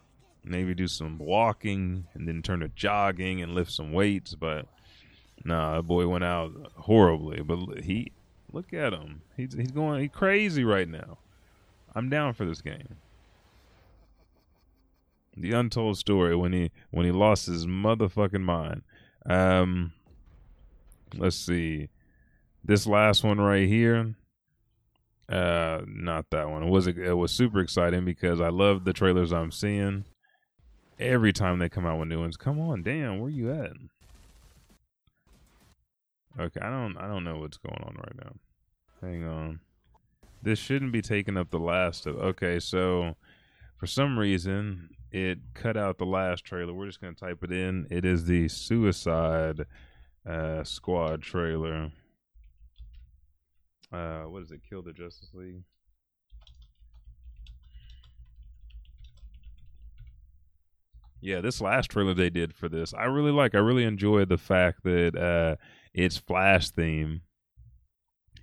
maybe 0.43 0.73
do 0.73 0.87
some 0.87 1.19
walking 1.19 2.07
and 2.15 2.27
then 2.27 2.41
turn 2.41 2.61
to 2.61 2.69
jogging 2.69 3.41
and 3.41 3.53
lift 3.53 3.71
some 3.71 3.93
weights. 3.93 4.33
But 4.33 4.65
nah, 5.45 5.75
that 5.75 5.83
boy 5.83 6.07
went 6.07 6.23
out 6.23 6.51
horribly. 6.75 7.43
But 7.43 7.81
he, 7.83 8.11
look 8.53 8.73
at 8.73 8.93
him. 8.93 9.21
He's 9.35 9.53
he's 9.53 9.71
going. 9.71 10.01
He's 10.01 10.11
crazy 10.11 10.63
right 10.63 10.87
now. 10.87 11.17
I'm 11.95 12.09
down 12.09 12.33
for 12.33 12.45
this 12.45 12.61
game. 12.61 12.95
The 15.35 15.53
untold 15.53 15.97
story 15.97 16.35
when 16.35 16.53
he 16.53 16.71
when 16.91 17.05
he 17.05 17.11
lost 17.11 17.47
his 17.47 17.65
motherfucking 17.65 18.43
mind. 18.43 18.83
Um, 19.25 19.93
let's 21.15 21.35
see. 21.35 21.89
This 22.63 22.85
last 22.85 23.23
one 23.23 23.39
right 23.39 23.67
here. 23.67 24.15
Uh, 25.29 25.81
not 25.87 26.29
that 26.31 26.49
one. 26.49 26.63
It 26.63 26.69
was 26.69 26.87
it 26.87 27.17
was 27.17 27.31
super 27.31 27.59
exciting 27.59 28.03
because 28.03 28.41
I 28.41 28.49
love 28.49 28.83
the 28.83 28.93
trailers 28.93 29.31
I'm 29.31 29.51
seeing. 29.51 30.05
Every 30.99 31.33
time 31.33 31.57
they 31.57 31.69
come 31.69 31.85
out 31.85 31.97
with 31.99 32.09
new 32.09 32.19
ones, 32.19 32.37
come 32.37 32.59
on, 32.59 32.83
damn, 32.83 33.19
where 33.19 33.31
you 33.31 33.51
at? 33.51 33.71
Okay, 36.39 36.59
I 36.61 36.69
don't 36.69 36.97
I 36.97 37.07
don't 37.07 37.23
know 37.23 37.39
what's 37.39 37.57
going 37.57 37.81
on 37.83 37.95
right 37.95 38.15
now. 38.25 38.33
Hang 39.01 39.27
on. 39.27 39.59
This 40.41 40.59
shouldn't 40.59 40.91
be 40.91 41.01
taking 41.01 41.37
up 41.37 41.51
the 41.51 41.59
last 41.59 42.05
of. 42.07 42.17
Okay, 42.17 42.59
so 42.59 43.15
for 43.77 43.87
some 43.87 44.17
reason 44.17 44.89
it 45.11 45.39
cut 45.53 45.75
out 45.75 45.97
the 45.97 46.05
last 46.05 46.45
trailer. 46.45 46.73
We're 46.73 46.87
just 46.87 47.01
gonna 47.01 47.13
type 47.13 47.43
it 47.43 47.51
in. 47.51 47.87
It 47.89 48.05
is 48.05 48.25
the 48.25 48.47
Suicide 48.47 49.65
uh, 50.27 50.63
Squad 50.63 51.21
trailer. 51.21 51.91
Uh, 53.91 54.21
what 54.23 54.43
is 54.43 54.51
it? 54.51 54.61
Kill 54.67 54.81
the 54.81 54.93
Justice 54.93 55.31
League. 55.33 55.63
Yeah, 61.19 61.41
this 61.41 61.61
last 61.61 61.91
trailer 61.91 62.15
they 62.15 62.31
did 62.31 62.53
for 62.53 62.67
this, 62.67 62.95
I 62.95 63.03
really 63.03 63.31
like. 63.31 63.53
I 63.53 63.59
really 63.59 63.83
enjoyed 63.83 64.27
the 64.27 64.39
fact 64.39 64.83
that 64.83 65.15
uh, 65.15 65.55
it's 65.93 66.17
Flash 66.17 66.69
theme, 66.69 67.21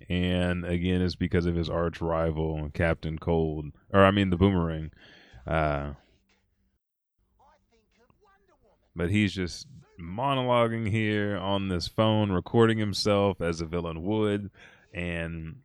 and 0.07 0.65
again, 0.65 1.01
it's 1.01 1.15
because 1.15 1.45
of 1.45 1.55
his 1.55 1.69
arch 1.69 2.01
rival 2.01 2.69
Captain 2.73 3.17
Cold, 3.17 3.65
or 3.91 4.03
I 4.03 4.11
mean 4.11 4.29
the 4.29 4.37
Boomerang. 4.37 4.91
Uh, 5.45 5.93
but 8.95 9.09
he's 9.09 9.33
just 9.33 9.67
monologuing 9.99 10.89
here 10.89 11.37
on 11.37 11.67
this 11.67 11.87
phone, 11.87 12.31
recording 12.31 12.77
himself 12.77 13.41
as 13.41 13.61
a 13.61 13.65
villain 13.65 14.03
would, 14.03 14.49
and 14.93 15.57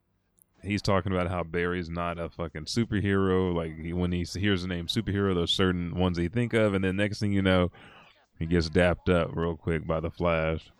he's 0.62 0.82
talking 0.82 1.12
about 1.12 1.28
how 1.28 1.42
Barry's 1.42 1.90
not 1.90 2.18
a 2.18 2.28
fucking 2.28 2.64
superhero. 2.64 3.54
Like 3.54 3.78
he, 3.78 3.92
when 3.92 4.12
he 4.12 4.24
hears 4.24 4.62
the 4.62 4.68
name 4.68 4.86
superhero, 4.86 5.34
there's 5.34 5.52
certain 5.52 5.94
ones 5.96 6.18
he 6.18 6.28
think 6.28 6.54
of, 6.54 6.74
and 6.74 6.84
then 6.84 6.96
next 6.96 7.20
thing 7.20 7.32
you 7.32 7.42
know, 7.42 7.70
he 8.38 8.46
gets 8.46 8.68
dapped 8.68 9.08
up 9.08 9.30
real 9.34 9.56
quick 9.56 9.86
by 9.86 10.00
the 10.00 10.10
Flash. 10.10 10.70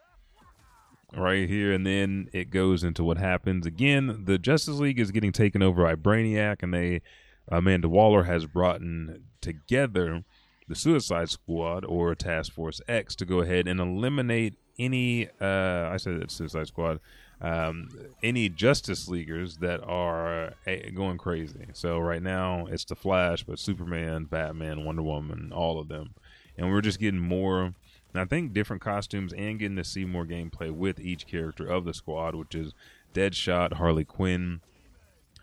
Right 1.16 1.48
here, 1.48 1.72
and 1.72 1.86
then 1.86 2.28
it 2.32 2.50
goes 2.50 2.82
into 2.82 3.04
what 3.04 3.18
happens 3.18 3.66
again. 3.66 4.24
The 4.24 4.36
Justice 4.36 4.76
League 4.76 4.98
is 4.98 5.12
getting 5.12 5.30
taken 5.30 5.62
over 5.62 5.84
by 5.84 5.94
Brainiac, 5.94 6.62
and 6.62 6.74
they 6.74 7.02
Amanda 7.48 7.88
Waller 7.88 8.24
has 8.24 8.46
brought 8.46 8.80
in 8.80 9.22
together 9.40 10.24
the 10.66 10.74
Suicide 10.74 11.28
Squad 11.28 11.84
or 11.84 12.14
Task 12.14 12.52
Force 12.52 12.80
X 12.88 13.14
to 13.16 13.24
go 13.24 13.40
ahead 13.40 13.68
and 13.68 13.80
eliminate 13.80 14.54
any. 14.78 15.28
Uh, 15.40 15.88
I 15.92 15.98
said 15.98 16.30
Suicide 16.30 16.66
Squad. 16.66 17.00
Um, 17.40 17.90
any 18.22 18.48
Justice 18.48 19.06
Leaguers 19.06 19.58
that 19.58 19.82
are 19.84 20.54
uh, 20.66 20.76
going 20.94 21.18
crazy. 21.18 21.66
So 21.74 21.98
right 21.98 22.22
now 22.22 22.66
it's 22.66 22.84
the 22.84 22.94
Flash, 22.94 23.44
but 23.44 23.58
Superman, 23.58 24.24
Batman, 24.24 24.84
Wonder 24.84 25.02
Woman, 25.02 25.52
all 25.52 25.78
of 25.78 25.88
them, 25.88 26.14
and 26.56 26.70
we're 26.70 26.80
just 26.80 27.00
getting 27.00 27.20
more. 27.20 27.74
I 28.20 28.24
think 28.24 28.52
different 28.52 28.82
costumes 28.82 29.32
and 29.32 29.58
getting 29.58 29.76
to 29.76 29.84
see 29.84 30.04
more 30.04 30.24
gameplay 30.24 30.70
with 30.70 31.00
each 31.00 31.26
character 31.26 31.66
of 31.66 31.84
the 31.84 31.94
squad, 31.94 32.34
which 32.34 32.54
is 32.54 32.72
Deadshot, 33.12 33.74
Harley 33.74 34.04
Quinn, 34.04 34.60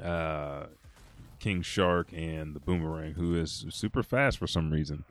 uh, 0.02 0.68
King 1.40 1.62
Shark 1.62 2.10
and 2.14 2.56
the 2.56 2.60
Boomerang, 2.60 3.14
who 3.14 3.36
is 3.36 3.66
super 3.70 4.04
fast 4.04 4.38
for 4.38 4.48
some 4.48 4.72
reason. 4.72 5.04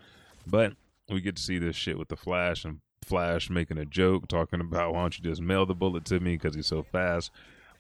But 0.47 0.75
we 1.09 1.21
get 1.21 1.37
to 1.37 1.43
see 1.43 1.59
this 1.59 1.77
shit 1.77 1.99
with 1.99 2.09
the 2.09 2.17
Flash 2.17 2.65
and 2.65 2.81
Flash 3.05 3.51
making 3.51 3.79
a 3.79 3.85
joke, 3.85 4.29
talking 4.29 4.61
about 4.61 4.95
why 4.95 5.01
don't 5.01 5.19
you 5.19 5.25
just 5.25 5.43
mail 5.43 5.67
the 5.67 5.75
bullet 5.75 6.05
to 6.07 6.21
me 6.21 6.35
because 6.37 6.55
he's 6.55 6.67
so 6.67 6.83
fast. 6.83 7.31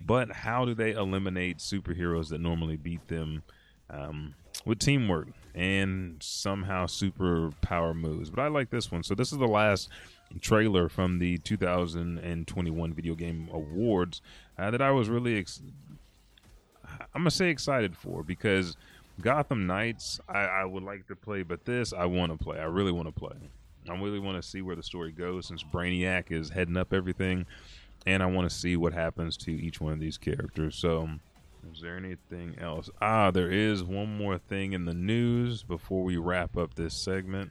But 0.00 0.32
how 0.32 0.64
do 0.64 0.74
they 0.74 0.92
eliminate 0.92 1.58
superheroes 1.58 2.28
that 2.30 2.40
normally 2.40 2.76
beat 2.76 3.06
them 3.08 3.42
um, 3.88 4.34
with 4.64 4.78
teamwork 4.78 5.28
and 5.54 6.22
somehow 6.22 6.86
super 6.86 7.50
power 7.60 7.94
moves? 7.94 8.30
But 8.30 8.42
I 8.42 8.48
like 8.48 8.70
this 8.70 8.90
one. 8.90 9.02
So 9.02 9.14
this 9.14 9.32
is 9.32 9.38
the 9.38 9.46
last 9.46 9.88
trailer 10.40 10.88
from 10.88 11.18
the 11.18 11.38
2021 11.38 12.92
Video 12.92 13.14
Game 13.14 13.48
Awards 13.52 14.22
uh, 14.58 14.70
that 14.70 14.80
I 14.80 14.90
was 14.90 15.08
really 15.08 15.38
ex- 15.38 15.62
I'm 17.14 17.22
gonna 17.22 17.30
say 17.30 17.48
excited 17.48 17.96
for 17.96 18.22
because 18.22 18.76
Gotham 19.20 19.66
Knights 19.66 20.20
I, 20.28 20.40
I 20.40 20.64
would 20.64 20.82
like 20.82 21.06
to 21.08 21.16
play, 21.16 21.42
but 21.42 21.64
this 21.64 21.92
I 21.92 22.04
want 22.04 22.32
to 22.32 22.42
play. 22.42 22.58
I 22.58 22.64
really 22.64 22.92
want 22.92 23.08
to 23.08 23.12
play. 23.12 23.36
I 23.88 23.98
really 23.98 24.18
want 24.18 24.40
to 24.40 24.48
see 24.48 24.62
where 24.62 24.76
the 24.76 24.82
story 24.82 25.10
goes 25.10 25.46
since 25.46 25.64
Brainiac 25.64 26.30
is 26.30 26.50
heading 26.50 26.76
up 26.76 26.92
everything, 26.92 27.46
and 28.06 28.22
I 28.22 28.26
want 28.26 28.48
to 28.48 28.54
see 28.54 28.76
what 28.76 28.92
happens 28.92 29.36
to 29.38 29.50
each 29.50 29.80
one 29.80 29.92
of 29.92 30.00
these 30.00 30.18
characters. 30.18 30.76
So, 30.76 31.08
is 31.72 31.80
there 31.80 31.96
anything 31.96 32.56
else? 32.58 32.90
Ah, 33.00 33.30
there 33.30 33.50
is 33.50 33.82
one 33.82 34.16
more 34.16 34.38
thing 34.38 34.72
in 34.72 34.84
the 34.84 34.94
news 34.94 35.62
before 35.62 36.02
we 36.02 36.16
wrap 36.16 36.56
up 36.56 36.74
this 36.74 36.94
segment. 36.94 37.50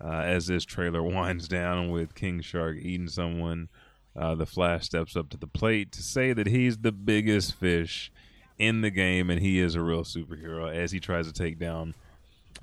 Uh, 0.00 0.20
as 0.20 0.46
this 0.46 0.64
trailer 0.64 1.02
winds 1.14 1.48
down 1.48 1.90
with 1.90 2.14
King 2.14 2.40
Shark 2.40 2.76
eating 2.80 3.08
someone, 3.08 3.68
uh, 4.16 4.34
the 4.34 4.46
Flash 4.46 4.84
steps 4.84 5.16
up 5.16 5.28
to 5.30 5.36
the 5.36 5.46
plate 5.46 5.92
to 5.92 6.02
say 6.02 6.32
that 6.32 6.46
he's 6.46 6.78
the 6.78 6.92
biggest 6.92 7.54
fish 7.54 8.12
in 8.58 8.80
the 8.80 8.90
game, 8.90 9.30
and 9.30 9.40
he 9.40 9.60
is 9.60 9.74
a 9.74 9.80
real 9.80 10.02
superhero 10.02 10.72
as 10.74 10.92
he 10.92 11.00
tries 11.00 11.26
to 11.26 11.32
take 11.32 11.58
down 11.58 11.94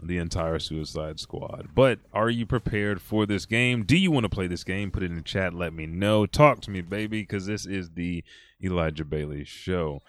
the 0.01 0.17
entire 0.17 0.59
Suicide 0.59 1.19
Squad. 1.19 1.69
But 1.73 1.99
are 2.13 2.29
you 2.29 2.45
prepared 2.45 3.01
for 3.01 3.25
this 3.25 3.45
game? 3.45 3.83
Do 3.83 3.97
you 3.97 4.11
want 4.11 4.25
to 4.25 4.29
play 4.29 4.47
this 4.47 4.63
game? 4.63 4.91
Put 4.91 5.03
it 5.03 5.11
in 5.11 5.15
the 5.15 5.21
chat. 5.21 5.53
Let 5.53 5.73
me 5.73 5.85
know. 5.87 6.25
Talk 6.25 6.61
to 6.61 6.71
me, 6.71 6.81
baby, 6.81 7.21
because 7.21 7.45
this 7.45 7.65
is 7.65 7.91
the 7.91 8.23
Elijah 8.61 9.05
Bailey 9.05 9.45
Show. 9.45 10.01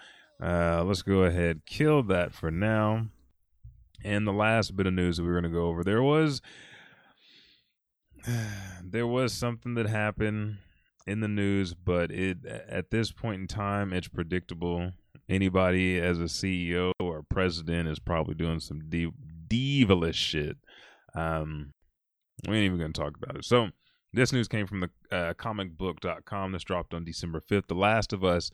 Uh, 0.42 0.84
let's 0.84 1.02
go 1.02 1.22
ahead, 1.22 1.62
kill 1.66 2.02
that 2.04 2.34
for 2.34 2.50
now. 2.50 3.06
And 4.04 4.26
the 4.26 4.32
last 4.32 4.76
bit 4.76 4.86
of 4.86 4.92
news 4.92 5.16
that 5.16 5.24
we're 5.24 5.40
going 5.40 5.44
to 5.44 5.48
go 5.50 5.66
over 5.66 5.82
there 5.82 6.02
was 6.02 6.42
there 8.82 9.06
was 9.06 9.32
something 9.32 9.74
that 9.74 9.86
happened 9.88 10.58
in 11.06 11.20
the 11.20 11.28
news, 11.28 11.74
but 11.74 12.10
it 12.10 12.44
at 12.44 12.90
this 12.90 13.12
point 13.12 13.40
in 13.40 13.46
time, 13.46 13.92
it's 13.92 14.08
predictable 14.08 14.92
anybody 15.28 15.98
as 16.00 16.18
a 16.20 16.24
CEO 16.24 16.92
or 17.00 17.22
president 17.22 17.88
is 17.88 17.98
probably 17.98 18.34
doing 18.34 18.60
some 18.60 18.82
devilish 19.48 20.16
shit. 20.16 20.56
Um, 21.14 21.72
we 22.46 22.56
ain't 22.56 22.64
even 22.66 22.78
going 22.78 22.92
to 22.92 23.00
talk 23.00 23.16
about 23.16 23.36
it. 23.36 23.44
So, 23.44 23.70
this 24.12 24.32
news 24.32 24.48
came 24.48 24.66
from 24.66 24.80
the 24.80 24.90
uh, 25.10 25.34
comicbook.com. 25.34 26.52
This 26.52 26.64
dropped 26.64 26.94
on 26.94 27.04
December 27.04 27.40
5th. 27.40 27.66
The 27.66 27.74
Last 27.74 28.12
of 28.12 28.24
Us 28.24 28.50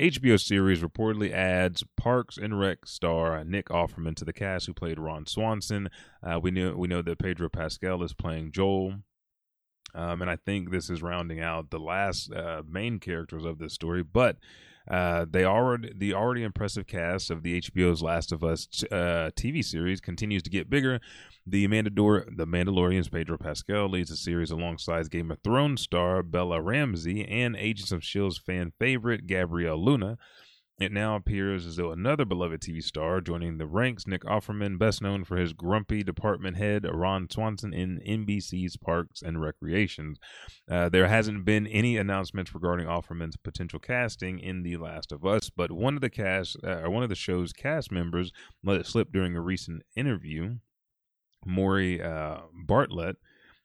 HBO 0.00 0.40
series 0.40 0.80
reportedly 0.80 1.32
adds 1.32 1.84
Parks 1.96 2.38
and 2.38 2.58
Rec 2.58 2.86
star 2.86 3.44
Nick 3.44 3.68
Offerman 3.68 4.16
to 4.16 4.24
the 4.24 4.32
cast, 4.32 4.66
who 4.66 4.74
played 4.74 4.98
Ron 4.98 5.26
Swanson. 5.26 5.88
Uh, 6.22 6.40
we 6.40 6.50
know 6.50 6.74
we 6.76 6.88
know 6.88 7.02
that 7.02 7.18
Pedro 7.18 7.48
Pascal 7.48 8.02
is 8.02 8.14
playing 8.14 8.52
Joel. 8.52 8.94
Um, 9.94 10.22
and 10.22 10.30
I 10.30 10.36
think 10.36 10.70
this 10.70 10.88
is 10.88 11.02
rounding 11.02 11.40
out 11.40 11.70
the 11.70 11.78
last 11.78 12.32
uh, 12.32 12.62
main 12.66 12.98
characters 12.98 13.44
of 13.44 13.58
this 13.58 13.74
story. 13.74 14.02
But 14.02 14.38
uh, 14.90 15.26
they 15.28 15.44
already 15.44 15.92
the 15.96 16.14
already 16.14 16.42
impressive 16.42 16.86
cast 16.86 17.30
of 17.30 17.42
the 17.42 17.60
HBO's 17.60 18.02
Last 18.02 18.32
of 18.32 18.42
Us 18.42 18.66
uh, 18.90 19.30
TV 19.36 19.64
series 19.64 20.00
continues 20.00 20.42
to 20.42 20.50
get 20.50 20.70
bigger. 20.70 21.00
The 21.46 21.66
Mandalor- 21.68 22.36
the 22.36 22.46
Mandalorian's 22.46 23.08
Pedro 23.08 23.36
Pascal 23.36 23.88
leads 23.88 24.10
the 24.10 24.16
series 24.16 24.50
alongside 24.50 25.10
Game 25.10 25.30
of 25.30 25.38
Thrones 25.42 25.82
star 25.82 26.22
Bella 26.22 26.60
Ramsey 26.60 27.26
and 27.26 27.56
Agents 27.56 27.92
of 27.92 28.04
Shield's 28.04 28.38
fan 28.38 28.72
favorite 28.78 29.26
Gabriel 29.26 29.82
Luna. 29.82 30.18
It 30.78 30.90
now 30.90 31.16
appears 31.16 31.66
as 31.66 31.76
though 31.76 31.92
another 31.92 32.24
beloved 32.24 32.60
TV 32.60 32.82
star 32.82 33.20
joining 33.20 33.58
the 33.58 33.66
ranks, 33.66 34.06
Nick 34.06 34.24
Offerman, 34.24 34.78
best 34.78 35.02
known 35.02 35.22
for 35.22 35.36
his 35.36 35.52
grumpy 35.52 36.02
department 36.02 36.56
head, 36.56 36.86
Ron 36.90 37.28
Swanson, 37.30 37.72
in 37.72 38.00
NBC's 38.00 38.76
Parks 38.78 39.22
and 39.22 39.40
Recreations. 39.40 40.18
Uh, 40.68 40.88
there 40.88 41.08
hasn't 41.08 41.44
been 41.44 41.66
any 41.66 41.96
announcements 41.96 42.54
regarding 42.54 42.86
Offerman's 42.86 43.36
potential 43.36 43.78
casting 43.78 44.40
in 44.40 44.62
The 44.62 44.78
Last 44.78 45.12
of 45.12 45.24
Us, 45.24 45.50
but 45.50 45.70
one 45.70 45.94
of 45.94 46.00
the 46.00 46.10
cast, 46.10 46.56
uh, 46.64 46.82
one 46.90 47.02
of 47.02 47.10
the 47.10 47.14
show's 47.14 47.52
cast 47.52 47.92
members, 47.92 48.32
let 48.64 48.80
it 48.80 48.86
slip 48.86 49.12
during 49.12 49.36
a 49.36 49.40
recent 49.40 49.82
interview. 49.94 50.56
Murray 51.44 52.02
uh, 52.02 52.38
Bartlett 52.66 53.16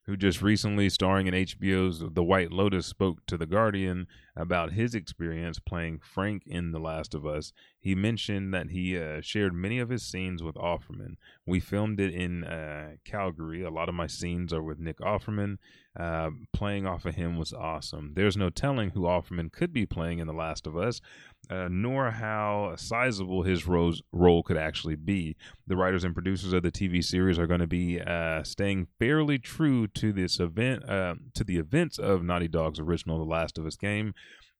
who 0.07 0.15
just 0.15 0.41
recently 0.41 0.89
starring 0.89 1.27
in 1.27 1.33
HBO's 1.33 2.01
The 2.13 2.23
White 2.23 2.51
Lotus 2.51 2.87
spoke 2.87 3.25
to 3.27 3.37
The 3.37 3.45
Guardian 3.45 4.07
about 4.37 4.73
his 4.73 4.93
experience 4.93 5.59
playing 5.59 5.99
Frank 5.99 6.43
in 6.45 6.71
The 6.71 6.79
Last 6.79 7.15
of 7.15 7.25
Us. 7.25 7.51
He 7.79 7.95
mentioned 7.95 8.53
that 8.53 8.69
he 8.69 8.97
uh, 8.97 9.21
shared 9.21 9.53
many 9.53 9.79
of 9.79 9.89
his 9.89 10.03
scenes 10.03 10.43
with 10.43 10.55
Offerman. 10.55 11.15
We 11.45 11.59
filmed 11.59 11.99
it 11.99 12.13
in 12.13 12.43
uh, 12.43 12.93
Calgary. 13.03 13.63
A 13.63 13.69
lot 13.69 13.89
of 13.89 13.95
my 13.95 14.07
scenes 14.07 14.53
are 14.53 14.61
with 14.61 14.79
Nick 14.79 14.99
Offerman. 14.99 15.57
Uh, 15.97 16.29
playing 16.53 16.85
off 16.85 17.05
of 17.05 17.15
him 17.15 17.37
was 17.39 17.53
awesome. 17.53 18.11
There's 18.13 18.37
no 18.37 18.51
telling 18.51 18.91
who 18.91 19.01
Offerman 19.01 19.51
could 19.51 19.73
be 19.73 19.87
playing 19.87 20.19
in 20.19 20.27
The 20.27 20.33
Last 20.33 20.67
of 20.67 20.77
Us, 20.77 21.01
uh, 21.49 21.69
nor 21.71 22.11
how 22.11 22.75
sizable 22.77 23.41
his 23.41 23.65
role 23.65 24.43
could 24.43 24.57
actually 24.57 24.95
be. 24.95 25.35
The 25.65 25.75
writers 25.75 26.03
and 26.03 26.13
producers 26.13 26.53
of 26.53 26.61
the 26.61 26.71
TV 26.71 27.03
series 27.03 27.39
are 27.39 27.47
going 27.47 27.61
to 27.61 27.67
be 27.67 27.99
uh, 27.99 28.43
staying 28.43 28.87
fairly 28.99 29.39
true 29.39 29.87
to 29.87 30.13
this 30.13 30.39
event, 30.39 30.87
uh, 30.87 31.15
to 31.33 31.43
the 31.43 31.57
events 31.57 31.97
of 31.97 32.23
Naughty 32.23 32.47
Dog's 32.47 32.79
original 32.79 33.17
The 33.17 33.23
Last 33.23 33.57
of 33.57 33.65
Us 33.65 33.75
game, 33.75 34.13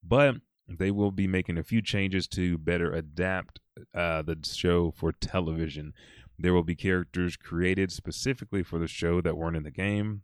but 0.08 0.36
they 0.68 0.92
will 0.92 1.12
be 1.12 1.28
making 1.28 1.58
a 1.58 1.64
few 1.64 1.82
changes 1.82 2.28
to 2.28 2.58
better 2.58 2.92
adapt 2.92 3.60
uh, 3.96 4.22
the 4.22 4.38
show 4.44 4.92
for 4.92 5.12
television. 5.12 5.94
There 6.38 6.54
will 6.54 6.64
be 6.64 6.76
characters 6.76 7.36
created 7.36 7.92
specifically 7.92 8.64
for 8.64 8.80
the 8.80 8.88
show 8.88 9.22
that 9.22 9.38
weren't 9.38 9.58
in 9.58 9.64
the 9.64 9.72
game. 9.72 10.22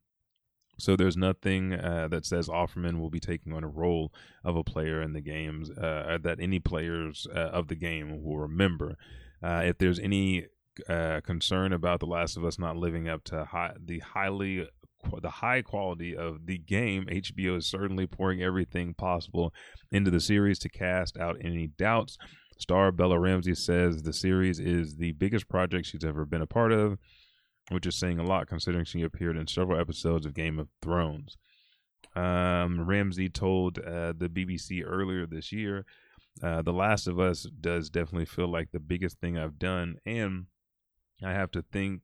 So 0.80 0.96
there's 0.96 1.18
nothing 1.18 1.74
uh, 1.74 2.08
that 2.10 2.26
says 2.26 2.48
Offerman 2.48 3.00
will 3.00 3.10
be 3.10 3.20
taking 3.20 3.54
on 3.54 3.64
a 3.64 3.68
role 3.68 4.12
of 4.44 4.56
a 4.56 4.64
player 4.64 5.02
in 5.02 5.14
the 5.14 5.22
games 5.22 5.70
uh, 5.70 6.18
that 6.24 6.40
any 6.40 6.60
players 6.60 7.28
uh, 7.34 7.40
of 7.40 7.68
the 7.68 7.76
game 7.76 8.24
will 8.24 8.38
remember. 8.38 8.98
Uh, 9.42 9.62
if 9.66 9.78
there's 9.78 10.00
any 10.00 10.48
uh, 10.90 11.22
concern 11.22 11.74
about 11.74 12.00
The 12.00 12.08
Last 12.08 12.38
of 12.38 12.44
Us 12.44 12.58
not 12.58 12.76
living 12.76 13.08
up 13.08 13.24
to 13.26 13.46
high, 13.46 13.74
the 13.84 14.00
highly 14.00 14.68
the 15.22 15.30
high 15.30 15.62
quality 15.62 16.16
of 16.16 16.46
the 16.46 16.58
game, 16.58 17.06
HBO 17.06 17.58
is 17.58 17.68
certainly 17.68 18.08
pouring 18.08 18.42
everything 18.42 18.94
possible 18.94 19.54
into 19.92 20.12
the 20.12 20.20
series 20.20 20.60
to 20.60 20.70
cast 20.70 21.18
out 21.18 21.38
any 21.42 21.68
doubts. 21.68 22.18
Star 22.60 22.92
Bella 22.92 23.20
Ramsey 23.20 23.56
says 23.56 24.04
the 24.04 24.14
series 24.14 24.60
is 24.60 24.96
the 24.96 25.12
biggest 25.14 25.50
project 25.50 25.88
she's 25.88 26.06
ever 26.06 26.26
been 26.26 26.42
a 26.42 26.48
part 26.48 26.72
of 26.72 26.98
which 27.70 27.86
is 27.86 27.98
saying 27.98 28.20
a 28.20 28.24
lot 28.24 28.48
considering 28.48 28.86
she 28.86 29.02
appeared 29.02 29.38
in 29.38 29.48
several 29.48 29.80
episodes 29.80 30.26
of 30.26 30.34
Game 30.34 30.60
of 30.60 30.68
Thrones. 30.82 31.38
Um, 32.16 32.86
Ramsey 32.86 33.30
told 33.30 33.80
uh, 33.80 34.14
the 34.16 34.30
BBC 34.30 34.84
earlier 34.86 35.26
this 35.26 35.52
year, 35.52 35.86
uh, 36.44 36.62
"The 36.62 36.74
Last 36.74 37.08
of 37.08 37.20
Us 37.20 37.48
does 37.60 37.90
definitely 37.90 38.26
feel 38.26 38.48
like 38.48 38.72
the 38.72 38.80
biggest 38.80 39.20
thing 39.20 39.38
I've 39.38 39.58
done, 39.58 39.96
and 40.06 40.48
I 41.24 41.32
have 41.32 41.52
to 41.52 41.62
think." 41.62 42.04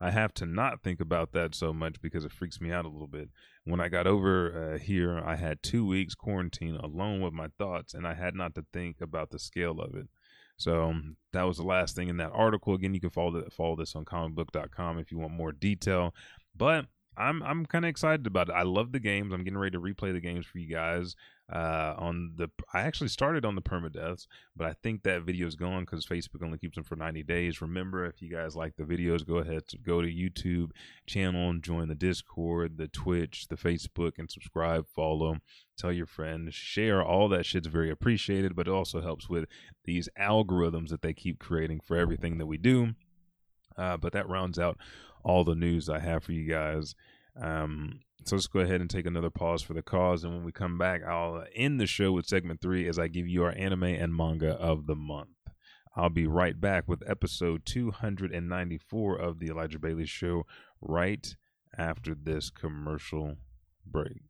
I 0.00 0.10
have 0.10 0.32
to 0.34 0.46
not 0.46 0.82
think 0.82 1.00
about 1.00 1.32
that 1.32 1.54
so 1.54 1.72
much 1.72 2.00
because 2.00 2.24
it 2.24 2.32
freaks 2.32 2.60
me 2.60 2.72
out 2.72 2.86
a 2.86 2.88
little 2.88 3.06
bit. 3.06 3.28
When 3.64 3.80
I 3.80 3.88
got 3.88 4.06
over 4.06 4.74
uh, 4.74 4.78
here, 4.78 5.18
I 5.18 5.36
had 5.36 5.62
two 5.62 5.86
weeks 5.86 6.14
quarantine 6.14 6.76
alone 6.76 7.20
with 7.20 7.34
my 7.34 7.48
thoughts, 7.58 7.92
and 7.92 8.06
I 8.06 8.14
had 8.14 8.34
not 8.34 8.54
to 8.54 8.64
think 8.72 9.00
about 9.02 9.30
the 9.30 9.38
scale 9.38 9.78
of 9.80 9.94
it. 9.94 10.08
So 10.56 10.84
um, 10.84 11.16
that 11.32 11.42
was 11.42 11.58
the 11.58 11.64
last 11.64 11.96
thing 11.96 12.08
in 12.08 12.16
that 12.18 12.32
article. 12.32 12.74
Again, 12.74 12.94
you 12.94 13.00
can 13.00 13.10
follow 13.10 13.42
follow 13.50 13.76
this 13.76 13.94
on 13.94 14.04
comicbook.com 14.04 14.98
if 14.98 15.10
you 15.10 15.18
want 15.18 15.32
more 15.32 15.52
detail. 15.52 16.14
But 16.56 16.86
I'm 17.16 17.42
I'm 17.42 17.66
kind 17.66 17.84
of 17.84 17.88
excited 17.88 18.26
about 18.26 18.48
it. 18.48 18.54
I 18.54 18.62
love 18.62 18.92
the 18.92 19.00
games. 19.00 19.32
I'm 19.32 19.44
getting 19.44 19.58
ready 19.58 19.72
to 19.72 19.80
replay 19.80 20.12
the 20.12 20.20
games 20.20 20.46
for 20.46 20.58
you 20.58 20.72
guys. 20.72 21.16
Uh, 21.52 21.94
on 21.98 22.32
the 22.36 22.48
I 22.72 22.82
actually 22.82 23.08
started 23.08 23.44
on 23.44 23.56
the 23.56 23.62
permadeaths, 23.62 24.28
but 24.54 24.68
I 24.68 24.72
think 24.72 25.02
that 25.02 25.22
video 25.22 25.48
is 25.48 25.56
gone 25.56 25.82
because 25.82 26.06
Facebook 26.06 26.44
only 26.44 26.58
keeps 26.58 26.76
them 26.76 26.84
for 26.84 26.94
90 26.94 27.24
days. 27.24 27.60
Remember, 27.60 28.04
if 28.06 28.22
you 28.22 28.30
guys 28.30 28.54
like 28.54 28.76
the 28.76 28.84
videos, 28.84 29.26
go 29.26 29.38
ahead 29.38 29.66
to 29.68 29.78
go 29.78 30.00
to 30.00 30.06
YouTube 30.06 30.70
channel 31.06 31.50
and 31.50 31.60
join 31.60 31.88
the 31.88 31.96
Discord, 31.96 32.76
the 32.78 32.86
Twitch, 32.86 33.48
the 33.48 33.56
Facebook, 33.56 34.12
and 34.16 34.30
subscribe, 34.30 34.86
follow, 34.86 35.38
tell 35.76 35.92
your 35.92 36.06
friends, 36.06 36.54
share. 36.54 37.02
All 37.02 37.28
that 37.30 37.44
shit's 37.44 37.66
very 37.66 37.90
appreciated, 37.90 38.54
but 38.54 38.68
it 38.68 38.72
also 38.72 39.00
helps 39.00 39.28
with 39.28 39.46
these 39.84 40.08
algorithms 40.16 40.90
that 40.90 41.02
they 41.02 41.12
keep 41.12 41.40
creating 41.40 41.80
for 41.80 41.96
everything 41.96 42.38
that 42.38 42.46
we 42.46 42.58
do. 42.58 42.94
Uh, 43.76 43.96
but 43.96 44.12
that 44.12 44.28
rounds 44.28 44.58
out 44.58 44.78
all 45.24 45.44
the 45.44 45.54
news 45.54 45.88
I 45.88 45.98
have 45.98 46.24
for 46.24 46.32
you 46.32 46.50
guys. 46.50 46.94
Um, 47.40 48.00
so 48.24 48.36
let's 48.36 48.46
go 48.46 48.60
ahead 48.60 48.80
and 48.80 48.90
take 48.90 49.06
another 49.06 49.30
pause 49.30 49.62
for 49.62 49.72
the 49.72 49.82
cause. 49.82 50.24
And 50.24 50.34
when 50.34 50.44
we 50.44 50.52
come 50.52 50.78
back, 50.78 51.02
I'll 51.04 51.44
end 51.54 51.80
the 51.80 51.86
show 51.86 52.12
with 52.12 52.26
segment 52.26 52.60
three 52.60 52.86
as 52.88 52.98
I 52.98 53.08
give 53.08 53.26
you 53.26 53.44
our 53.44 53.54
anime 53.56 53.84
and 53.84 54.14
manga 54.14 54.52
of 54.52 54.86
the 54.86 54.94
month. 54.94 55.30
I'll 55.96 56.10
be 56.10 56.26
right 56.26 56.60
back 56.60 56.86
with 56.86 57.02
episode 57.08 57.66
294 57.66 59.16
of 59.16 59.38
The 59.38 59.48
Elijah 59.48 59.78
Bailey 59.78 60.06
Show 60.06 60.44
right 60.80 61.34
after 61.76 62.14
this 62.14 62.50
commercial 62.50 63.36
break. 63.84 64.22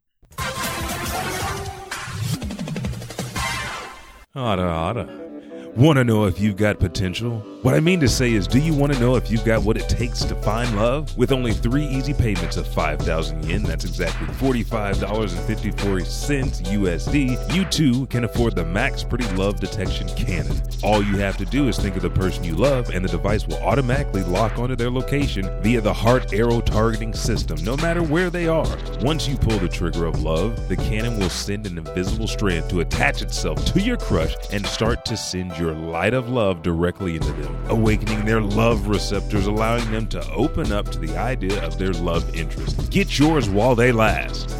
Otta, 4.34 4.62
otta. 4.62 5.30
Want 5.76 5.98
to 5.98 6.04
know 6.04 6.24
if 6.24 6.40
you've 6.40 6.56
got 6.56 6.78
potential? 6.78 7.44
What 7.62 7.74
I 7.74 7.80
mean 7.80 8.00
to 8.00 8.08
say 8.08 8.32
is, 8.32 8.46
do 8.46 8.58
you 8.58 8.72
want 8.72 8.94
to 8.94 8.98
know 8.98 9.16
if 9.16 9.30
you've 9.30 9.44
got 9.44 9.62
what 9.62 9.76
it 9.76 9.86
takes 9.86 10.24
to 10.24 10.34
find 10.36 10.74
love? 10.76 11.14
With 11.18 11.30
only 11.30 11.52
three 11.52 11.84
easy 11.84 12.14
payments 12.14 12.56
of 12.56 12.66
5,000 12.66 13.44
yen, 13.44 13.64
that's 13.64 13.84
exactly 13.84 14.28
$45.54 14.28 16.64
USD, 16.64 17.54
you 17.54 17.66
too 17.66 18.06
can 18.06 18.24
afford 18.24 18.56
the 18.56 18.64
Max 18.64 19.04
Pretty 19.04 19.30
Love 19.34 19.60
Detection 19.60 20.08
Cannon. 20.16 20.58
All 20.82 21.02
you 21.02 21.18
have 21.18 21.36
to 21.36 21.44
do 21.44 21.68
is 21.68 21.78
think 21.78 21.96
of 21.96 22.02
the 22.02 22.08
person 22.08 22.44
you 22.44 22.54
love, 22.54 22.88
and 22.88 23.04
the 23.04 23.10
device 23.10 23.46
will 23.46 23.62
automatically 23.62 24.22
lock 24.22 24.58
onto 24.58 24.74
their 24.74 24.90
location 24.90 25.44
via 25.62 25.82
the 25.82 25.92
heart 25.92 26.32
arrow 26.32 26.62
targeting 26.62 27.12
system, 27.12 27.62
no 27.62 27.76
matter 27.76 28.02
where 28.02 28.30
they 28.30 28.48
are. 28.48 28.74
Once 29.02 29.28
you 29.28 29.36
pull 29.36 29.58
the 29.58 29.68
trigger 29.68 30.06
of 30.06 30.22
love, 30.22 30.66
the 30.68 30.76
cannon 30.76 31.18
will 31.18 31.28
send 31.28 31.66
an 31.66 31.76
invisible 31.76 32.26
strand 32.26 32.70
to 32.70 32.80
attach 32.80 33.20
itself 33.20 33.62
to 33.66 33.80
your 33.80 33.98
crush 33.98 34.34
and 34.50 34.64
start 34.64 35.04
to 35.04 35.14
send 35.14 35.54
your 35.58 35.74
light 35.74 36.14
of 36.14 36.30
love 36.30 36.62
directly 36.62 37.16
into 37.16 37.34
them, 37.34 37.49
awakening 37.66 38.24
their 38.24 38.40
love 38.40 38.88
receptors, 38.88 39.46
allowing 39.46 39.90
them 39.90 40.06
to 40.08 40.30
open 40.32 40.72
up 40.72 40.90
to 40.90 40.98
the 40.98 41.16
idea 41.16 41.64
of 41.64 41.78
their 41.78 41.92
love 41.92 42.34
interest. 42.34 42.90
Get 42.90 43.18
yours 43.18 43.48
while 43.48 43.74
they 43.74 43.92
last. 43.92 44.56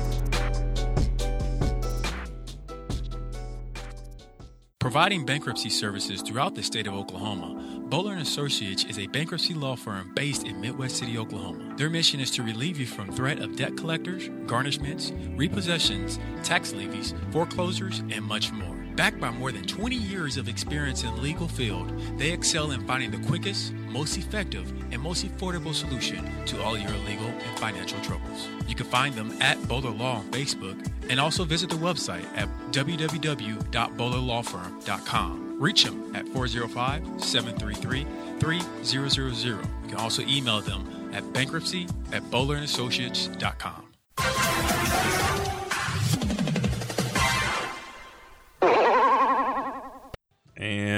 Providing 4.81 5.25
bankruptcy 5.25 5.71
services 5.71 6.21
throughout 6.21 6.55
the 6.57 6.63
state 6.65 6.89
of 6.89 6.95
Oklahoma, 6.95 7.81
Bowler 7.91 8.13
and 8.13 8.23
Associates 8.23 8.85
is 8.85 8.99
a 8.99 9.07
bankruptcy 9.09 9.55
law 9.55 9.77
firm 9.77 10.13
based 10.15 10.45
in 10.45 10.61
Midwest 10.61 10.97
City, 10.97 11.19
Oklahoma. 11.19 11.75
Their 11.77 11.91
mission 11.91 12.19
is 12.19 12.31
to 12.33 12.43
relieve 12.43 12.79
you 12.79 12.87
from 12.87 13.13
threat 13.13 13.41
of 13.41 13.57
debt 13.57 13.77
collectors, 13.77 14.29
garnishments, 14.47 15.13
repossessions, 15.37 16.19
tax 16.43 16.73
levies, 16.73 17.15
foreclosures, 17.31 18.01
and 18.11 18.25
much 18.25 18.53
more. 18.53 18.80
Backed 19.01 19.17
by 19.19 19.31
more 19.31 19.51
than 19.51 19.65
20 19.65 19.97
years 19.97 20.37
of 20.37 20.47
experience 20.47 21.05
in 21.05 21.15
the 21.15 21.23
legal 21.23 21.49
field, 21.49 21.91
they 22.19 22.33
excel 22.33 22.73
in 22.73 22.87
finding 22.87 23.11
the 23.11 23.27
quickest, 23.27 23.73
most 23.89 24.19
effective, 24.19 24.71
and 24.93 25.01
most 25.01 25.25
affordable 25.25 25.73
solution 25.73 26.31
to 26.45 26.63
all 26.63 26.77
your 26.77 26.93
legal 27.09 27.29
and 27.29 27.59
financial 27.59 27.99
troubles. 28.03 28.47
You 28.69 28.75
can 28.75 28.85
find 28.85 29.15
them 29.15 29.33
at 29.41 29.57
Bowler 29.67 29.89
Law 29.89 30.17
on 30.17 30.31
Facebook 30.31 30.77
and 31.09 31.19
also 31.19 31.45
visit 31.45 31.71
their 31.71 31.79
website 31.79 32.27
at 32.37 32.51
www.bowlerlawfirm.com. 32.73 35.57
Reach 35.59 35.85
them 35.85 36.15
at 36.15 36.29
405 36.29 37.25
733 37.25 38.07
3000. 38.39 39.47
You 39.47 39.59
can 39.89 39.97
also 39.97 40.21
email 40.25 40.61
them 40.61 41.11
at 41.15 41.33
bankruptcy 41.33 41.89
at 42.13 42.23
bowlerandassociates.com. 42.25 43.90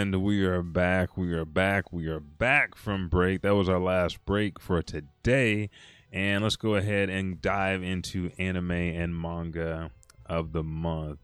And 0.02 0.20
we 0.20 0.44
are 0.44 0.62
back. 0.62 1.16
We 1.16 1.32
are 1.32 1.44
back. 1.44 1.92
We 1.92 2.08
are 2.08 2.18
back 2.18 2.74
from 2.74 3.08
break. 3.08 3.42
That 3.42 3.54
was 3.54 3.68
our 3.68 3.78
last 3.78 4.24
break 4.24 4.58
for 4.58 4.82
today. 4.82 5.70
And 6.12 6.42
let's 6.42 6.56
go 6.56 6.74
ahead 6.74 7.08
and 7.08 7.40
dive 7.40 7.84
into 7.84 8.32
anime 8.36 8.72
and 8.72 9.16
manga 9.16 9.92
of 10.26 10.50
the 10.50 10.64
month. 10.64 11.20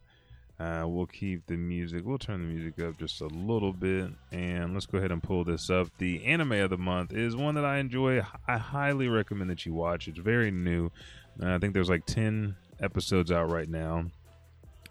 Uh, 0.57 0.85
we'll 0.87 1.07
keep 1.07 1.45
the 1.47 1.57
music. 1.57 2.03
We'll 2.05 2.19
turn 2.19 2.39
the 2.39 2.47
music 2.47 2.81
up 2.81 2.97
just 2.97 3.19
a 3.19 3.27
little 3.27 3.73
bit, 3.73 4.11
and 4.31 4.73
let's 4.73 4.85
go 4.85 4.97
ahead 4.97 5.11
and 5.11 5.21
pull 5.21 5.43
this 5.43 5.69
up. 5.69 5.89
The 5.97 6.23
anime 6.23 6.53
of 6.53 6.69
the 6.69 6.77
month 6.77 7.11
is 7.11 7.35
one 7.35 7.55
that 7.55 7.65
I 7.65 7.79
enjoy. 7.79 8.21
I 8.47 8.57
highly 8.57 9.09
recommend 9.09 9.49
that 9.49 9.65
you 9.65 9.73
watch. 9.73 10.07
It's 10.07 10.19
very 10.19 10.51
new. 10.51 10.89
Uh, 11.43 11.53
I 11.53 11.57
think 11.57 11.73
there's 11.73 11.89
like 11.89 12.05
ten 12.05 12.55
episodes 12.79 13.29
out 13.29 13.51
right 13.51 13.67
now, 13.67 14.05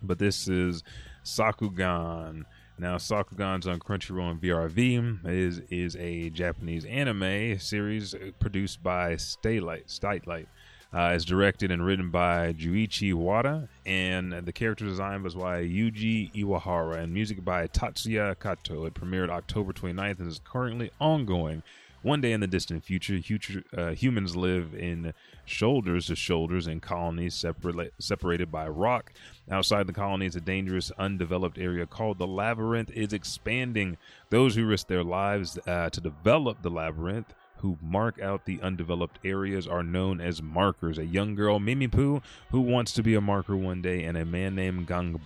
but 0.03 0.19
this 0.19 0.47
is 0.47 0.83
Sakugan 1.25 2.45
Now, 2.81 2.97
Sakugan's 2.97 3.67
on 3.67 3.81
Crunchyroll 3.81 4.31
and 4.31 4.41
VRV 4.41 5.27
is 5.27 5.61
is 5.69 5.97
a 5.97 6.31
Japanese 6.31 6.85
anime 6.85 7.59
series 7.59 8.15
produced 8.39 8.83
by 8.83 9.17
Satelight. 9.17 9.91
Satelight. 9.91 10.49
Uh, 10.91 11.13
it's 11.15 11.25
directed 11.25 11.71
and 11.71 11.85
written 11.85 12.11
by 12.11 12.55
Junichi 12.55 13.13
Wada, 13.13 13.69
and 13.85 14.33
the 14.33 14.53
character 14.53 14.87
design 14.87 15.23
was 15.23 15.35
by 15.35 15.63
Yuji 15.63 16.33
Iwahara, 16.33 17.01
and 17.03 17.13
music 17.13 17.45
by 17.45 17.67
Tatsuya 17.67 18.39
Kato. 18.41 18.87
It 18.87 18.95
premiered 18.95 19.29
October 19.29 19.75
29th 19.75 20.21
and 20.21 20.29
is 20.29 20.41
currently 20.45 20.91
ongoing. 20.99 21.63
One 22.09 22.23
day 22.23 22.33
in 22.33 22.41
the 22.41 22.47
distant 22.47 22.83
future, 22.83 23.21
future 23.21 23.63
uh, 23.77 23.91
humans 23.91 24.35
live 24.35 24.75
in 24.75 25.13
shoulders 25.45 26.07
to 26.07 26.17
shoulders 26.17 26.67
in 26.67 26.81
colonies 26.81 27.35
separate, 27.35 27.93
separated 27.99 28.51
by 28.51 28.67
rock. 28.67 29.13
Outside 29.51 29.87
the 29.87 29.93
colonies, 29.93 30.35
a 30.35 30.41
dangerous, 30.41 30.91
undeveloped 30.99 31.59
area 31.59 31.85
called 31.85 32.17
the 32.17 32.27
Labyrinth 32.27 32.91
is 32.93 33.13
expanding. 33.13 33.99
Those 34.31 34.55
who 34.55 34.65
risk 34.65 34.87
their 34.87 35.05
lives 35.05 35.59
uh, 35.67 35.91
to 35.91 36.01
develop 36.01 36.63
the 36.63 36.71
Labyrinth 36.71 37.35
who 37.59 37.77
mark 37.83 38.19
out 38.23 38.47
the 38.47 38.59
undeveloped 38.63 39.19
areas 39.23 39.69
are 39.69 39.83
known 39.83 40.19
as 40.19 40.41
markers. 40.41 40.97
A 40.97 41.05
young 41.05 41.35
girl, 41.35 41.61
Memempu, 41.61 42.23
who 42.51 42.61
wants 42.63 42.93
to 42.93 43.03
be 43.03 43.17
a 43.17 43.21
marker 43.21 43.55
one 43.55 43.83
day, 43.83 44.05
and 44.05 44.17
a 44.17 44.25
man 44.25 44.55
named 44.55 44.87
Gang- 44.87 45.21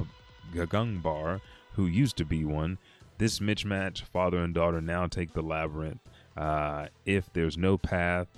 who 1.74 1.86
used 1.86 2.16
to 2.16 2.24
be 2.24 2.44
one. 2.44 2.78
This 3.18 3.38
mismatch, 3.38 4.02
father 4.02 4.38
and 4.38 4.52
daughter, 4.52 4.80
now 4.80 5.06
take 5.06 5.32
the 5.32 5.42
labyrinth. 5.42 6.00
Uh, 6.36 6.86
if 7.04 7.32
there's 7.32 7.58
no 7.58 7.76
path, 7.78 8.28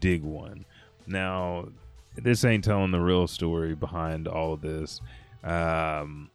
dig 0.00 0.22
one. 0.22 0.64
Now, 1.06 1.68
this 2.16 2.44
ain't 2.44 2.64
telling 2.64 2.90
the 2.90 3.00
real 3.00 3.26
story 3.26 3.74
behind 3.74 4.28
all 4.28 4.54
of 4.54 4.60
this. 4.60 5.00
Um, 5.42 6.30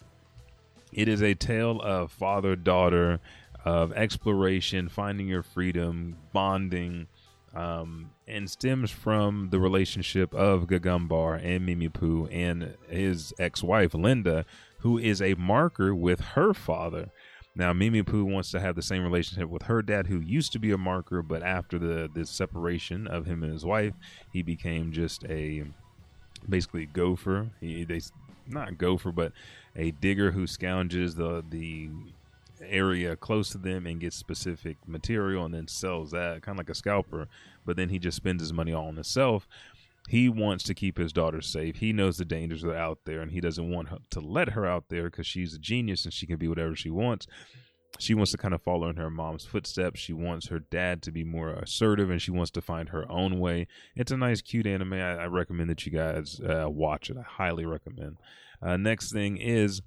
it 0.91 1.07
is 1.07 1.21
a 1.21 1.33
tale 1.33 1.81
of 1.81 2.11
father 2.11 2.55
daughter, 2.55 3.19
of 3.65 3.91
exploration, 3.93 4.89
finding 4.89 5.27
your 5.27 5.43
freedom, 5.43 6.17
bonding, 6.33 7.07
um, 7.55 8.11
and 8.27 8.49
stems 8.49 8.91
from 8.91 9.49
the 9.49 9.59
relationship 9.59 10.33
of 10.33 10.67
Gagumber 10.67 11.43
and 11.43 11.67
Memempu 11.67 12.27
and 12.31 12.75
his 12.87 13.33
ex 13.39 13.63
wife, 13.63 13.93
Linda, 13.93 14.45
who 14.79 14.97
is 14.97 15.21
a 15.21 15.33
marker 15.35 15.93
with 15.93 16.19
her 16.21 16.53
father. 16.53 17.09
Now, 17.59 17.73
Memempu 17.73 18.23
wants 18.23 18.51
to 18.51 18.61
have 18.61 18.77
the 18.77 18.81
same 18.81 19.03
relationship 19.03 19.49
with 19.49 19.63
her 19.63 19.81
dad, 19.81 20.07
who 20.07 20.21
used 20.21 20.53
to 20.53 20.59
be 20.59 20.71
a 20.71 20.77
marker, 20.77 21.21
but 21.21 21.43
after 21.43 21.77
the, 21.77 22.09
the 22.11 22.25
separation 22.25 23.05
of 23.05 23.25
him 23.25 23.43
and 23.43 23.51
his 23.51 23.65
wife, 23.65 23.95
he 24.31 24.41
became 24.41 24.93
just 24.93 25.25
a 25.25 25.65
basically 26.47 26.85
gopher. 26.85 27.49
He 27.59 27.83
they 27.83 27.99
not 28.47 28.77
gopher, 28.77 29.11
but 29.11 29.33
a 29.75 29.91
digger 29.91 30.31
who 30.31 30.47
scounges 30.47 31.15
the 31.15 31.43
the 31.49 31.89
area 32.61 33.17
close 33.17 33.49
to 33.49 33.57
them 33.57 33.85
and 33.85 33.99
gets 33.99 34.15
specific 34.15 34.77
material 34.87 35.43
and 35.43 35.53
then 35.53 35.67
sells 35.67 36.11
that 36.11 36.41
kind 36.41 36.55
of 36.55 36.59
like 36.59 36.69
a 36.69 36.75
scalper. 36.75 37.27
But 37.65 37.75
then 37.75 37.89
he 37.89 37.99
just 37.99 38.15
spends 38.15 38.41
his 38.41 38.53
money 38.53 38.71
all 38.71 38.87
on 38.87 38.95
himself. 38.95 39.49
He 40.07 40.29
wants 40.29 40.63
to 40.65 40.73
keep 40.73 40.97
his 40.97 41.13
daughter 41.13 41.41
safe. 41.41 41.77
He 41.77 41.93
knows 41.93 42.17
the 42.17 42.25
dangers 42.25 42.63
are 42.63 42.75
out 42.75 42.99
there, 43.05 43.21
and 43.21 43.31
he 43.31 43.41
doesn't 43.41 43.69
want 43.69 43.89
to 44.09 44.19
let 44.19 44.49
her 44.49 44.65
out 44.65 44.85
there 44.89 45.03
because 45.03 45.27
she's 45.27 45.53
a 45.53 45.59
genius 45.59 46.05
and 46.05 46.13
she 46.13 46.25
can 46.25 46.37
be 46.37 46.47
whatever 46.47 46.75
she 46.75 46.89
wants. 46.89 47.27
She 47.99 48.13
wants 48.13 48.31
to 48.31 48.37
kind 48.37 48.53
of 48.53 48.61
follow 48.61 48.87
in 48.87 48.95
her 48.95 49.09
mom's 49.09 49.45
footsteps. 49.45 49.99
She 49.99 50.13
wants 50.13 50.47
her 50.47 50.59
dad 50.59 51.01
to 51.03 51.11
be 51.11 51.23
more 51.23 51.49
assertive, 51.49 52.09
and 52.09 52.21
she 52.21 52.31
wants 52.31 52.51
to 52.51 52.61
find 52.61 52.89
her 52.89 53.09
own 53.11 53.39
way. 53.39 53.67
It's 53.95 54.11
a 54.11 54.17
nice, 54.17 54.41
cute 54.41 54.65
anime. 54.65 54.93
I, 54.93 55.17
I 55.17 55.25
recommend 55.25 55.69
that 55.69 55.85
you 55.85 55.91
guys 55.91 56.39
uh, 56.39 56.69
watch 56.69 57.09
it. 57.09 57.17
I 57.17 57.23
highly 57.23 57.65
recommend. 57.65 58.17
Uh, 58.61 58.77
next 58.77 59.11
thing 59.11 59.37
is 59.37 59.81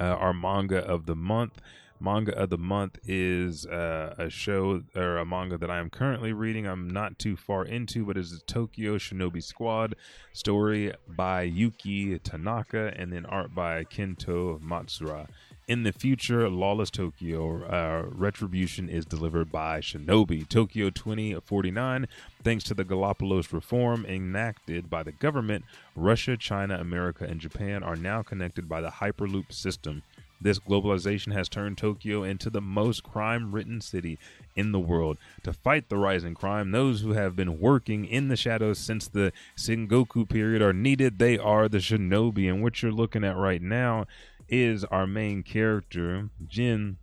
uh, 0.00 0.04
our 0.04 0.32
manga 0.32 0.78
of 0.78 1.06
the 1.06 1.16
month. 1.16 1.60
Manga 2.02 2.36
of 2.36 2.50
the 2.50 2.58
month 2.58 2.98
is 3.06 3.64
uh, 3.64 4.16
a 4.18 4.28
show 4.28 4.82
or 4.96 5.18
a 5.18 5.24
manga 5.24 5.56
that 5.56 5.70
I 5.70 5.78
am 5.78 5.88
currently 5.88 6.32
reading. 6.32 6.66
I'm 6.66 6.90
not 6.90 7.16
too 7.16 7.36
far 7.36 7.64
into, 7.64 8.04
but 8.04 8.16
it's 8.16 8.32
a 8.32 8.40
Tokyo 8.40 8.98
Shinobi 8.98 9.40
Squad 9.40 9.94
story 10.32 10.92
by 11.06 11.42
Yuki 11.42 12.18
Tanaka 12.18 12.92
and 12.96 13.12
then 13.12 13.24
art 13.26 13.54
by 13.54 13.84
Kento 13.84 14.60
Matsuura. 14.60 15.28
In 15.68 15.84
the 15.84 15.92
future, 15.92 16.48
Lawless 16.48 16.90
Tokyo 16.90 17.62
uh, 17.62 18.06
Retribution 18.08 18.88
is 18.88 19.04
delivered 19.04 19.52
by 19.52 19.78
Shinobi. 19.78 20.46
Tokyo 20.48 20.90
2049, 20.90 22.08
thanks 22.42 22.64
to 22.64 22.74
the 22.74 22.82
Galapagos 22.84 23.52
reform 23.52 24.04
enacted 24.04 24.90
by 24.90 25.04
the 25.04 25.12
government, 25.12 25.64
Russia, 25.94 26.36
China, 26.36 26.78
America, 26.80 27.24
and 27.24 27.40
Japan 27.40 27.84
are 27.84 27.94
now 27.94 28.22
connected 28.22 28.68
by 28.68 28.80
the 28.80 28.90
Hyperloop 28.90 29.52
system. 29.52 30.02
This 30.42 30.58
globalization 30.58 31.32
has 31.32 31.48
turned 31.48 31.78
Tokyo 31.78 32.24
into 32.24 32.50
the 32.50 32.60
most 32.60 33.02
crime 33.02 33.52
ridden 33.52 33.80
city 33.80 34.18
in 34.56 34.72
the 34.72 34.80
world. 34.80 35.18
To 35.44 35.52
fight 35.52 35.88
the 35.88 35.96
rising 35.96 36.34
crime, 36.34 36.70
those 36.70 37.00
who 37.00 37.12
have 37.12 37.36
been 37.36 37.60
working 37.60 38.04
in 38.04 38.28
the 38.28 38.36
shadows 38.36 38.78
since 38.78 39.06
the 39.06 39.32
Sengoku 39.56 40.28
period 40.28 40.62
are 40.62 40.72
needed. 40.72 41.18
They 41.18 41.38
are 41.38 41.68
the 41.68 41.78
shinobi. 41.78 42.48
And 42.48 42.62
what 42.62 42.82
you're 42.82 42.92
looking 42.92 43.24
at 43.24 43.36
right 43.36 43.62
now 43.62 44.06
is 44.48 44.84
our 44.84 45.06
main 45.06 45.42
character, 45.42 46.28
Jin, 46.46 46.98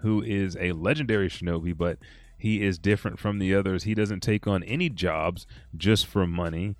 who 0.00 0.22
is 0.22 0.56
a 0.58 0.72
legendary 0.72 1.28
shinobi, 1.28 1.76
but 1.76 1.98
he 2.38 2.62
is 2.62 2.78
different 2.78 3.18
from 3.18 3.38
the 3.38 3.54
others. 3.54 3.82
He 3.82 3.94
doesn't 3.94 4.20
take 4.20 4.46
on 4.46 4.62
any 4.62 4.88
jobs 4.88 5.46
just 5.76 6.06
for 6.06 6.26
money 6.26 6.76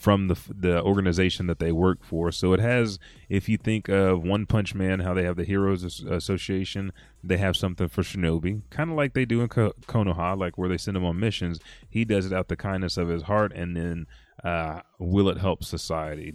from 0.00 0.28
the 0.28 0.36
the 0.48 0.82
organization 0.82 1.46
that 1.46 1.58
they 1.58 1.72
work 1.72 2.02
for. 2.02 2.32
So 2.32 2.54
it 2.54 2.60
has, 2.60 2.98
if 3.28 3.50
you 3.50 3.58
think 3.58 3.90
of 3.90 4.24
One 4.24 4.46
Punch 4.46 4.74
Man, 4.74 5.00
how 5.00 5.12
they 5.12 5.24
have 5.24 5.36
the 5.36 5.44
Heroes 5.44 5.84
Association, 6.00 6.94
they 7.22 7.36
have 7.36 7.54
something 7.54 7.86
for 7.86 8.00
Shinobi, 8.00 8.62
kind 8.70 8.90
of 8.90 8.96
like 8.96 9.12
they 9.12 9.26
do 9.26 9.42
in 9.42 9.48
Konoha, 9.48 10.38
like 10.38 10.56
where 10.56 10.70
they 10.70 10.78
send 10.78 10.96
them 10.96 11.04
on 11.04 11.20
missions. 11.20 11.60
He 11.90 12.06
does 12.06 12.24
it 12.24 12.32
out 12.32 12.48
the 12.48 12.56
kindness 12.56 12.96
of 12.96 13.08
his 13.08 13.24
heart, 13.24 13.52
and 13.54 13.76
then 13.76 14.06
uh, 14.42 14.80
will 14.98 15.28
it 15.28 15.36
help 15.36 15.62
society? 15.62 16.32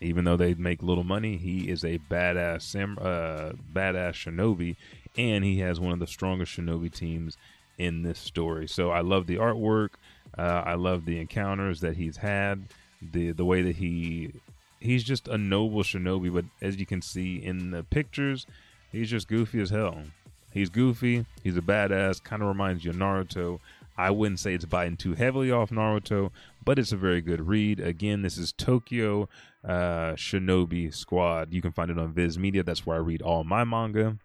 Even 0.00 0.24
though 0.24 0.38
they 0.38 0.54
make 0.54 0.82
little 0.82 1.04
money, 1.04 1.36
he 1.36 1.68
is 1.68 1.84
a 1.84 1.98
badass 2.10 2.62
sam, 2.62 2.96
uh, 3.02 3.52
badass 3.70 4.14
shinobi, 4.14 4.76
and 5.18 5.44
he 5.44 5.58
has 5.58 5.78
one 5.78 5.92
of 5.92 5.98
the 5.98 6.06
strongest 6.06 6.56
shinobi 6.56 6.90
teams 6.90 7.36
in 7.76 8.02
this 8.02 8.18
story. 8.18 8.66
So 8.66 8.90
I 8.90 9.02
love 9.02 9.26
the 9.26 9.36
artwork. 9.36 9.90
Uh, 10.36 10.62
I 10.64 10.74
love 10.74 11.04
the 11.04 11.20
encounters 11.20 11.80
that 11.80 11.96
he's 11.96 12.18
had. 12.18 12.64
The 13.00 13.30
the 13.32 13.44
way 13.44 13.62
that 13.62 13.76
he 13.76 14.32
he's 14.80 15.04
just 15.04 15.28
a 15.28 15.38
noble 15.38 15.82
shinobi, 15.82 16.32
but 16.32 16.44
as 16.60 16.76
you 16.76 16.86
can 16.86 17.02
see 17.02 17.36
in 17.36 17.70
the 17.70 17.84
pictures, 17.84 18.46
he's 18.90 19.10
just 19.10 19.28
goofy 19.28 19.60
as 19.60 19.70
hell. 19.70 20.02
He's 20.52 20.70
goofy. 20.70 21.26
He's 21.42 21.56
a 21.56 21.62
badass. 21.62 22.22
Kind 22.22 22.42
of 22.42 22.48
reminds 22.48 22.84
you 22.84 22.90
of 22.90 22.96
Naruto. 22.96 23.60
I 23.96 24.10
wouldn't 24.10 24.40
say 24.40 24.54
it's 24.54 24.64
biting 24.64 24.96
too 24.96 25.14
heavily 25.14 25.50
off 25.50 25.70
Naruto, 25.70 26.30
but 26.64 26.78
it's 26.78 26.92
a 26.92 26.96
very 26.96 27.20
good 27.20 27.46
read. 27.48 27.80
Again, 27.80 28.22
this 28.22 28.38
is 28.38 28.52
Tokyo 28.52 29.28
uh, 29.64 30.12
Shinobi 30.12 30.94
Squad. 30.94 31.52
You 31.52 31.60
can 31.60 31.72
find 31.72 31.90
it 31.90 31.98
on 31.98 32.12
Viz 32.12 32.38
Media. 32.38 32.62
That's 32.62 32.86
where 32.86 32.96
I 32.96 33.00
read 33.00 33.22
all 33.22 33.44
my 33.44 33.64
manga. 33.64 34.16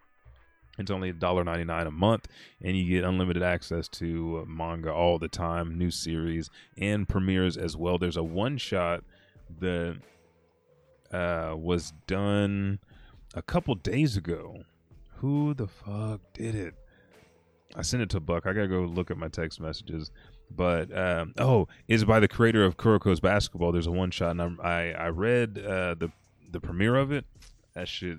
It's 0.78 0.90
only 0.90 1.12
$1.99 1.12 1.86
a 1.86 1.90
month, 1.90 2.28
and 2.60 2.76
you 2.76 2.88
get 2.88 3.04
unlimited 3.04 3.42
access 3.42 3.88
to 3.88 4.44
manga 4.48 4.92
all 4.92 5.18
the 5.18 5.28
time, 5.28 5.78
new 5.78 5.90
series, 5.90 6.50
and 6.76 7.08
premieres 7.08 7.56
as 7.56 7.76
well. 7.76 7.98
There's 7.98 8.16
a 8.16 8.22
one 8.24 8.58
shot 8.58 9.04
that 9.60 9.98
uh, 11.12 11.54
was 11.56 11.92
done 12.06 12.80
a 13.34 13.42
couple 13.42 13.74
days 13.76 14.16
ago. 14.16 14.64
Who 15.18 15.54
the 15.54 15.68
fuck 15.68 16.20
did 16.32 16.54
it? 16.54 16.74
I 17.76 17.82
sent 17.82 18.02
it 18.02 18.10
to 18.10 18.20
Buck. 18.20 18.46
I 18.46 18.52
gotta 18.52 18.68
go 18.68 18.80
look 18.80 19.10
at 19.10 19.16
my 19.16 19.28
text 19.28 19.60
messages. 19.60 20.10
But 20.50 20.96
um, 20.96 21.34
oh, 21.38 21.68
is 21.88 22.04
by 22.04 22.20
the 22.20 22.28
creator 22.28 22.64
of 22.64 22.76
Kuroko's 22.76 23.20
Basketball. 23.20 23.72
There's 23.72 23.86
a 23.86 23.92
one 23.92 24.10
shot, 24.10 24.36
and 24.36 24.60
I 24.60 24.92
I 24.92 25.08
read 25.08 25.58
uh, 25.58 25.94
the 25.94 26.12
the 26.50 26.60
premiere 26.60 26.96
of 26.96 27.10
it. 27.10 27.24
That 27.74 27.88
shit 27.88 28.18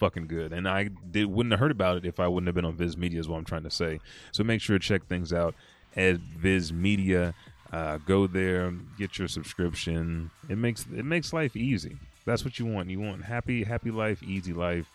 fucking 0.00 0.26
good, 0.26 0.52
and 0.52 0.68
I 0.68 0.88
did 1.10 1.26
wouldn't 1.26 1.52
have 1.52 1.60
heard 1.60 1.70
about 1.70 1.98
it 1.98 2.04
if 2.04 2.18
I 2.18 2.26
wouldn't 2.26 2.48
have 2.48 2.54
been 2.54 2.64
on 2.64 2.74
Viz 2.74 2.96
Media. 2.96 3.20
Is 3.20 3.28
what 3.28 3.38
I'm 3.38 3.44
trying 3.44 3.62
to 3.62 3.70
say. 3.70 4.00
So 4.32 4.42
make 4.42 4.60
sure 4.60 4.78
to 4.78 4.84
check 4.84 5.06
things 5.06 5.32
out 5.32 5.54
at 5.96 6.16
Viz 6.16 6.72
Media. 6.72 7.34
Uh, 7.72 7.98
go 7.98 8.26
there, 8.26 8.72
get 8.98 9.18
your 9.18 9.28
subscription. 9.28 10.32
It 10.48 10.58
makes 10.58 10.86
it 10.92 11.04
makes 11.04 11.32
life 11.32 11.54
easy. 11.54 11.96
That's 12.24 12.44
what 12.44 12.58
you 12.58 12.66
want. 12.66 12.90
You 12.90 13.00
want 13.00 13.24
happy, 13.24 13.62
happy 13.62 13.92
life, 13.92 14.22
easy 14.24 14.52
life. 14.52 14.90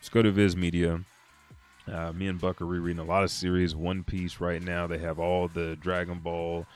Just 0.00 0.10
go 0.10 0.22
to 0.22 0.32
Viz 0.32 0.56
Media 0.56 1.00
uh, 1.92 2.12
me 2.12 2.28
and 2.28 2.40
Buck 2.40 2.60
are 2.60 2.66
rereading 2.66 3.00
a 3.00 3.04
lot 3.04 3.24
of 3.24 3.30
series. 3.30 3.74
One 3.74 4.04
Piece 4.04 4.40
right 4.40 4.62
now. 4.62 4.86
They 4.86 4.98
have 4.98 5.18
all 5.18 5.48
the 5.48 5.76
Dragon 5.76 6.18
Ball, 6.18 6.66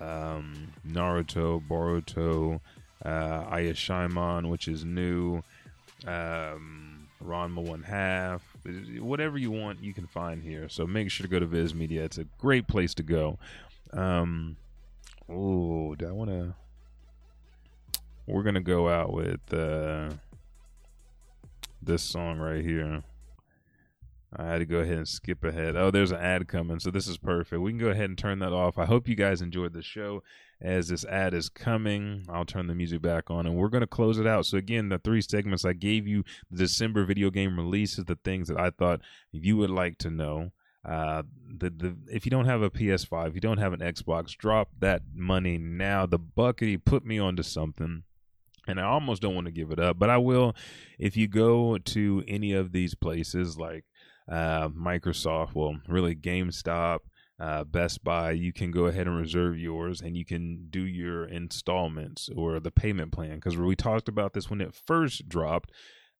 um, 0.00 0.72
Naruto, 0.86 1.62
Boruto, 1.66 2.60
uh, 3.04 3.44
Ayashimon, 3.44 4.48
which 4.48 4.68
is 4.68 4.84
new, 4.84 5.42
um, 6.06 6.89
Ranma 7.24 7.62
One 7.62 7.82
Half. 7.82 8.42
Whatever 8.98 9.38
you 9.38 9.50
want, 9.50 9.82
you 9.82 9.92
can 9.92 10.06
find 10.06 10.42
here. 10.42 10.68
So 10.68 10.86
make 10.86 11.10
sure 11.10 11.24
to 11.24 11.30
go 11.30 11.38
to 11.38 11.46
Viz 11.46 11.74
Media. 11.74 12.04
It's 12.04 12.18
a 12.18 12.24
great 12.38 12.66
place 12.66 12.94
to 12.94 13.02
go. 13.02 13.38
Um, 13.92 14.56
oh, 15.28 15.94
do 15.94 16.08
I 16.08 16.12
want 16.12 16.30
to? 16.30 16.54
We're 18.26 18.42
gonna 18.42 18.60
go 18.60 18.88
out 18.88 19.12
with 19.12 19.52
uh, 19.52 20.10
this 21.82 22.02
song 22.02 22.38
right 22.38 22.64
here. 22.64 23.02
I 24.36 24.44
had 24.46 24.58
to 24.58 24.66
go 24.66 24.78
ahead 24.78 24.98
and 24.98 25.08
skip 25.08 25.42
ahead. 25.42 25.74
Oh, 25.76 25.90
there's 25.90 26.12
an 26.12 26.20
ad 26.20 26.46
coming, 26.46 26.78
so 26.78 26.90
this 26.90 27.08
is 27.08 27.18
perfect. 27.18 27.60
We 27.60 27.72
can 27.72 27.80
go 27.80 27.88
ahead 27.88 28.10
and 28.10 28.18
turn 28.18 28.38
that 28.38 28.52
off. 28.52 28.78
I 28.78 28.84
hope 28.84 29.08
you 29.08 29.16
guys 29.16 29.42
enjoyed 29.42 29.72
the 29.72 29.82
show. 29.82 30.22
As 30.60 30.88
this 30.88 31.04
ad 31.06 31.34
is 31.34 31.48
coming, 31.48 32.26
I'll 32.28 32.44
turn 32.44 32.66
the 32.66 32.74
music 32.74 33.02
back 33.02 33.30
on 33.30 33.46
and 33.46 33.56
we're 33.56 33.70
going 33.70 33.80
to 33.80 33.86
close 33.86 34.18
it 34.18 34.26
out. 34.26 34.46
So, 34.46 34.58
again, 34.58 34.88
the 34.88 34.98
three 34.98 35.22
segments 35.22 35.64
I 35.64 35.72
gave 35.72 36.06
you 36.06 36.22
the 36.50 36.58
December 36.58 37.04
video 37.04 37.30
game 37.30 37.56
releases, 37.56 38.04
the 38.04 38.18
things 38.24 38.46
that 38.48 38.60
I 38.60 38.70
thought 38.70 39.00
you 39.32 39.56
would 39.56 39.70
like 39.70 39.98
to 39.98 40.10
know. 40.10 40.52
Uh, 40.84 41.22
the 41.46 41.70
the 41.70 41.96
if 42.10 42.24
you 42.24 42.30
don't 42.30 42.46
have 42.46 42.62
a 42.62 42.70
PS5, 42.70 43.28
if 43.28 43.34
you 43.34 43.40
don't 43.40 43.58
have 43.58 43.72
an 43.72 43.80
Xbox, 43.80 44.36
drop 44.36 44.70
that 44.78 45.02
money 45.14 45.58
now. 45.58 46.06
The 46.06 46.18
bucket 46.18 46.84
put 46.84 47.04
me 47.04 47.18
onto 47.18 47.42
something 47.42 48.04
and 48.66 48.80
I 48.80 48.84
almost 48.84 49.20
don't 49.20 49.34
want 49.34 49.46
to 49.46 49.52
give 49.52 49.70
it 49.70 49.78
up, 49.78 49.98
but 49.98 50.10
I 50.10 50.16
will 50.18 50.54
if 50.98 51.16
you 51.16 51.28
go 51.28 51.78
to 51.78 52.24
any 52.26 52.52
of 52.52 52.72
these 52.72 52.94
places 52.94 53.58
like 53.58 53.84
uh, 54.28 54.68
Microsoft, 54.68 55.54
well, 55.54 55.76
really 55.88 56.14
GameStop, 56.14 57.00
uh, 57.40 57.64
Best 57.64 58.04
Buy, 58.04 58.32
you 58.32 58.52
can 58.52 58.70
go 58.70 58.86
ahead 58.86 59.06
and 59.06 59.16
reserve 59.16 59.58
yours 59.58 60.00
and 60.00 60.16
you 60.16 60.24
can 60.24 60.66
do 60.68 60.82
your 60.82 61.24
installments 61.24 62.28
or 62.36 62.60
the 62.60 62.70
payment 62.70 63.12
plan. 63.12 63.36
Because 63.36 63.56
we 63.56 63.74
talked 63.74 64.08
about 64.08 64.34
this 64.34 64.50
when 64.50 64.60
it 64.60 64.74
first 64.74 65.28
dropped, 65.28 65.70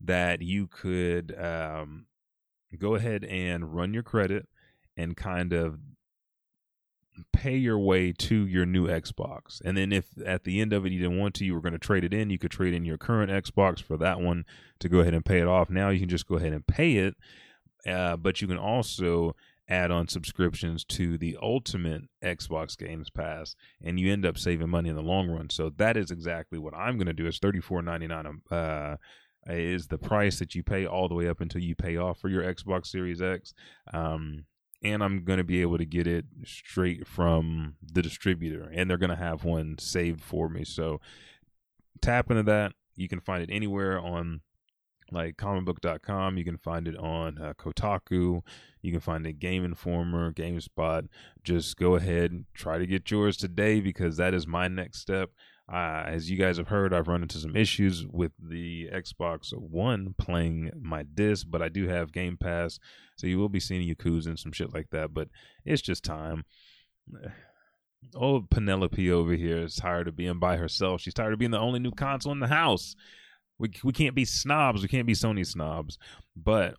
that 0.00 0.40
you 0.40 0.66
could 0.66 1.36
um, 1.38 2.06
go 2.78 2.94
ahead 2.94 3.24
and 3.24 3.74
run 3.74 3.92
your 3.92 4.02
credit 4.02 4.48
and 4.96 5.16
kind 5.16 5.52
of 5.52 5.78
pay 7.34 7.56
your 7.56 7.78
way 7.78 8.12
to 8.12 8.46
your 8.46 8.64
new 8.64 8.86
Xbox. 8.86 9.60
And 9.62 9.76
then 9.76 9.92
if 9.92 10.06
at 10.24 10.44
the 10.44 10.60
end 10.60 10.72
of 10.72 10.86
it 10.86 10.92
you 10.92 11.00
didn't 11.00 11.18
want 11.18 11.34
to, 11.34 11.44
you 11.44 11.54
were 11.54 11.60
going 11.60 11.74
to 11.74 11.78
trade 11.78 12.04
it 12.04 12.14
in, 12.14 12.30
you 12.30 12.38
could 12.38 12.50
trade 12.50 12.72
in 12.72 12.84
your 12.84 12.96
current 12.96 13.30
Xbox 13.30 13.82
for 13.82 13.98
that 13.98 14.20
one 14.20 14.44
to 14.78 14.88
go 14.88 15.00
ahead 15.00 15.14
and 15.14 15.24
pay 15.24 15.40
it 15.40 15.46
off. 15.46 15.68
Now 15.68 15.90
you 15.90 16.00
can 16.00 16.08
just 16.08 16.26
go 16.26 16.36
ahead 16.36 16.52
and 16.52 16.66
pay 16.66 16.96
it. 16.96 17.14
Uh, 17.86 18.16
but 18.16 18.40
you 18.40 18.48
can 18.48 18.58
also 18.58 19.34
add 19.68 19.90
on 19.90 20.08
subscriptions 20.08 20.84
to 20.84 21.16
the 21.16 21.38
ultimate 21.40 22.02
Xbox 22.22 22.76
Games 22.76 23.08
Pass, 23.08 23.54
and 23.82 24.00
you 24.00 24.12
end 24.12 24.26
up 24.26 24.36
saving 24.36 24.68
money 24.68 24.88
in 24.88 24.96
the 24.96 25.02
long 25.02 25.30
run. 25.30 25.48
So 25.50 25.70
that 25.76 25.96
is 25.96 26.10
exactly 26.10 26.58
what 26.58 26.74
I'm 26.74 26.96
going 26.96 27.06
to 27.06 27.12
do. 27.12 27.26
It's 27.26 27.38
thirty 27.38 27.60
four 27.60 27.82
ninety 27.82 28.06
nine. 28.06 28.40
Uh, 28.50 28.96
is 29.46 29.86
the 29.86 29.96
price 29.96 30.38
that 30.38 30.54
you 30.54 30.62
pay 30.62 30.84
all 30.84 31.08
the 31.08 31.14
way 31.14 31.26
up 31.26 31.40
until 31.40 31.62
you 31.62 31.74
pay 31.74 31.96
off 31.96 32.20
for 32.20 32.28
your 32.28 32.42
Xbox 32.42 32.86
Series 32.86 33.22
X. 33.22 33.54
Um, 33.92 34.44
and 34.82 35.02
I'm 35.02 35.24
going 35.24 35.38
to 35.38 35.44
be 35.44 35.62
able 35.62 35.78
to 35.78 35.86
get 35.86 36.06
it 36.06 36.26
straight 36.44 37.06
from 37.06 37.74
the 37.82 38.02
distributor, 38.02 38.70
and 38.74 38.88
they're 38.88 38.98
going 38.98 39.10
to 39.10 39.16
have 39.16 39.44
one 39.44 39.76
saved 39.78 40.22
for 40.22 40.48
me. 40.48 40.64
So 40.64 41.00
tap 42.02 42.30
into 42.30 42.42
that. 42.44 42.72
You 42.96 43.08
can 43.08 43.20
find 43.20 43.42
it 43.42 43.50
anywhere 43.50 43.98
on 43.98 44.42
like 45.12 45.36
comicbook.com. 45.36 46.38
You 46.38 46.44
can 46.44 46.56
find 46.56 46.88
it 46.88 46.96
on 46.96 47.38
uh, 47.38 47.54
Kotaku. 47.54 48.42
You 48.82 48.92
can 48.92 49.00
find 49.00 49.26
it 49.26 49.38
Game 49.38 49.64
Informer, 49.64 50.32
GameSpot. 50.32 51.08
Just 51.42 51.76
go 51.76 51.96
ahead 51.96 52.30
and 52.30 52.44
try 52.54 52.78
to 52.78 52.86
get 52.86 53.10
yours 53.10 53.36
today 53.36 53.80
because 53.80 54.16
that 54.16 54.34
is 54.34 54.46
my 54.46 54.68
next 54.68 55.00
step. 55.00 55.30
Uh, 55.72 56.02
as 56.06 56.28
you 56.28 56.36
guys 56.36 56.56
have 56.56 56.66
heard, 56.66 56.92
I've 56.92 57.06
run 57.06 57.22
into 57.22 57.38
some 57.38 57.54
issues 57.54 58.04
with 58.04 58.32
the 58.40 58.88
Xbox 58.92 59.56
One 59.56 60.14
playing 60.18 60.72
my 60.80 61.04
disc, 61.04 61.46
but 61.48 61.62
I 61.62 61.68
do 61.68 61.86
have 61.86 62.12
Game 62.12 62.36
Pass, 62.36 62.80
so 63.16 63.28
you 63.28 63.38
will 63.38 63.48
be 63.48 63.60
seeing 63.60 63.88
Yakuza 63.88 64.26
and 64.26 64.38
some 64.38 64.50
shit 64.50 64.74
like 64.74 64.90
that. 64.90 65.14
But 65.14 65.28
it's 65.64 65.82
just 65.82 66.02
time. 66.02 66.44
Old 68.16 68.50
Penelope 68.50 69.12
over 69.12 69.34
here 69.34 69.58
is 69.58 69.76
tired 69.76 70.08
of 70.08 70.16
being 70.16 70.38
by 70.40 70.56
herself. 70.56 71.02
She's 71.02 71.14
tired 71.14 71.34
of 71.34 71.38
being 71.38 71.50
the 71.50 71.60
only 71.60 71.78
new 71.78 71.92
console 71.92 72.32
in 72.32 72.40
the 72.40 72.46
house. 72.48 72.96
We 73.60 73.70
we 73.84 73.92
can't 73.92 74.14
be 74.14 74.24
snobs. 74.24 74.82
We 74.82 74.88
can't 74.88 75.06
be 75.06 75.14
Sony 75.14 75.46
snobs. 75.46 75.98
But 76.34 76.74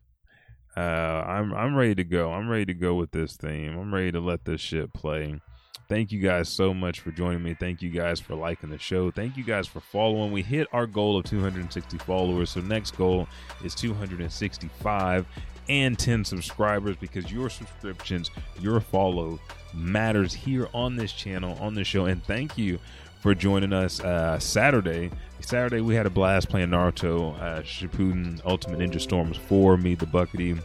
uh, 0.75 0.79
I'm 0.79 1.53
I'm 1.53 1.75
ready 1.75 1.95
to 1.95 2.03
go. 2.03 2.33
I'm 2.33 2.49
ready 2.49 2.65
to 2.65 2.73
go 2.73 2.95
with 2.95 3.11
this 3.11 3.37
theme. 3.37 3.77
I'm 3.77 3.93
ready 3.93 4.11
to 4.11 4.19
let 4.19 4.43
this 4.43 4.59
shit 4.59 4.93
play. 4.93 5.39
Thank 5.87 6.13
you 6.13 6.21
guys 6.21 6.47
so 6.47 6.73
much 6.73 7.01
for 7.01 7.11
joining 7.11 7.43
me. 7.43 7.53
Thank 7.53 7.81
you 7.81 7.89
guys 7.89 8.19
for 8.21 8.33
liking 8.33 8.69
the 8.69 8.77
show. 8.77 9.11
Thank 9.11 9.35
you 9.35 9.43
guys 9.43 9.67
for 9.67 9.81
following. 9.81 10.31
We 10.31 10.41
hit 10.41 10.67
our 10.71 10.87
goal 10.87 11.17
of 11.17 11.25
260 11.25 11.97
followers. 11.99 12.49
So 12.49 12.61
next 12.61 12.95
goal 12.95 13.27
is 13.61 13.75
265 13.75 15.25
and 15.67 15.99
10 15.99 16.23
subscribers 16.23 16.95
because 16.95 17.29
your 17.29 17.49
subscriptions, 17.49 18.31
your 18.57 18.79
follow 18.79 19.37
matters 19.73 20.33
here 20.33 20.69
on 20.73 20.95
this 20.95 21.11
channel, 21.11 21.57
on 21.59 21.73
this 21.73 21.87
show. 21.87 22.05
And 22.05 22.23
thank 22.23 22.57
you 22.57 22.79
for 23.21 23.35
joining 23.35 23.71
us 23.71 23.99
uh, 24.01 24.37
Saturday. 24.39 25.11
Saturday 25.39 25.81
we 25.81 25.95
had 25.95 26.05
a 26.05 26.09
blast 26.09 26.49
playing 26.49 26.69
Naruto 26.69 27.39
uh, 27.39 27.61
Shippuden 27.61 28.41
Ultimate 28.45 28.79
Ninja 28.79 28.99
Storms 28.99 29.37
4, 29.37 29.77
me 29.77 29.95
the 29.95 30.05
Buckety. 30.05 30.61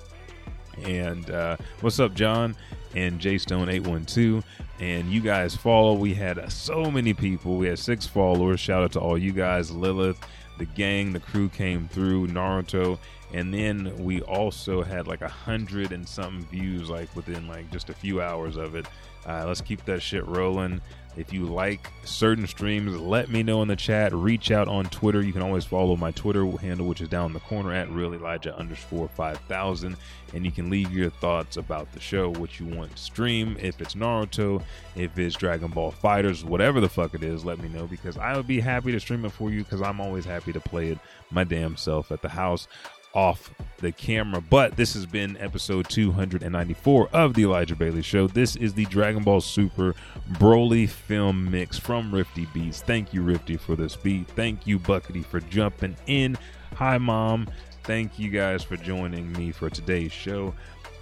And 0.85 1.31
uh, 1.31 1.57
what's 1.81 2.01
up, 2.01 2.15
John? 2.15 2.57
And 2.95 3.21
J 3.21 3.39
Stone 3.39 3.69
812 3.69 4.43
and 4.81 5.11
you 5.11 5.21
guys 5.21 5.57
follow. 5.57 5.95
We 5.95 6.15
had 6.15 6.39
uh, 6.39 6.49
so 6.49 6.91
many 6.91 7.15
people. 7.15 7.57
We 7.57 7.69
had 7.69 7.79
six 7.79 8.07
followers. 8.07 8.61
Shout 8.61 8.83
out 8.83 8.93
to 8.93 9.01
all 9.01 9.17
you 9.17 9.33
guys, 9.33 9.71
Lilith, 9.71 10.19
the 10.59 10.67
gang, 10.67 11.13
the 11.13 11.21
crew 11.21 11.49
came 11.49 11.89
through, 11.89 12.29
Naruto, 12.29 12.99
and 13.33 13.53
then 13.53 13.95
we 13.99 14.21
also 14.23 14.83
had 14.83 15.07
like 15.07 15.23
a 15.23 15.29
hundred 15.29 15.93
and 15.93 16.09
something 16.09 16.47
views, 16.47 16.89
like 16.89 17.15
within 17.17 17.49
like 17.49 17.71
just 17.71 17.91
a 17.91 17.95
few 17.95 18.21
hours 18.21 18.57
of 18.57 18.75
it. 18.75 18.87
Uh, 19.27 19.45
let's 19.47 19.61
keep 19.61 19.85
that 19.85 20.01
shit 20.01 20.27
rolling. 20.27 20.81
If 21.17 21.33
you 21.33 21.47
like 21.47 21.91
certain 22.05 22.47
streams, 22.47 22.95
let 22.95 23.31
me 23.31 23.43
know 23.43 23.63
in 23.63 23.69
the 23.69 23.77
chat. 23.77 24.13
Reach 24.13 24.51
out 24.51 24.69
on 24.69 24.85
Twitter. 24.87 25.23
You 25.23 25.33
can 25.33 25.41
always 25.41 25.65
follow 25.65 25.97
my 25.97 26.11
Twitter 26.11 26.47
handle, 26.59 26.87
which 26.87 27.01
is 27.01 27.09
down 27.09 27.27
in 27.27 27.33
the 27.33 27.41
corner 27.41 27.73
at 27.73 27.91
real 27.91 28.13
Elijah 28.13 28.55
underscore 28.57 29.09
5000. 29.09 29.97
And 30.35 30.45
you 30.45 30.53
can 30.53 30.69
leave 30.69 30.93
your 30.93 31.09
thoughts 31.09 31.57
about 31.57 31.91
the 31.93 32.01
show, 32.01 32.31
what 32.33 32.61
you 32.61 32.67
want 32.67 32.95
to 32.95 33.03
stream. 33.03 33.57
If 33.59 33.81
it's 33.81 33.95
Naruto, 33.95 34.63
if 34.95 35.19
it's 35.19 35.37
Dragon 35.37 35.71
Ball 35.71 35.93
FighterZ, 35.93 36.45
whatever 36.45 36.81
the 36.81 36.89
fuck 36.89 37.15
it 37.15 37.23
is, 37.23 37.47
let 37.47 37.61
me 37.61 37.71
know 37.71 37.87
because 37.87 38.19
I 38.19 38.37
would 38.37 38.47
be 38.47 38.61
happy 38.61 38.93
to 38.93 39.01
stream 39.01 39.25
it 39.25 39.33
for 39.33 39.51
you 39.51 39.65
because 39.65 39.81
I'm 39.81 40.01
always 40.01 40.27
happy 40.27 40.53
to 40.53 40.61
play 40.61 40.91
it 40.91 40.99
my 41.31 41.45
damn 41.45 41.77
self 41.77 42.13
at 42.13 42.21
the 42.21 42.29
house 42.29 42.69
off 43.17 43.51
the 43.79 43.91
camera. 43.91 44.41
But 44.41 44.77
this 44.77 44.95
has 44.95 45.07
been 45.07 45.37
episode 45.39 45.89
294 45.89 47.09
of 47.13 47.35
the 47.35 47.45
Elijah 47.45 47.75
Bailey 47.75 48.03
Show. 48.03 48.27
This 48.27 48.55
is 48.57 48.75
the 48.75 48.85
Dragon 48.85 49.23
Ball 49.23 49.41
Super 49.41 49.95
Broly 50.35 50.89
film 50.89 51.51
mix 51.51 51.79
from 51.79 52.13
Rifti 52.13 52.53
Beats. 52.53 52.83
Thank 52.83 53.15
you, 53.15 53.23
Rifty, 53.23 53.57
for 53.57 53.75
this 53.75 53.97
beat. 53.97 54.29
Thank 54.29 54.67
you, 54.67 54.79
Buckety, 54.79 55.25
for 55.25 55.41
jumping 55.41 55.97
in. 56.07 56.37
Hi, 56.75 56.99
Mom. 56.99 57.49
Thank 57.85 58.19
you 58.19 58.31
guys 58.31 58.63
for 58.63 58.77
joining 58.77 59.33
me 59.33 59.51
for 59.51 59.71
today's 59.71 60.13
show. 60.13 60.55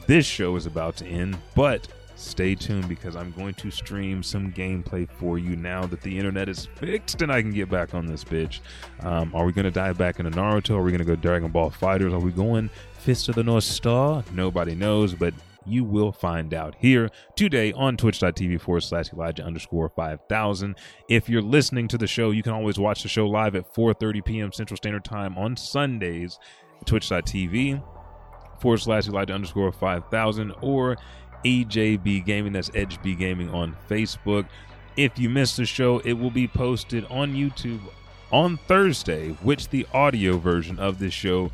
This 0.07 0.25
show 0.25 0.55
is 0.57 0.67
about 0.67 0.97
to 0.99 1.07
end, 1.07 1.37
but 1.57 1.89
stay 2.17 2.55
tuned 2.55 2.89
because 2.89 3.17
I'm 3.17 3.33
going 3.33 3.55
to 3.55 3.71
stream 3.71 4.23
some 4.23 4.53
gameplay 4.53 5.09
for 5.09 5.39
you 5.39 5.57
now 5.57 5.87
that 5.87 6.01
the 6.01 6.17
internet 6.17 6.49
is 6.49 6.67
fixed 6.77 7.23
and 7.23 7.33
I 7.33 7.43
can 7.43 7.53
get 7.53 7.69
back 7.69 7.95
on 7.95 8.07
this 8.07 8.25
bitch. 8.25 8.61
Um, 9.01 9.33
are 9.35 9.45
we 9.45 9.53
going 9.53 9.65
to 9.65 9.71
dive 9.71 9.99
back 9.99 10.19
into 10.19 10.31
Naruto? 10.31 10.77
Are 10.77 10.83
we 10.83 10.91
going 10.91 11.01
to 11.01 11.05
go 11.05 11.17
Dragon 11.17 11.51
Ball 11.51 11.71
FighterZ? 11.71 12.12
Are 12.12 12.19
we 12.19 12.31
going 12.31 12.71
Fist 12.99 13.29
of 13.29 13.35
the 13.35 13.43
North 13.43 13.65
Star? 13.65 14.25
Nobody 14.33 14.75
knows, 14.75 15.15
but 15.15 15.35
you 15.67 15.85
will 15.85 16.12
find 16.12 16.53
out 16.53 16.75
here 16.79 17.11
today 17.37 17.73
on 17.73 17.97
twitch.tv 17.97 18.61
forward 18.61 18.83
slash 18.83 19.12
Elijah 19.12 19.43
underscore 19.43 19.89
5000. 19.89 20.77
If 21.09 21.29
you're 21.29 21.43
listening 21.43 21.89
to 21.89 21.99
the 21.99 22.07
show, 22.07 22.31
you 22.31 22.43
can 22.43 22.53
always 22.53 22.79
watch 22.79 23.03
the 23.03 23.09
show 23.09 23.27
live 23.27 23.55
at 23.55 23.73
4.30 23.75 24.25
p.m. 24.25 24.53
Central 24.53 24.77
Standard 24.77 25.05
Time 25.05 25.37
on 25.39 25.57
Sundays, 25.57 26.39
twitch.tv 26.85 27.83
forward 28.61 28.79
slash 28.79 29.09
Elijah 29.09 29.33
underscore 29.35 29.73
5000 29.73 30.55
or 30.62 30.97
EJB 31.45 32.24
Gaming. 32.24 32.53
That's 32.53 32.70
Edge 32.74 33.01
B 33.03 33.14
Gaming 33.14 33.51
on 33.51 33.76
Facebook. 33.88 34.47
If 34.97 35.18
you 35.18 35.28
missed 35.28 35.57
the 35.57 35.66
show, 35.66 35.99
it 36.01 36.14
will 36.14 36.30
be 36.30 36.47
posted 36.47 37.05
on 37.07 37.34
YouTube 37.34 37.80
on 38.30 38.57
Thursday, 38.57 39.30
which 39.42 39.68
the 39.68 39.86
audio 39.92 40.38
version 40.38 40.78
of 40.78 40.99
this 40.99 41.12
show 41.12 41.51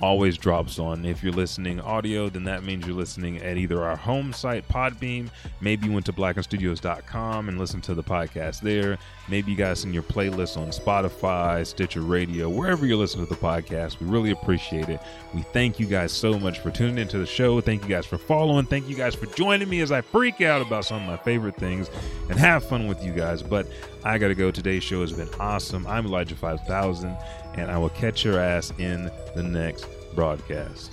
always 0.00 0.36
drops 0.36 0.78
on. 0.78 1.04
If 1.04 1.22
you're 1.22 1.32
listening 1.32 1.80
audio, 1.80 2.28
then 2.28 2.44
that 2.44 2.64
means 2.64 2.86
you're 2.86 2.96
listening 2.96 3.38
at 3.38 3.56
either 3.56 3.82
our 3.82 3.96
home 3.96 4.32
site, 4.32 4.66
Podbean. 4.68 5.30
Maybe 5.60 5.86
you 5.86 5.92
went 5.92 6.06
to 6.06 6.12
blackenstudios.com 6.12 7.48
and 7.48 7.58
listened 7.58 7.84
to 7.84 7.94
the 7.94 8.02
podcast 8.02 8.60
there. 8.60 8.98
Maybe 9.28 9.52
you 9.52 9.56
guys 9.56 9.84
in 9.84 9.94
your 9.94 10.02
playlist 10.02 10.56
on 10.56 10.68
Spotify, 10.68 11.66
Stitcher 11.66 12.02
Radio, 12.02 12.48
wherever 12.48 12.84
you're 12.86 12.96
listening 12.96 13.26
to 13.26 13.34
the 13.34 13.40
podcast. 13.40 14.00
We 14.00 14.06
really 14.06 14.32
appreciate 14.32 14.88
it. 14.88 15.00
We 15.32 15.42
thank 15.42 15.80
you 15.80 15.86
guys 15.86 16.12
so 16.12 16.38
much 16.38 16.58
for 16.58 16.70
tuning 16.70 16.98
into 16.98 17.18
the 17.18 17.26
show. 17.26 17.60
Thank 17.60 17.82
you 17.82 17.88
guys 17.88 18.04
for 18.04 18.18
following. 18.18 18.66
Thank 18.66 18.88
you 18.88 18.96
guys 18.96 19.14
for 19.14 19.26
joining 19.26 19.68
me 19.68 19.80
as 19.80 19.92
I 19.92 20.00
freak 20.00 20.40
out 20.40 20.60
about 20.60 20.84
some 20.84 21.02
of 21.02 21.08
my 21.08 21.16
favorite 21.18 21.56
things 21.56 21.90
and 22.28 22.38
have 22.38 22.64
fun 22.64 22.88
with 22.88 23.02
you 23.02 23.12
guys. 23.12 23.42
But 23.42 23.66
I 24.04 24.18
got 24.18 24.28
to 24.28 24.34
go. 24.34 24.50
Today's 24.50 24.84
show 24.84 25.00
has 25.00 25.12
been 25.12 25.30
awesome. 25.40 25.86
I'm 25.86 26.04
Elijah 26.04 26.36
5000, 26.36 27.16
and 27.56 27.70
I 27.70 27.78
will 27.78 27.90
catch 27.90 28.24
your 28.24 28.38
ass 28.38 28.72
in 28.78 29.10
the 29.34 29.42
next 29.42 29.86
broadcast. 30.14 30.90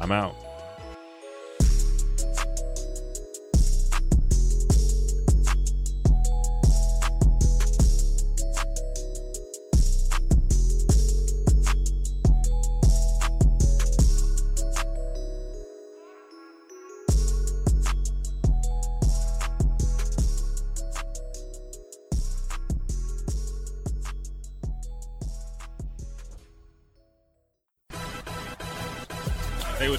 I'm 0.00 0.12
out. 0.12 0.43